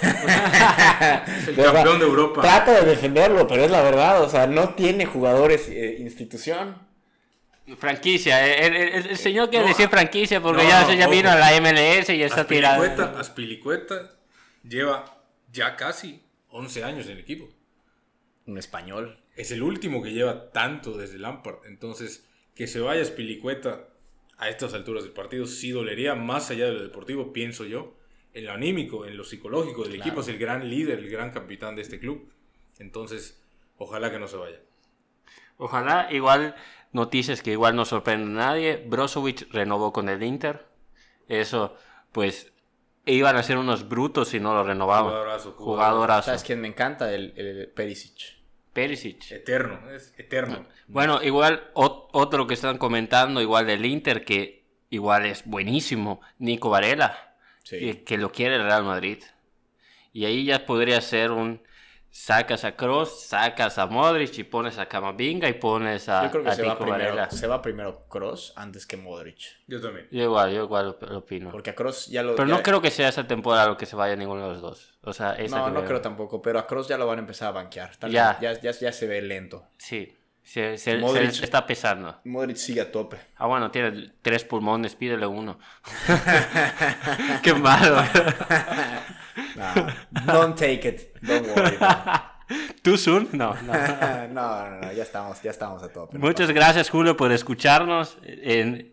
Es 0.03 1.49
el 1.49 1.57
campeón 1.64 1.99
de 1.99 2.05
Europa. 2.05 2.40
Trata 2.42 2.80
de 2.80 2.90
defenderlo, 2.90 3.46
pero 3.46 3.64
es 3.64 3.70
la 3.70 3.82
verdad. 3.82 4.22
O 4.22 4.28
sea, 4.28 4.46
no 4.46 4.74
tiene 4.74 5.07
jugadores 5.07 5.68
eh, 5.68 5.96
institución. 6.01 6.86
Franquicia, 7.78 8.46
eh, 8.49 8.66
el, 8.66 8.76
el- 8.76 8.88
el- 8.94 9.07
el 9.11 9.16
señor 9.18 9.51
quiere 9.51 9.66
No, 9.66 9.68
decir 9.70 9.88
franquicia 9.90 10.40
porque 10.40 10.62
no, 10.62 10.68
ya, 10.68 10.82
no, 10.86 10.92
ya 10.94 11.07
vino 11.07 11.30
a 11.30 11.34
la 11.36 11.51
MLS 11.61 12.09
y 12.09 12.18
ya 12.18 12.26
está 12.26 12.46
tirado. 12.46 12.82
Aspilicueta, 12.82 13.20
Aspilicueta 13.20 14.11
lleva 14.62 15.05
ya 15.53 15.76
casi 15.76 16.22
11 16.49 16.84
años 16.84 17.07
en 17.07 17.12
el 17.12 17.18
equipo. 17.18 17.49
Un 18.46 18.57
español. 18.57 19.18
Es 19.36 19.51
el 19.51 19.62
último 19.62 20.03
que 20.03 20.12
lleva 20.12 20.51
tanto 20.51 20.96
desde 20.96 21.18
Lampard. 21.18 21.66
Entonces, 21.66 22.24
que 22.59 22.66
se 22.66 22.80
vaya 22.80 23.04
Spilicueta 23.04 23.86
a 24.36 24.48
estas 24.48 24.74
alturas 24.74 25.04
del 25.04 25.12
partido 25.12 25.46
sí 25.46 25.70
dolería 25.70 26.16
más 26.16 26.50
allá 26.50 26.66
de 26.66 26.72
lo 26.72 26.82
deportivo, 26.82 27.32
pienso 27.32 27.64
yo. 27.64 27.94
En 28.34 28.46
lo 28.46 28.52
anímico, 28.52 29.06
en 29.06 29.16
lo 29.16 29.22
psicológico 29.22 29.84
del 29.84 29.94
equipo, 29.94 30.22
es 30.22 30.28
el 30.28 30.38
gran 30.38 30.68
líder, 30.68 30.98
el 30.98 31.09
gran 31.09 31.30
capitán 31.30 31.76
de 31.76 31.82
este 31.82 32.00
club. 32.00 32.32
Entonces, 32.80 33.40
ojalá 33.76 34.11
que 34.11 34.18
no 34.18 34.26
se 34.26 34.36
vaya. 34.38 34.61
Ojalá, 35.56 36.09
igual, 36.11 36.56
noticias 36.90 37.42
que 37.42 37.52
igual 37.52 37.76
no 37.76 37.84
sorprenden 37.84 38.36
a 38.40 38.46
nadie. 38.46 38.84
Brozovic 38.84 39.52
renovó 39.52 39.92
con 39.92 40.09
el 40.09 40.20
Inter. 40.24 40.66
Eso, 41.28 41.76
pues, 42.11 42.52
iban 43.06 43.36
a 43.36 43.44
ser 43.44 43.56
unos 43.56 43.88
brutos 43.88 44.30
si 44.30 44.40
no 44.40 44.52
lo 44.52 44.64
renovaban. 44.64 45.12
Jugadorazo, 45.12 45.52
jugadorazo. 45.52 45.64
Jugadorazo. 45.64 46.26
¿Sabes 46.26 46.42
quién 46.42 46.61
me 46.61 46.66
encanta? 46.66 47.14
El, 47.14 47.34
el 47.36 47.68
Perisic. 47.68 48.38
Perisic. 48.81 49.31
Eterno, 49.33 49.91
es 49.91 50.14
eterno. 50.18 50.66
Bueno, 50.87 51.22
igual 51.22 51.70
ot- 51.74 52.09
otro 52.12 52.47
que 52.47 52.55
están 52.55 52.79
comentando, 52.79 53.41
igual 53.41 53.66
del 53.66 53.85
Inter, 53.85 54.24
que 54.24 54.64
igual 54.91 55.26
es 55.26 55.45
buenísimo, 55.45 56.20
Nico 56.39 56.70
Varela, 56.70 57.37
Sí. 57.64 57.79
que, 57.79 58.05
que 58.05 58.16
lo 58.18 58.31
quiere 58.33 58.55
el 58.57 58.62
Real 58.62 58.85
Madrid. 58.85 59.18
Y 60.12 60.24
ahí 60.24 60.45
ya 60.45 60.64
podría 60.64 61.01
ser 61.01 61.31
un 61.33 61.61
sacas 62.11 62.64
a 62.64 62.74
Kroos, 62.74 63.22
sacas 63.26 63.78
a 63.78 63.86
Modric 63.86 64.36
y 64.38 64.44
pones 64.44 64.78
a 64.78 64.86
Camavinga 64.86 65.48
y 65.48 65.52
pones 65.54 66.09
a, 66.09 66.24
Yo 66.24 66.30
creo 66.30 66.42
que 66.44 66.50
a 66.50 66.54
se 66.54 66.62
va, 66.62 66.78
primero, 66.78 67.30
se 67.30 67.46
va 67.46 67.62
primero 67.62 68.04
Cross 68.09 68.52
antes 68.56 68.86
que 68.86 68.96
Modric. 68.96 69.38
Yo 69.66 69.80
también. 69.80 70.09
Yo 70.11 70.22
igual, 70.24 70.52
yo 70.52 70.64
igual 70.64 70.96
lo, 71.00 71.06
lo 71.09 71.18
opino. 71.18 71.50
Porque 71.50 71.70
a 71.70 71.74
Cross 71.74 72.06
ya 72.09 72.22
lo. 72.22 72.34
Pero 72.36 72.48
ya- 72.48 72.56
no 72.56 72.62
creo 72.62 72.80
que 72.82 72.90
sea 72.90 73.09
esa 73.09 73.26
temporada 73.26 73.66
lo 73.68 73.76
que 73.76 73.86
se 73.86 73.94
vaya 73.96 74.16
ninguno 74.16 74.42
de 74.46 74.52
los 74.54 74.61
dos. 74.62 74.94
O 75.02 75.12
sea, 75.12 75.32
esa 75.34 75.59
No, 75.59 75.70
no 75.70 75.84
creo 75.84 76.00
tampoco. 76.00 76.42
Pero 76.42 76.59
a 76.59 76.66
Cross 76.66 76.88
ya 76.88 76.98
lo 76.98 77.06
van 77.06 77.18
a 77.18 77.20
empezar 77.20 77.48
a 77.48 77.52
banquear. 77.52 77.96
Tal 77.96 78.11
Ya. 78.11 78.38
Ya, 78.40 78.52
ya, 78.61 78.70
ya 78.72 78.92
se 78.92 79.06
ve 79.06 79.22
lento. 79.22 79.66
Sí, 79.76 80.16
se, 80.42 80.76
se- 80.78 80.98
Modric- 80.98 81.30
se 81.32 81.44
está 81.44 81.66
pesando. 81.66 82.20
Modric 82.24 82.56
sigue 82.56 82.80
a 82.80 82.90
tope. 82.90 83.18
Ah, 83.36 83.46
bueno, 83.46 83.70
tiene 83.70 84.12
tres 84.22 84.44
pulmones, 84.44 84.94
pídele 84.96 85.26
uno. 85.26 85.59
Qué 87.42 87.54
malo. 87.54 88.02
Nah, 89.59 89.94
don't 90.26 90.56
take 90.56 90.88
it. 90.88 91.16
Don't 91.22 91.46
worry. 91.48 91.76
¿Tú, 92.82 92.96
Sun? 92.96 93.28
No, 93.32 93.54
no. 93.62 93.72
no, 94.32 94.70
no, 94.70 94.80
no, 94.80 94.92
ya 94.92 95.02
estamos, 95.02 95.42
ya 95.42 95.50
estamos 95.50 95.82
a 95.82 95.88
tope. 95.92 96.16
Muchas 96.18 96.50
gracias, 96.50 96.88
Julio, 96.88 97.16
por 97.16 97.30
escucharnos. 97.32 98.16
En- 98.22 98.92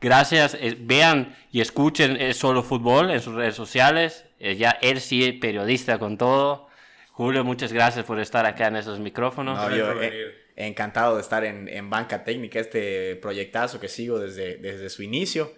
gracias. 0.00 0.54
eh, 0.54 0.76
vean 0.78 1.34
y 1.50 1.60
escuchen 1.60 2.16
Es 2.16 2.36
Solo 2.36 2.62
Fútbol 2.62 3.10
en 3.10 3.20
sus 3.20 3.34
redes 3.34 3.54
sociales. 3.54 4.24
Eh, 4.38 4.56
ya 4.56 4.70
él 4.82 5.00
sí 5.00 5.24
es 5.24 5.34
periodista 5.40 5.98
con 5.98 6.16
todo. 6.18 6.68
Julio, 7.10 7.44
muchas 7.44 7.72
gracias 7.72 8.04
por 8.04 8.20
estar 8.20 8.46
acá 8.46 8.68
en 8.68 8.76
esos 8.76 8.98
micrófonos. 8.98 9.56
No, 9.58 9.76
yo 9.76 10.00
eh, 10.02 10.34
encantado 10.56 11.16
de 11.16 11.22
estar 11.22 11.44
en, 11.44 11.68
en 11.68 11.90
Banca 11.90 12.24
Técnica, 12.24 12.58
este 12.60 13.16
proyectazo 13.16 13.80
que 13.80 13.88
sigo 13.88 14.18
desde, 14.18 14.56
desde 14.56 14.88
su 14.90 15.02
inicio. 15.02 15.52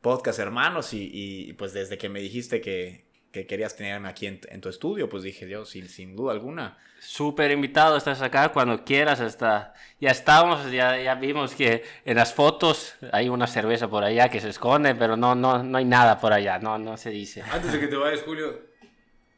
Podcast 0.00 0.38
hermanos 0.38 0.92
y, 0.92 1.10
y, 1.12 1.52
pues 1.54 1.72
desde 1.72 1.96
que 1.98 2.08
me 2.08 2.20
dijiste 2.20 2.60
que, 2.60 3.06
que 3.34 3.48
querías 3.48 3.74
tenerme 3.74 4.08
aquí 4.08 4.28
en, 4.28 4.40
en 4.48 4.60
tu 4.60 4.68
estudio, 4.68 5.08
pues 5.08 5.24
dije 5.24 5.48
yo, 5.48 5.64
sin, 5.64 5.88
sin 5.88 6.14
duda 6.14 6.32
alguna. 6.32 6.78
Súper 7.00 7.50
invitado, 7.50 7.96
estás 7.96 8.22
acá 8.22 8.50
cuando 8.50 8.84
quieras. 8.84 9.18
Hasta 9.18 9.74
ya 10.00 10.10
estamos, 10.10 10.70
ya, 10.70 10.96
ya 11.02 11.16
vimos 11.16 11.52
que 11.56 11.82
en 12.04 12.16
las 12.16 12.32
fotos 12.32 12.94
hay 13.10 13.28
una 13.28 13.48
cerveza 13.48 13.90
por 13.90 14.04
allá 14.04 14.28
que 14.28 14.40
se 14.40 14.50
esconde, 14.50 14.94
pero 14.94 15.16
no, 15.16 15.34
no, 15.34 15.64
no 15.64 15.78
hay 15.78 15.84
nada 15.84 16.20
por 16.20 16.32
allá, 16.32 16.60
no, 16.60 16.78
no 16.78 16.96
se 16.96 17.10
dice. 17.10 17.42
Antes 17.42 17.72
de 17.72 17.80
que 17.80 17.88
te 17.88 17.96
vayas, 17.96 18.22
Julio, 18.22 18.68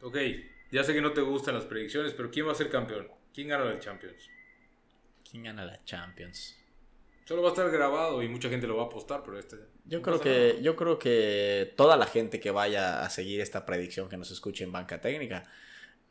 ok, 0.03 0.19
ya 0.71 0.85
sé 0.85 0.93
que 0.93 1.01
no 1.01 1.13
te 1.13 1.23
gustan 1.23 1.55
las 1.55 1.65
predicciones, 1.65 2.13
pero 2.13 2.31
¿quién 2.31 2.47
va 2.47 2.53
a 2.53 2.55
ser 2.55 2.69
campeón? 2.69 3.09
¿Quién 3.33 3.49
gana 3.49 3.65
la 3.65 3.79
Champions? 3.79 4.29
¿Quién 5.29 5.45
gana 5.45 5.65
la 5.65 5.83
Champions? 5.85 6.55
Solo 7.27 7.43
va 7.43 7.49
a 7.49 7.51
estar 7.51 7.69
grabado 7.73 8.23
y 8.23 8.29
mucha 8.29 8.49
gente 8.49 8.69
lo 8.69 8.77
va 8.77 8.85
a 8.85 8.87
apostar, 8.87 9.25
pero 9.25 9.37
este... 9.37 9.57
Yo 9.85 9.99
no 9.99 10.03
creo 10.05 10.21
que, 10.21 10.49
nada. 10.51 10.61
yo 10.61 10.77
creo 10.77 10.97
que 10.97 11.75
toda 11.77 11.97
la 11.97 12.07
gente 12.07 12.39
que 12.39 12.53
vaya 12.53 13.03
a 13.03 13.11
seguir 13.11 13.41
esta 13.41 13.67
predicción 13.67 14.09
que 14.09 14.17
nos 14.17 14.31
escuche 14.31 14.63
en 14.63 14.71
Banca 14.71 15.01
Técnica 15.01 15.43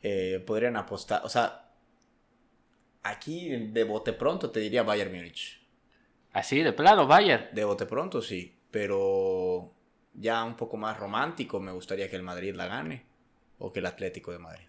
eh, 0.02 0.44
podrían 0.46 0.76
apostar. 0.76 1.22
O 1.24 1.30
sea, 1.30 1.70
aquí 3.02 3.48
de 3.48 3.84
bote 3.84 4.12
pronto 4.12 4.50
te 4.50 4.60
diría 4.60 4.82
Bayern 4.82 5.10
Múnich. 5.10 5.66
Así, 6.34 6.62
de 6.62 6.74
plano, 6.74 7.06
Bayern. 7.06 7.48
De 7.50 7.64
bote 7.64 7.86
pronto 7.86 8.20
sí, 8.20 8.54
pero 8.70 9.72
ya 10.12 10.44
un 10.44 10.54
poco 10.54 10.76
más 10.76 10.98
romántico 10.98 11.58
me 11.60 11.72
gustaría 11.72 12.10
que 12.10 12.16
el 12.16 12.24
Madrid 12.24 12.54
la 12.54 12.66
gane 12.66 13.06
o 13.58 13.72
que 13.72 13.80
el 13.80 13.86
Atlético 13.86 14.32
de 14.32 14.38
Madrid. 14.38 14.66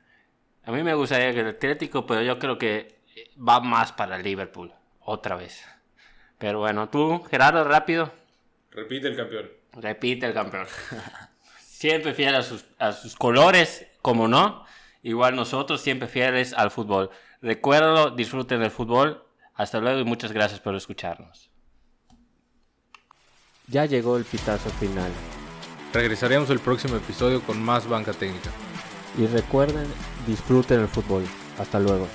A 0.64 0.72
mí 0.72 0.82
me 0.82 0.94
gustaría 0.94 1.34
que 1.34 1.42
el 1.42 1.48
Atlético, 1.48 2.06
pero 2.06 2.22
yo 2.22 2.40
creo 2.40 2.58
que 2.58 3.00
va 3.38 3.60
más 3.60 3.92
para 3.92 4.16
el 4.16 4.24
Liverpool, 4.24 4.74
otra 5.02 5.36
vez. 5.36 5.66
Pero 6.38 6.60
bueno, 6.60 6.90
tú, 6.90 7.24
Gerardo, 7.30 7.64
rápido, 7.64 8.12
Repite 8.72 9.08
el 9.08 9.16
campeón. 9.16 9.50
repite 9.74 10.26
el 10.28 10.34
campeón. 10.34 10.68
siempre 11.60 12.14
fiel 12.14 12.36
a 12.36 12.44
sus, 12.44 12.66
a 12.78 12.92
sus 12.92 13.16
colores, 13.16 13.88
como 14.02 14.28
no. 14.28 14.66
Igual 15.02 15.36
nosotros, 15.36 15.82
siempre 15.82 16.08
fieles 16.08 16.54
al 16.54 16.70
fútbol. 16.72 17.10
Recuérdalo, 17.42 18.12
disfruten 18.12 18.60
del 18.60 18.72
fútbol. 18.72 19.24
Hasta 19.56 19.80
luego 19.80 20.00
y 20.00 20.04
muchas 20.04 20.32
gracias 20.32 20.60
por 20.60 20.76
escucharnos. 20.76 21.50
Ya 23.68 23.86
llegó 23.86 24.18
el 24.18 24.24
pitazo 24.24 24.70
final. 24.72 25.12
Regresaremos 25.94 26.50
el 26.52 26.60
próximo 26.60 26.98
episodio 26.98 27.42
con 27.42 27.62
más 27.62 27.88
banca 27.88 28.14
técnica. 28.14 28.52
Y 29.18 29.26
recuerden, 29.26 29.88
disfruten 30.28 30.82
el 30.82 30.88
fútbol. 30.88 31.24
Hasta 31.58 31.80
luego. 31.80 32.08